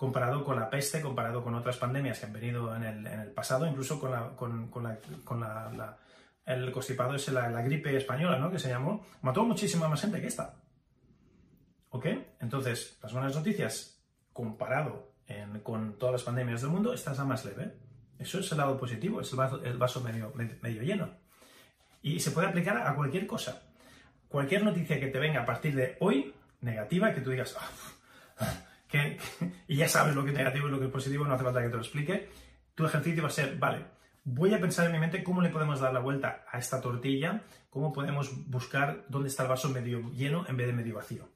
comparado 0.00 0.42
con 0.46 0.58
la 0.58 0.70
peste, 0.70 1.02
comparado 1.02 1.44
con 1.44 1.54
otras 1.54 1.76
pandemias 1.76 2.18
que 2.18 2.24
han 2.24 2.32
venido 2.32 2.74
en 2.74 2.84
el, 2.84 3.32
pasado, 3.32 3.66
incluso 3.66 4.00
con, 4.00 4.10
la, 4.10 5.98
el 6.46 6.72
constipado 6.72 7.14
es 7.16 7.28
la, 7.28 7.60
gripe 7.60 7.94
española, 7.94 8.38
¿no? 8.38 8.50
Que 8.50 8.58
se 8.58 8.70
llamó, 8.70 9.04
mató 9.20 9.44
muchísima 9.44 9.90
más 9.90 10.00
gente 10.00 10.18
que 10.22 10.28
esta. 10.28 10.54
¿Ok? 11.90 12.06
Entonces, 12.40 12.98
las 13.02 13.12
buenas 13.12 13.36
noticias, 13.36 14.02
comparado 14.32 15.12
con 15.62 15.98
todas 15.98 16.14
las 16.14 16.22
pandemias 16.22 16.62
del 16.62 16.70
mundo, 16.70 16.94
esta 16.94 17.12
es 17.12 17.18
la 17.18 17.24
más 17.26 17.44
leve. 17.44 17.76
Eso 18.18 18.38
es 18.38 18.50
el 18.52 18.56
lado 18.56 18.78
positivo, 18.78 19.20
es 19.20 19.30
el 19.30 19.76
vaso, 19.76 20.00
medio, 20.00 20.32
medio 20.34 20.82
lleno. 20.82 21.10
Y 22.00 22.20
se 22.20 22.30
puede 22.30 22.48
aplicar 22.48 22.78
a 22.78 22.94
cualquier 22.94 23.26
cosa. 23.26 23.64
Cualquier 24.30 24.64
noticia 24.64 24.98
que 24.98 25.08
te 25.08 25.18
venga 25.18 25.42
a 25.42 25.44
partir 25.44 25.74
de 25.74 25.98
hoy, 26.00 26.34
negativa, 26.62 27.12
que 27.12 27.20
tú 27.20 27.32
digas, 27.32 27.54
y 29.68 29.76
ya 29.76 29.88
sabes 29.88 30.14
lo 30.14 30.24
que 30.24 30.30
es 30.30 30.36
negativo 30.36 30.68
y 30.68 30.70
lo 30.70 30.78
que 30.78 30.86
es 30.86 30.92
positivo, 30.92 31.24
no 31.24 31.34
hace 31.34 31.44
falta 31.44 31.62
que 31.62 31.68
te 31.68 31.74
lo 31.74 31.82
explique, 31.82 32.28
tu 32.74 32.86
ejercicio 32.86 33.22
va 33.22 33.28
a 33.28 33.32
ser, 33.32 33.56
vale, 33.56 33.84
voy 34.24 34.54
a 34.54 34.60
pensar 34.60 34.86
en 34.86 34.92
mi 34.92 34.98
mente 34.98 35.22
cómo 35.22 35.42
le 35.42 35.50
podemos 35.50 35.80
dar 35.80 35.92
la 35.92 36.00
vuelta 36.00 36.44
a 36.50 36.58
esta 36.58 36.80
tortilla, 36.80 37.42
cómo 37.68 37.92
podemos 37.92 38.48
buscar 38.48 39.04
dónde 39.08 39.28
está 39.28 39.44
el 39.44 39.48
vaso 39.48 39.68
medio 39.70 40.10
lleno 40.12 40.44
en 40.48 40.56
vez 40.56 40.66
de 40.66 40.72
medio 40.72 40.94
vacío. 40.94 41.28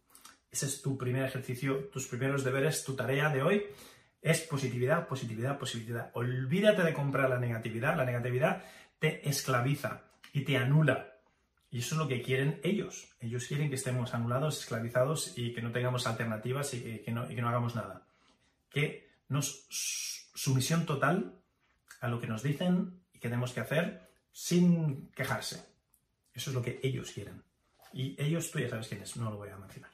Ese 0.51 0.67
es 0.67 0.83
tu 0.83 0.97
primer 0.97 1.25
ejercicio, 1.25 1.89
tus 1.93 2.07
primeros 2.07 2.45
deberes, 2.45 2.85
tu 2.85 2.95
tarea 2.95 3.29
de 3.29 3.43
hoy. 3.43 3.65
Es 4.23 4.41
positividad, 4.43 5.09
positividad, 5.09 5.59
positividad. 5.59 6.11
Olvídate 6.15 6.83
de 6.83 6.95
comprar 6.95 7.29
la 7.29 7.41
negatividad. 7.41 7.97
La 7.97 8.05
negatividad 8.05 8.63
te 9.01 9.29
esclaviza 9.29 10.03
y 10.33 10.45
te 10.45 10.57
anula. 10.57 11.14
Y 11.75 11.79
eso 11.79 11.97
es 11.97 11.99
lo 11.99 12.07
que 12.07 12.23
quieren 12.23 12.61
ellos. 12.63 13.09
Ellos 13.19 13.49
quieren 13.49 13.69
que 13.69 13.75
estemos 13.75 14.15
anulados, 14.15 14.61
esclavizados 14.61 15.37
y 15.37 15.53
que 15.53 15.61
no 15.61 15.73
tengamos 15.73 16.07
alternativas 16.07 16.73
y 16.73 17.01
que, 17.01 17.11
no, 17.11 17.29
y 17.29 17.35
que 17.35 17.43
no 17.43 17.49
hagamos 17.49 17.75
nada. 17.75 18.07
Que 18.71 19.11
nos 19.27 19.67
sumisión 20.37 20.87
total 20.87 21.35
a 22.01 22.07
lo 22.07 22.21
que 22.21 22.29
nos 22.29 22.45
dicen 22.45 23.03
y 23.13 23.19
que 23.19 23.29
tenemos 23.29 23.53
que 23.53 23.59
hacer 23.59 24.09
sin 24.31 25.11
quejarse. 25.11 25.67
Eso 26.33 26.51
es 26.51 26.55
lo 26.55 26.63
que 26.63 26.79
ellos 26.81 27.11
quieren. 27.11 27.43
Y 27.93 28.15
ellos, 28.23 28.53
tú 28.53 28.61
ya 28.61 28.69
sabes 28.69 28.87
quiénes, 28.87 29.17
no 29.17 29.33
lo 29.33 29.39
voy 29.39 29.49
a 29.49 29.57
mencionar. 29.57 29.91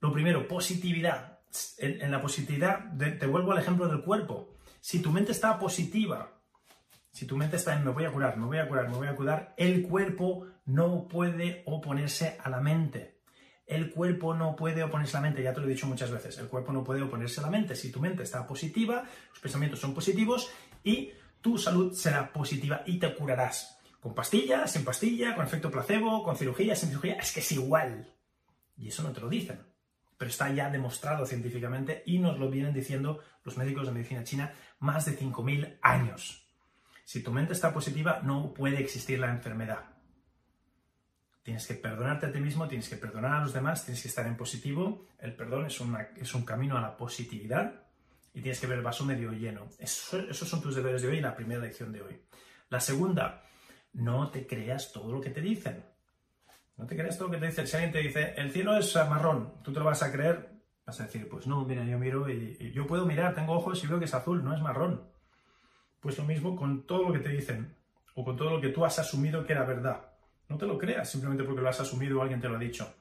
Lo 0.00 0.12
primero, 0.12 0.46
positividad. 0.46 1.38
En, 1.78 2.10
la 2.10 2.20
positividad, 2.20 2.94
te 2.98 3.26
vuelvo 3.26 3.52
al 3.52 3.60
ejemplo 3.60 3.88
del 3.88 4.02
cuerpo. 4.02 4.58
Si 4.78 5.00
tu 5.00 5.10
mente 5.10 5.32
está 5.32 5.58
positiva, 5.58 6.39
si 7.10 7.26
tu 7.26 7.36
mente 7.36 7.56
está 7.56 7.76
en 7.76 7.84
me 7.84 7.90
voy 7.90 8.04
a 8.04 8.12
curar, 8.12 8.36
me 8.36 8.46
voy 8.46 8.58
a 8.58 8.68
curar, 8.68 8.88
me 8.88 8.96
voy 8.96 9.08
a 9.08 9.16
curar, 9.16 9.54
el 9.56 9.82
cuerpo 9.82 10.46
no 10.64 11.08
puede 11.08 11.62
oponerse 11.66 12.38
a 12.42 12.48
la 12.48 12.60
mente. 12.60 13.20
El 13.66 13.90
cuerpo 13.90 14.34
no 14.34 14.56
puede 14.56 14.82
oponerse 14.82 15.16
a 15.16 15.20
la 15.20 15.28
mente, 15.28 15.42
ya 15.42 15.52
te 15.52 15.60
lo 15.60 15.66
he 15.66 15.70
dicho 15.70 15.86
muchas 15.86 16.10
veces, 16.10 16.38
el 16.38 16.48
cuerpo 16.48 16.72
no 16.72 16.82
puede 16.82 17.02
oponerse 17.02 17.40
a 17.40 17.44
la 17.44 17.50
mente. 17.50 17.76
Si 17.76 17.92
tu 17.92 18.00
mente 18.00 18.22
está 18.22 18.46
positiva, 18.46 19.04
los 19.30 19.38
pensamientos 19.38 19.80
son 19.80 19.94
positivos 19.94 20.50
y 20.82 21.12
tu 21.40 21.56
salud 21.56 21.92
será 21.92 22.32
positiva 22.32 22.82
y 22.86 22.98
te 22.98 23.14
curarás. 23.14 23.78
Con 24.00 24.14
pastilla, 24.14 24.66
sin 24.66 24.84
pastilla, 24.84 25.34
con 25.34 25.44
efecto 25.44 25.70
placebo, 25.70 26.22
con 26.22 26.36
cirugía, 26.36 26.74
sin 26.74 26.88
cirugía, 26.88 27.14
es 27.14 27.32
que 27.32 27.40
es 27.40 27.52
igual. 27.52 28.14
Y 28.76 28.88
eso 28.88 29.02
no 29.02 29.12
te 29.12 29.20
lo 29.20 29.28
dicen. 29.28 29.60
Pero 30.16 30.30
está 30.30 30.50
ya 30.52 30.70
demostrado 30.70 31.26
científicamente 31.26 32.02
y 32.06 32.18
nos 32.18 32.38
lo 32.38 32.50
vienen 32.50 32.74
diciendo 32.74 33.20
los 33.44 33.56
médicos 33.56 33.86
de 33.86 33.92
medicina 33.92 34.24
china 34.24 34.54
más 34.78 35.04
de 35.04 35.18
5.000 35.18 35.78
años. 35.82 36.39
Si 37.10 37.24
tu 37.24 37.32
mente 37.32 37.54
está 37.54 37.74
positiva, 37.74 38.20
no 38.22 38.54
puede 38.54 38.78
existir 38.78 39.18
la 39.18 39.32
enfermedad. 39.32 39.80
Tienes 41.42 41.66
que 41.66 41.74
perdonarte 41.74 42.26
a 42.26 42.32
ti 42.32 42.38
mismo, 42.38 42.68
tienes 42.68 42.88
que 42.88 42.94
perdonar 42.94 43.32
a 43.32 43.40
los 43.40 43.52
demás, 43.52 43.84
tienes 43.84 44.00
que 44.00 44.06
estar 44.06 44.28
en 44.28 44.36
positivo. 44.36 45.08
El 45.18 45.34
perdón 45.34 45.66
es, 45.66 45.82
es 46.20 46.34
un 46.36 46.44
camino 46.44 46.78
a 46.78 46.80
la 46.80 46.96
positividad 46.96 47.82
y 48.32 48.40
tienes 48.42 48.60
que 48.60 48.68
ver 48.68 48.78
el 48.78 48.84
vaso 48.84 49.04
medio 49.04 49.32
lleno. 49.32 49.68
esos 49.80 50.48
son 50.48 50.62
tus 50.62 50.76
deberes 50.76 51.02
de 51.02 51.08
hoy 51.08 51.18
y 51.18 51.20
la 51.20 51.34
primera 51.34 51.60
lección 51.60 51.90
de 51.90 52.00
hoy. 52.00 52.22
La 52.68 52.78
segunda, 52.78 53.42
no 53.92 54.30
te 54.30 54.46
creas 54.46 54.92
todo 54.92 55.10
lo 55.10 55.20
que 55.20 55.30
te 55.30 55.40
dicen. 55.40 55.84
No 56.76 56.86
te 56.86 56.94
creas 56.94 57.18
todo 57.18 57.26
lo 57.26 57.34
que 57.34 57.40
te 57.40 57.46
dicen. 57.46 57.66
Si 57.66 57.74
alguien 57.74 57.92
te 57.92 57.98
dice, 57.98 58.34
el 58.36 58.52
cielo 58.52 58.76
es 58.76 58.94
marrón, 58.94 59.54
tú 59.64 59.72
te 59.72 59.80
lo 59.80 59.86
vas 59.86 60.04
a 60.04 60.12
creer, 60.12 60.48
vas 60.86 61.00
a 61.00 61.06
decir, 61.06 61.28
pues 61.28 61.48
no, 61.48 61.64
mira, 61.64 61.84
yo 61.84 61.98
miro 61.98 62.30
y 62.30 62.70
yo 62.70 62.86
puedo 62.86 63.04
mirar, 63.04 63.34
tengo 63.34 63.54
ojos 63.54 63.82
y 63.82 63.88
veo 63.88 63.98
que 63.98 64.04
es 64.04 64.14
azul, 64.14 64.44
no 64.44 64.54
es 64.54 64.62
marrón. 64.62 65.10
Pues 66.00 66.18
lo 66.18 66.24
mismo 66.24 66.56
con 66.56 66.86
todo 66.86 67.04
lo 67.04 67.12
que 67.12 67.18
te 67.20 67.28
dicen 67.28 67.74
o 68.14 68.24
con 68.24 68.36
todo 68.36 68.50
lo 68.50 68.60
que 68.60 68.70
tú 68.70 68.84
has 68.84 68.98
asumido 68.98 69.44
que 69.44 69.52
era 69.52 69.64
verdad. 69.64 70.10
No 70.48 70.56
te 70.56 70.66
lo 70.66 70.78
creas 70.78 71.10
simplemente 71.10 71.44
porque 71.44 71.62
lo 71.62 71.68
has 71.68 71.80
asumido 71.80 72.18
o 72.18 72.22
alguien 72.22 72.40
te 72.40 72.48
lo 72.48 72.56
ha 72.56 72.58
dicho. 72.58 72.92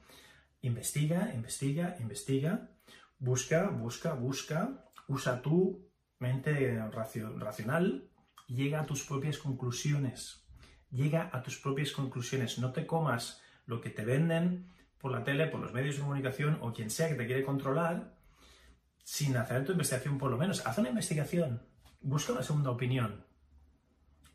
Investiga, 0.62 1.32
investiga, 1.34 1.96
investiga, 2.00 2.70
busca, 3.18 3.70
busca, 3.70 4.14
busca, 4.14 4.86
usa 5.08 5.42
tu 5.42 5.90
mente 6.20 6.78
racional 6.92 8.10
llega 8.50 8.82
a 8.82 8.86
tus 8.86 9.04
propias 9.04 9.38
conclusiones. 9.38 10.44
Llega 10.92 11.30
a 11.32 11.42
tus 11.44 11.58
propias 11.60 11.92
conclusiones. 11.92 12.58
No 12.60 12.72
te 12.72 12.86
comas 12.86 13.42
lo 13.66 13.80
que 13.80 13.92
te 13.92 14.04
venden 14.04 14.68
por 14.98 15.12
la 15.12 15.24
tele, 15.24 15.48
por 15.48 15.60
los 15.60 15.72
medios 15.72 15.96
de 15.96 16.02
comunicación 16.02 16.58
o 16.62 16.74
quien 16.74 16.90
sea 16.90 17.08
que 17.08 17.16
te 17.16 17.28
quiere 17.28 17.44
controlar 17.44 18.16
sin 19.04 19.38
hacer 19.38 19.66
tu 19.66 19.72
investigación 19.72 20.18
por 20.18 20.32
lo 20.32 20.38
menos. 20.38 20.66
Haz 20.66 20.78
una 20.80 20.90
investigación, 20.90 21.62
busca 22.02 22.34
una 22.34 22.44
segunda 22.44 22.72
opinión. 22.72 23.26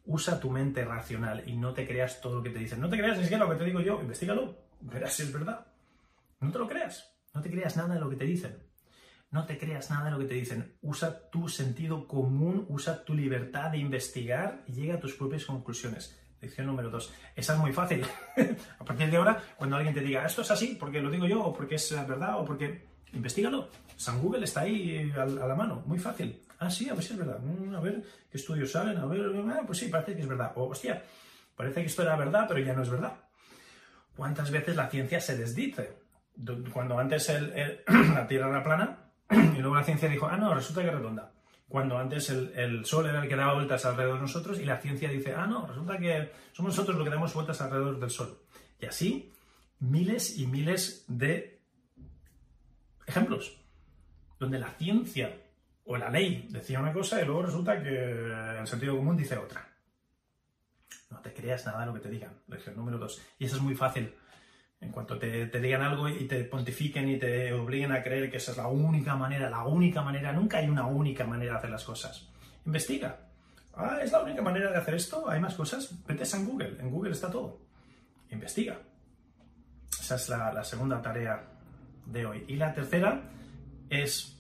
Usa 0.07 0.39
tu 0.39 0.51
mente 0.51 0.85
racional 0.85 1.43
y 1.47 1.57
no 1.57 1.73
te 1.73 1.87
creas 1.87 2.21
todo 2.21 2.37
lo 2.37 2.43
que 2.43 2.51
te 2.51 2.59
dicen. 2.59 2.81
No 2.81 2.89
te 2.89 2.99
creas 2.99 3.17
ni 3.17 3.25
siquiera 3.25 3.45
lo 3.45 3.51
que 3.51 3.59
te 3.59 3.65
digo 3.65 3.81
yo, 3.81 4.01
investigalo, 4.01 4.57
verás 4.81 5.15
si 5.15 5.23
es 5.23 5.33
verdad. 5.33 5.67
No 6.41 6.51
te 6.51 6.59
lo 6.59 6.69
creas, 6.69 7.11
no 7.33 7.41
te 7.41 7.51
creas 7.51 7.77
nada 7.77 7.95
de 7.95 8.01
lo 8.01 8.11
que 8.11 8.17
te 8.17 8.25
dicen. 8.25 8.63
No 9.31 9.47
te 9.47 9.59
creas 9.59 9.91
nada 9.91 10.05
de 10.05 10.11
lo 10.13 10.19
que 10.19 10.27
te 10.27 10.35
dicen. 10.35 10.77
Usa 10.83 11.29
tu 11.31 11.49
sentido 11.49 12.07
común, 12.07 12.67
usa 12.69 13.05
tu 13.05 13.15
libertad 13.15 13.73
de 13.73 13.79
investigar 13.79 14.63
y 14.69 14.73
llega 14.75 14.95
a 14.95 15.01
tus 15.01 15.15
propias 15.15 15.45
conclusiones. 15.45 16.21
Lección 16.41 16.67
número 16.67 16.91
dos. 16.91 17.13
Esa 17.35 17.55
es 17.55 17.59
muy 17.59 17.73
fácil. 17.73 18.05
a 18.79 18.85
partir 18.85 19.11
de 19.11 19.17
ahora, 19.17 19.43
cuando 19.57 19.77
alguien 19.77 19.95
te 19.95 20.03
diga 20.03 20.25
esto 20.25 20.43
es 20.43 20.51
así, 20.51 20.77
porque 20.79 21.01
lo 21.01 21.11
digo 21.11 21.27
yo, 21.27 21.43
o 21.43 21.53
porque 21.53 21.77
es 21.77 21.91
verdad, 22.07 22.39
o 22.39 22.45
porque. 22.45 22.87
Investígalo. 23.13 23.71
San 23.97 24.21
Google 24.21 24.45
está 24.45 24.61
ahí 24.61 25.13
a 25.17 25.25
la 25.25 25.55
mano, 25.55 25.83
muy 25.87 25.99
fácil. 25.99 26.41
Ah, 26.59 26.71
sí, 26.71 26.89
a 26.89 26.95
ver 26.95 27.03
si 27.03 27.13
es 27.13 27.19
verdad. 27.19 27.39
Mm, 27.41 27.75
a 27.75 27.81
ver 27.81 28.03
qué 28.31 28.39
estudios 28.39 28.71
salen, 28.71 28.99
a 28.99 29.07
ver, 29.07 29.31
ah, 29.51 29.63
pues 29.67 29.79
sí, 29.79 29.89
parece 29.89 30.15
que 30.15 30.23
es 30.23 30.29
verdad. 30.29 30.53
O, 30.57 30.69
hostia, 30.69 31.03
parece 31.57 31.81
que 31.81 31.87
esto 31.87 32.03
era 32.03 32.17
verdad, 32.17 32.47
pero 32.49 32.61
ya 32.61 32.75
no 32.75 32.83
es 32.83 32.91
verdad. 32.91 33.13
¿Cuántas 34.17 34.51
veces 34.51 34.77
la 34.77 34.89
ciencia 34.89 35.21
se 35.21 35.37
desdice? 35.37 35.99
Cuando 36.73 36.99
antes 36.99 37.29
la 38.15 38.27
Tierra 38.27 38.49
era 38.49 38.63
plana 38.63 38.99
y 39.31 39.59
luego 39.59 39.77
la 39.77 39.85
ciencia 39.85 40.09
dijo, 40.09 40.27
ah, 40.27 40.37
no, 40.37 40.55
resulta 40.55 40.83
que 40.83 40.89
es 40.89 40.95
redonda. 40.95 41.33
Cuando 41.69 41.99
antes 41.99 42.31
el, 42.31 42.85
Sol 42.85 43.07
era 43.07 43.23
el 43.23 43.29
que 43.29 43.37
daba 43.37 43.55
vueltas 43.55 43.85
alrededor 43.85 44.17
de 44.17 44.23
nosotros 44.23 44.61
y 44.61 44.65
la 44.65 44.77
ciencia 44.79 45.09
dice, 45.09 45.35
ah, 45.35 45.47
no, 45.47 45.67
resulta 45.67 45.99
que 45.99 46.31
somos 46.53 46.73
nosotros 46.73 46.97
los 46.97 47.05
que 47.05 47.11
damos 47.11 47.35
vueltas 47.35 47.61
alrededor 47.61 47.99
del 47.99 48.11
Sol. 48.11 48.39
Y 48.81 48.87
así, 48.87 49.33
miles 49.81 50.39
y 50.39 50.47
miles 50.47 51.05
de 51.09 51.61
ejemplos, 53.07 53.61
donde 54.39 54.59
la 54.59 54.71
ciencia 54.71 55.44
o 55.87 55.97
la 55.97 56.09
ley 56.11 56.49
decía 56.51 56.81
una 56.81 56.93
cosa 56.93 57.21
y 57.21 57.25
luego 57.25 57.43
resulta 57.43 57.83
que 57.83 58.59
el 58.59 58.67
sentido 58.67 58.97
común 58.97 59.17
dice 59.17 59.37
otra. 59.37 59.69
No 61.11 61.19
te 61.21 61.33
creas 61.33 61.67
nada 61.67 61.81
de 61.81 61.87
lo 61.87 61.95
que 61.95 62.01
te 62.01 62.09
digan. 62.09 62.33
Lección 62.49 62.77
número 62.77 62.99
dos. 62.99 63.21
Y 63.39 63.45
eso 63.45 63.57
es 63.57 63.63
muy 63.63 63.75
fácil. 63.75 64.15
En 64.81 64.91
cuanto 64.91 65.19
te, 65.19 65.47
digan 65.47 65.83
algo 65.83 66.09
y 66.09 66.27
te 66.27 66.45
pontifiquen 66.45 67.09
y 67.09 67.19
te 67.19 67.53
obliguen 67.53 67.93
a 67.93 68.03
creer 68.03 68.31
que 68.31 68.39
esa 68.39 68.51
es 68.53 68.59
la 68.59 68.67
única 68.67 69.15
manera, 69.15 69.49
la 69.49 69.65
única 69.65 70.03
manera, 70.03 70.33
nunca 70.33 70.59
hay 70.59 70.69
una 70.69 70.87
única 70.87 71.25
manera 71.25 71.53
de 71.53 71.59
hacer 71.59 71.71
las 71.71 71.85
cosas. 71.85 72.29
Investiga. 72.67 73.19
Ah, 73.75 73.99
¿es 74.03 74.13
la 74.13 74.23
única 74.23 74.43
manera 74.43 74.71
de 74.71 74.77
hacer 74.77 74.95
esto? 74.95 75.29
¿Hay 75.29 75.41
más 75.41 75.55
cosas? 75.55 75.91
Vete 76.07 76.25
a 76.25 76.39
Google. 76.39 76.77
En 76.81 76.91
Google 76.91 77.13
está 77.13 77.31
todo. 77.31 77.61
Investiga. 78.31 78.79
Esa 80.01 80.17
es 80.17 80.29
la 80.29 80.65
segunda 80.65 81.01
tarea 81.01 81.45
de 82.07 82.27
hoy. 82.27 82.45
Y 82.49 82.57
la 82.57 82.75
tercera 82.75 83.23
es 83.89 84.34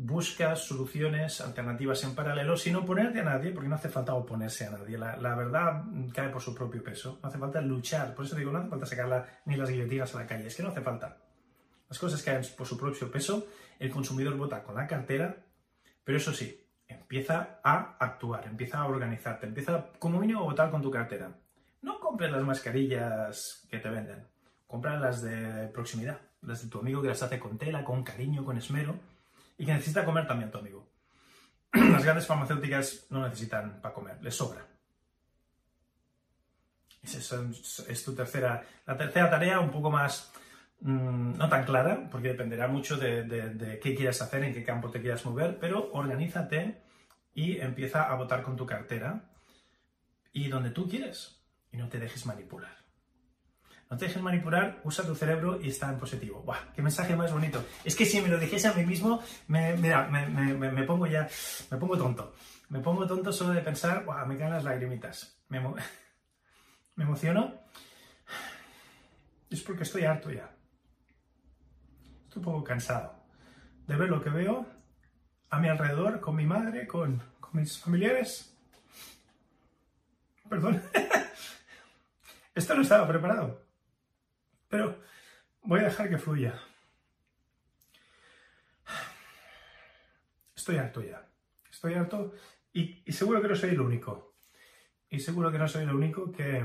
busca 0.00 0.54
soluciones 0.54 1.40
alternativas 1.40 2.04
en 2.04 2.14
paralelo 2.14 2.56
sin 2.56 2.76
oponerte 2.76 3.20
a 3.20 3.24
nadie, 3.24 3.50
porque 3.50 3.68
no 3.68 3.74
hace 3.74 3.88
falta 3.88 4.14
oponerse 4.14 4.64
a 4.64 4.70
nadie. 4.70 4.96
La, 4.96 5.34
verdad 5.34 5.82
cae 6.14 6.28
por 6.28 6.40
su 6.40 6.54
propio 6.54 6.82
peso. 6.84 7.18
No 7.20 7.28
hace 7.28 7.36
falta 7.36 7.60
luchar. 7.60 8.14
Por 8.14 8.24
eso 8.24 8.36
digo, 8.36 8.52
no 8.52 8.58
hace 8.60 8.68
falta 8.68 8.86
sacarla 8.86 9.26
ni 9.44 9.56
las 9.56 9.68
guillotinas 9.68 10.14
a 10.14 10.20
la 10.20 10.26
calle. 10.26 10.46
Es 10.46 10.54
que 10.54 10.62
no 10.62 10.68
hace 10.68 10.82
falta. 10.82 11.18
Las 11.88 11.98
cosas 11.98 12.22
caen 12.22 12.42
por 12.56 12.66
su 12.66 12.78
propio 12.78 13.10
peso. 13.10 13.48
El 13.80 13.90
consumidor 13.90 14.36
vota 14.36 14.62
con 14.62 14.76
la 14.76 14.86
cartera, 14.86 15.36
pero 16.04 16.18
eso 16.18 16.32
sí, 16.32 16.64
empieza 16.86 17.58
a 17.64 17.96
actuar, 17.98 18.46
empieza 18.46 18.78
a 18.78 18.86
organizarte, 18.86 19.46
empieza 19.46 19.90
como 19.98 20.20
mínimo 20.20 20.40
a 20.40 20.44
votar 20.44 20.70
con 20.70 20.80
tu 20.80 20.92
cartera. 20.92 21.32
No 21.82 21.98
compres 21.98 22.30
las 22.30 22.42
mascarillas 22.42 23.66
que 23.68 23.78
te 23.78 23.88
venden. 23.88 24.26
Compra 24.66 24.98
las 24.98 25.22
de 25.22 25.68
proximidad, 25.68 26.20
las 26.42 26.62
de 26.62 26.68
tu 26.68 26.78
amigo 26.78 27.02
que 27.02 27.08
las 27.08 27.22
hace 27.22 27.40
con 27.40 27.58
tela, 27.58 27.84
con 27.84 28.04
cariño, 28.04 28.44
con 28.44 28.58
esmero 28.58 28.94
y 29.58 29.66
que 29.66 29.72
necesita 29.72 30.04
comer 30.04 30.26
también 30.26 30.50
tu 30.50 30.58
amigo. 30.58 30.88
Las 31.72 32.04
grandes 32.04 32.26
farmacéuticas 32.26 33.06
no 33.10 33.24
necesitan 33.24 33.80
para 33.82 33.92
comer, 33.92 34.22
les 34.22 34.34
sobra. 34.34 34.64
Esa 37.02 37.42
es 37.88 38.04
tu 38.04 38.14
tercera, 38.14 38.64
la 38.86 38.96
tercera 38.96 39.30
tarea, 39.30 39.60
un 39.60 39.70
poco 39.70 39.90
más, 39.90 40.30
mm, 40.80 41.38
no 41.38 41.48
tan 41.48 41.64
clara, 41.64 42.08
porque 42.10 42.28
dependerá 42.28 42.68
mucho 42.68 42.96
de, 42.96 43.78
qué 43.82 43.94
quieras 43.94 44.20
hacer, 44.20 44.44
en 44.44 44.52
qué 44.52 44.62
campo 44.64 44.90
te 44.90 45.00
quieras 45.00 45.24
mover, 45.24 45.58
pero 45.58 45.90
organízate 45.92 46.82
y 47.34 47.58
empieza 47.60 48.04
a 48.04 48.14
votar 48.14 48.42
con 48.42 48.56
tu 48.56 48.66
cartera 48.66 49.30
y 50.32 50.48
donde 50.48 50.70
tú 50.70 50.88
quieres 50.88 51.40
y 51.72 51.76
no 51.76 51.88
te 51.88 51.98
dejes 51.98 52.26
manipular. 52.26 52.77
No 53.90 53.96
te 53.96 54.04
dejes 54.04 54.22
manipular, 54.22 54.80
usa 54.84 55.06
tu 55.06 55.14
cerebro 55.14 55.58
y 55.60 55.68
está 55.68 55.88
en 55.88 55.98
positivo. 55.98 56.42
¡Buah! 56.42 56.72
¡Qué 56.74 56.82
mensaje 56.82 57.16
más 57.16 57.32
bonito! 57.32 57.64
Es 57.84 57.96
que 57.96 58.04
si 58.04 58.20
me 58.20 58.28
lo 58.28 58.38
dijese 58.38 58.68
a 58.68 58.74
mí 58.74 58.84
mismo, 58.84 59.22
me, 59.46 59.74
mira, 59.76 60.06
me, 60.08 60.82
pongo 60.82 61.06
ya, 61.06 61.26
me 61.70 61.78
pongo 61.78 61.96
tonto. 61.96 62.34
Me 62.68 62.80
pongo 62.80 63.06
tonto 63.06 63.32
solo 63.32 63.54
de 63.54 63.62
pensar, 63.62 64.04
¡buah! 64.04 64.26
Me 64.26 64.36
caen 64.36 64.52
las 64.52 64.64
lagrimitas. 64.64 65.40
Me, 65.48 65.60
me 66.96 67.04
emociono. 67.04 67.54
Es 69.48 69.62
porque 69.62 69.84
estoy 69.84 70.04
harto 70.04 70.30
ya. 70.30 70.54
Estoy 72.24 72.40
un 72.40 72.44
poco 72.44 72.64
cansado 72.64 73.24
de 73.86 73.96
ver 73.96 74.10
lo 74.10 74.22
que 74.22 74.28
veo 74.28 74.66
a 75.48 75.58
mi 75.58 75.68
alrededor, 75.68 76.20
con 76.20 76.36
mi 76.36 76.44
madre, 76.44 76.86
con, 76.86 77.22
con 77.40 77.58
mis 77.58 77.78
familiares. 77.78 78.54
Perdón. 80.46 80.82
Esto 82.54 82.74
no 82.74 82.82
estaba 82.82 83.08
preparado. 83.08 83.67
Pero 84.68 85.00
voy 85.62 85.80
a 85.80 85.84
dejar 85.84 86.08
que 86.08 86.18
fluya. 86.18 86.60
estoy 90.68 90.76
harto 90.76 91.02
ya. 91.02 91.26
Estoy 91.70 91.94
harto 91.94 92.34
y, 92.74 93.10
seguro 93.10 93.40
que 93.40 93.48
no 93.48 93.56
soy 93.56 93.70
el 93.70 93.80
único. 93.80 94.34
Y 95.08 95.20
seguro 95.20 95.50
que 95.50 95.58
no 95.58 95.66
soy 95.66 95.84
el 95.84 95.94
único 95.94 96.30
que, 96.30 96.62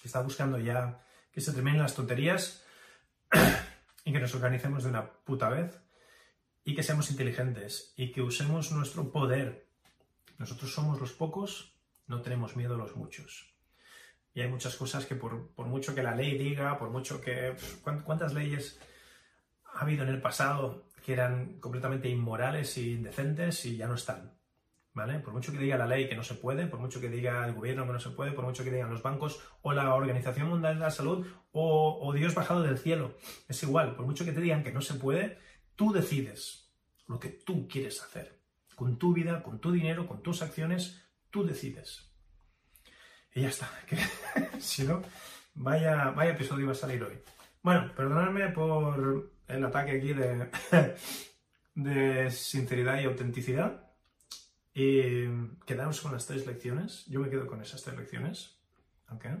que 0.00 0.08
está 0.08 0.20
buscando 0.20 0.58
ya 0.58 1.00
que 1.32 1.40
se 1.40 1.52
terminen 1.52 1.80
las 1.80 1.94
tonterías 1.94 2.62
y 4.04 4.12
que 4.12 4.20
nos 4.20 4.34
organicemos 4.34 4.84
de 4.84 4.90
una 4.90 5.10
puta 5.10 5.48
vez 5.48 5.80
y 6.64 6.74
que 6.74 6.82
seamos 6.82 7.10
inteligentes 7.10 7.94
y 7.96 8.12
que 8.12 8.20
usemos 8.20 8.72
nuestro 8.72 9.10
poder. 9.10 9.66
Nosotros 10.36 10.74
somos 10.74 11.00
los 11.00 11.12
pocos, 11.12 11.74
no 12.06 12.20
tenemos 12.20 12.56
miedo 12.56 12.74
a 12.74 12.78
los 12.78 12.94
muchos. 12.94 13.53
Y 14.34 14.40
hay 14.40 14.48
muchas 14.48 14.74
cosas 14.74 15.06
que 15.06 15.14
por, 15.14 15.54
mucho 15.58 15.94
que 15.94 16.02
la 16.02 16.14
ley 16.14 16.36
diga, 16.36 16.76
por 16.76 16.90
mucho 16.90 17.20
que... 17.20 17.54
¿Cuántas 17.82 18.34
leyes 18.34 18.80
ha 19.72 19.82
habido 19.82 20.02
en 20.02 20.10
el 20.10 20.20
pasado 20.20 20.88
que 21.04 21.12
eran 21.12 21.60
completamente 21.60 22.08
inmorales 22.08 22.76
y 22.76 22.94
indecentes 22.94 23.64
y 23.64 23.76
ya 23.76 23.86
no 23.86 23.94
están? 23.94 24.36
¿Vale? 24.92 25.20
Por 25.20 25.32
mucho 25.32 25.52
que 25.52 25.58
diga 25.58 25.76
la 25.76 25.86
ley 25.86 26.08
que 26.08 26.16
no 26.16 26.22
se 26.24 26.34
puede, 26.34 26.66
por 26.66 26.80
mucho 26.80 27.00
que 27.00 27.08
diga 27.08 27.46
el 27.46 27.54
gobierno 27.54 27.86
que 27.86 27.92
no 27.92 28.00
se 28.00 28.10
puede, 28.10 28.32
por 28.32 28.44
mucho 28.44 28.64
que 28.64 28.70
digan 28.70 28.90
los 28.90 29.02
bancos 29.02 29.40
o 29.62 29.72
la 29.72 29.94
Organización 29.94 30.48
Mundial 30.48 30.74
de 30.74 30.80
la 30.80 30.90
Salud 30.90 31.26
o, 31.52 31.98
o 32.00 32.12
Dios 32.12 32.34
bajado 32.34 32.62
del 32.62 32.78
cielo, 32.78 33.16
es 33.48 33.62
igual, 33.62 33.96
por 33.96 34.06
mucho 34.06 34.24
que 34.24 34.32
te 34.32 34.40
digan 34.40 34.62
que 34.62 34.72
no 34.72 34.80
se 34.80 34.94
puede, 34.94 35.38
tú 35.74 35.92
decides 35.92 36.72
lo 37.06 37.18
que 37.18 37.28
tú 37.28 37.68
quieres 37.68 38.02
hacer. 38.02 38.40
Con 38.74 38.98
tu 38.98 39.12
vida, 39.12 39.42
con 39.42 39.60
tu 39.60 39.70
dinero, 39.70 40.06
con 40.06 40.22
tus 40.22 40.42
acciones, 40.42 41.04
tú 41.30 41.44
decides. 41.44 42.13
Y 43.34 43.42
ya 43.42 43.48
está. 43.48 43.68
Que, 43.86 43.98
si 44.60 44.84
no, 44.84 45.02
vaya, 45.54 46.10
vaya 46.10 46.32
episodio 46.32 46.66
va 46.66 46.72
a 46.72 46.76
salir 46.76 47.02
hoy. 47.02 47.18
Bueno, 47.62 47.92
perdonadme 47.94 48.48
por 48.50 49.32
el 49.48 49.64
ataque 49.64 49.92
aquí 49.92 50.12
de, 50.12 50.48
de 51.74 52.30
sinceridad 52.30 53.00
y 53.00 53.04
autenticidad. 53.04 53.90
Y 54.72 55.26
quedamos 55.66 56.00
con 56.00 56.12
las 56.12 56.26
tres 56.26 56.46
lecciones. 56.46 57.06
Yo 57.06 57.20
me 57.20 57.28
quedo 57.28 57.46
con 57.46 57.60
esas 57.60 57.82
tres 57.82 57.96
lecciones. 57.96 58.56
¿okay? 59.10 59.32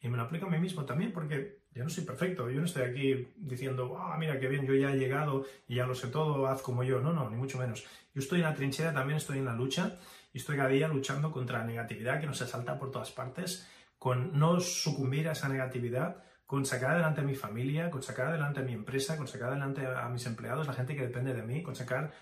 Y 0.00 0.08
me 0.08 0.16
lo 0.16 0.24
aplico 0.24 0.46
a 0.46 0.50
mí 0.50 0.58
mismo 0.58 0.84
también 0.84 1.12
porque 1.12 1.60
yo 1.72 1.84
no 1.84 1.90
soy 1.90 2.04
perfecto. 2.04 2.48
Yo 2.50 2.60
no 2.60 2.66
estoy 2.66 2.82
aquí 2.82 3.28
diciendo, 3.36 3.98
ah, 3.98 4.16
mira 4.18 4.38
qué 4.38 4.48
bien, 4.48 4.66
yo 4.66 4.74
ya 4.74 4.92
he 4.92 4.98
llegado 4.98 5.44
y 5.68 5.76
ya 5.76 5.86
lo 5.86 5.94
sé 5.94 6.08
todo, 6.08 6.46
haz 6.46 6.62
como 6.62 6.84
yo. 6.84 7.00
No, 7.00 7.12
no, 7.12 7.28
ni 7.28 7.36
mucho 7.36 7.58
menos. 7.58 7.84
Yo 8.14 8.20
estoy 8.20 8.38
en 8.38 8.46
la 8.46 8.54
trinchera, 8.54 8.94
también 8.94 9.18
estoy 9.18 9.38
en 9.38 9.44
la 9.44 9.54
lucha 9.54 9.98
y 10.36 10.38
estoy 10.38 10.58
cada 10.58 10.68
día 10.68 10.86
luchando 10.86 11.32
contra 11.32 11.60
la 11.60 11.64
negatividad 11.64 12.20
que 12.20 12.26
nos 12.26 12.42
asalta 12.42 12.78
por 12.78 12.90
todas 12.90 13.10
partes, 13.10 13.66
con 13.98 14.38
no 14.38 14.60
sucumbir 14.60 15.30
a 15.30 15.32
esa 15.32 15.48
negatividad, 15.48 16.22
con 16.44 16.66
sacar 16.66 16.90
adelante 16.90 17.22
a 17.22 17.24
mi 17.24 17.34
familia, 17.34 17.90
con 17.90 18.02
sacar 18.02 18.26
adelante 18.26 18.60
a 18.60 18.62
mi 18.62 18.74
empresa, 18.74 19.16
con 19.16 19.26
sacar 19.26 19.48
adelante 19.48 19.86
a 19.86 20.06
mis 20.10 20.26
empleados, 20.26 20.66
la 20.66 20.74
gente 20.74 20.94
que 20.94 21.00
depende 21.00 21.32
de 21.32 21.42
mí, 21.42 21.62
con 21.62 21.74
sacar, 21.74 22.12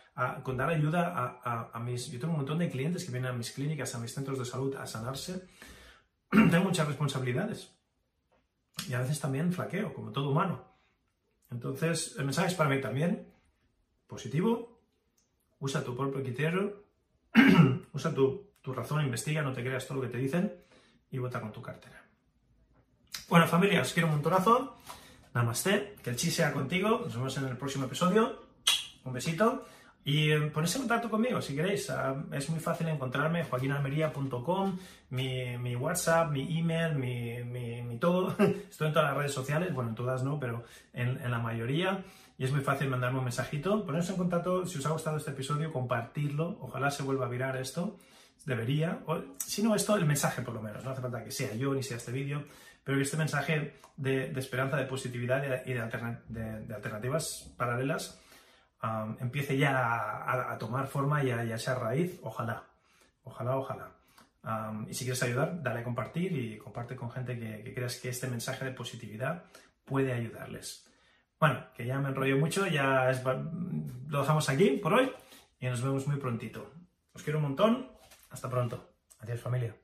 con 0.45 0.57
dar 0.57 0.71
ayuda 0.71 1.13
a, 1.13 1.71
a, 1.73 1.81
mis... 1.81 2.09
Yo 2.09 2.21
tengo 2.21 2.35
un 2.35 2.39
montón 2.39 2.59
de 2.59 2.71
clientes 2.71 3.05
que 3.05 3.11
vienen 3.11 3.33
a 3.33 3.35
mis 3.35 3.51
clínicas, 3.51 3.93
a 3.97 3.99
mis 3.99 4.15
centros 4.15 4.39
de 4.39 4.45
salud 4.45 4.77
a 4.77 4.87
sanarse. 4.87 5.49
tengo 6.31 6.63
muchas 6.63 6.87
responsabilidades. 6.87 7.77
Y 8.89 8.95
a 8.95 9.01
veces 9.01 9.19
también 9.19 9.53
flaqueo, 9.53 9.93
como 9.93 10.13
todo 10.13 10.31
humano. 10.31 10.65
Entonces, 11.51 12.15
el 12.17 12.27
mensaje 12.27 12.47
es 12.47 12.55
para 12.55 12.71
mí 12.71 12.81
también 12.81 13.27
positivo. 14.07 14.81
Usa 15.59 15.83
tu 15.83 15.97
propio 15.97 16.23
criterio, 16.23 16.85
Usa 17.95 18.13
tu, 18.13 18.51
razón, 18.65 19.05
investiga, 19.05 19.41
no 19.41 19.53
te 19.53 19.63
creas 19.63 19.87
todo 19.87 19.99
lo 19.99 20.03
que 20.03 20.13
te 20.13 20.19
dicen 20.19 20.53
y 21.11 21.19
vota 21.19 21.41
con 21.41 21.53
tu 21.53 21.63
cartera. 21.63 22.05
Bueno, 23.29 23.47
familia, 23.47 23.81
os 23.81 23.93
quiero 23.93 24.09
un 24.09 24.15
montonazo. 24.15 24.77
Namaste, 25.33 25.97
que 26.03 26.11
el 26.11 26.17
chi 26.17 26.31
sea 26.31 26.53
contigo. 26.53 27.01
Nos 27.05 27.15
vemos 27.15 27.37
en 27.39 27.47
el 27.47 27.57
próximo 27.57 27.87
episodio. 27.87 28.43
Un 29.05 29.13
besito. 29.13 29.65
Y 30.05 30.31
eh, 30.31 30.41
ponerse 30.53 30.77
en 30.77 30.83
contacto 30.83 31.09
conmigo 31.09 31.41
si 31.41 31.55
queréis. 31.55 31.89
Ah, 31.91 32.15
es 32.33 32.51
muy 32.51 32.61
fácil 32.61 32.89
encontrarme, 32.89 33.45
joaquinalmería.com, 33.45 34.79
mi, 35.11 35.57
mi, 35.59 35.77
WhatsApp, 35.77 36.31
mi 36.31 36.59
email, 36.59 36.95
mi, 36.95 37.43
mi, 37.43 37.99
todo. 37.99 38.37
Estoy 38.71 38.89
en 38.89 38.93
todas 38.93 39.09
las 39.09 39.17
redes 39.17 39.33
sociales, 39.33 39.73
bueno, 39.73 39.91
en 39.91 39.97
todas 39.97 40.23
no, 40.23 40.39
pero 40.39 40.65
en, 40.93 41.21
en 41.23 41.31
la 41.31 41.39
mayoría 41.39 42.05
y 42.37 42.45
es 42.45 42.53
muy 42.53 42.61
fácil 42.61 42.89
mandarme 42.89 43.19
un 43.19 43.25
mensajito. 43.25 43.85
Poneros 43.85 44.11
en 44.11 44.17
contacto, 44.17 44.67
si 44.67 44.79
os 44.79 44.87
ha 44.87 44.91
gustado 44.91 45.17
este 45.17 45.31
episodio, 45.31 45.73
compartirlo. 45.73 46.59
Ojalá 46.61 46.91
se 46.91 47.03
vuelva 47.03 47.27
a 47.27 47.29
virar 47.29 47.57
esto. 47.57 47.97
Debería. 48.45 49.01
O, 49.07 49.23
si 49.39 49.63
no, 49.63 49.75
esto, 49.75 49.97
el 49.97 50.05
mensaje 50.05 50.43
por 50.43 50.55
lo 50.55 50.61
menos. 50.61 50.85
No 50.85 50.91
hace 50.91 51.01
falta 51.01 51.23
que 51.23 51.31
sea 51.31 51.55
yo 51.55 51.73
ni 51.75 51.83
sea 51.83 51.97
este 51.97 52.11
vídeo, 52.11 52.45
pero 52.83 52.99
que 52.99 53.03
este 53.05 53.17
mensaje 53.17 53.81
de, 53.97 54.33
esperanza, 54.37 54.77
de 54.77 54.87
positividad 54.87 55.45
y 55.65 55.73
de, 55.73 55.81
alternativas 56.75 57.55
paralelas 57.57 58.21
empiece 59.21 59.57
ya 59.57 60.53
a, 60.53 60.59
tomar 60.59 60.87
forma 60.87 61.23
y 61.23 61.31
a, 61.31 61.43
echar 61.43 61.81
raíz. 61.81 62.19
Ojalá. 62.23 62.65
Ojalá, 63.25 63.57
ojalá. 63.57 63.91
y 64.89 64.95
si 64.95 65.05
quieres 65.05 65.23
ayudar, 65.23 65.63
dale 65.63 65.81
a 65.81 65.85
compartir 65.85 66.33
y 66.33 66.59
comparte 66.59 66.95
con 66.95 67.11
gente 67.11 67.39
que, 67.39 67.73
creas 67.75 67.99
que 67.99 68.11
este 68.11 68.29
mensaje 68.29 68.65
de 68.65 68.73
positividad 68.73 69.45
puede 69.85 70.13
ayudarles. 70.13 70.87
Bueno, 71.41 71.65
que 71.75 71.87
ya 71.87 71.99
me 71.99 72.11
enrollo 72.11 72.37
mucho, 72.39 72.67
ya 72.67 73.11
lo 74.09 74.21
dejamos 74.21 74.49
aquí 74.49 74.71
por 74.83 74.95
hoy 74.95 75.11
y 75.59 75.67
nos 75.67 75.83
vemos 75.83 76.07
muy 76.07 76.17
prontito. 76.17 76.73
Os 77.15 77.23
quiero 77.23 77.39
un 77.39 77.45
montón, 77.45 77.91
hasta 78.31 78.51
pronto. 78.51 78.91
Adiós 79.21 79.41
familia. 79.41 79.84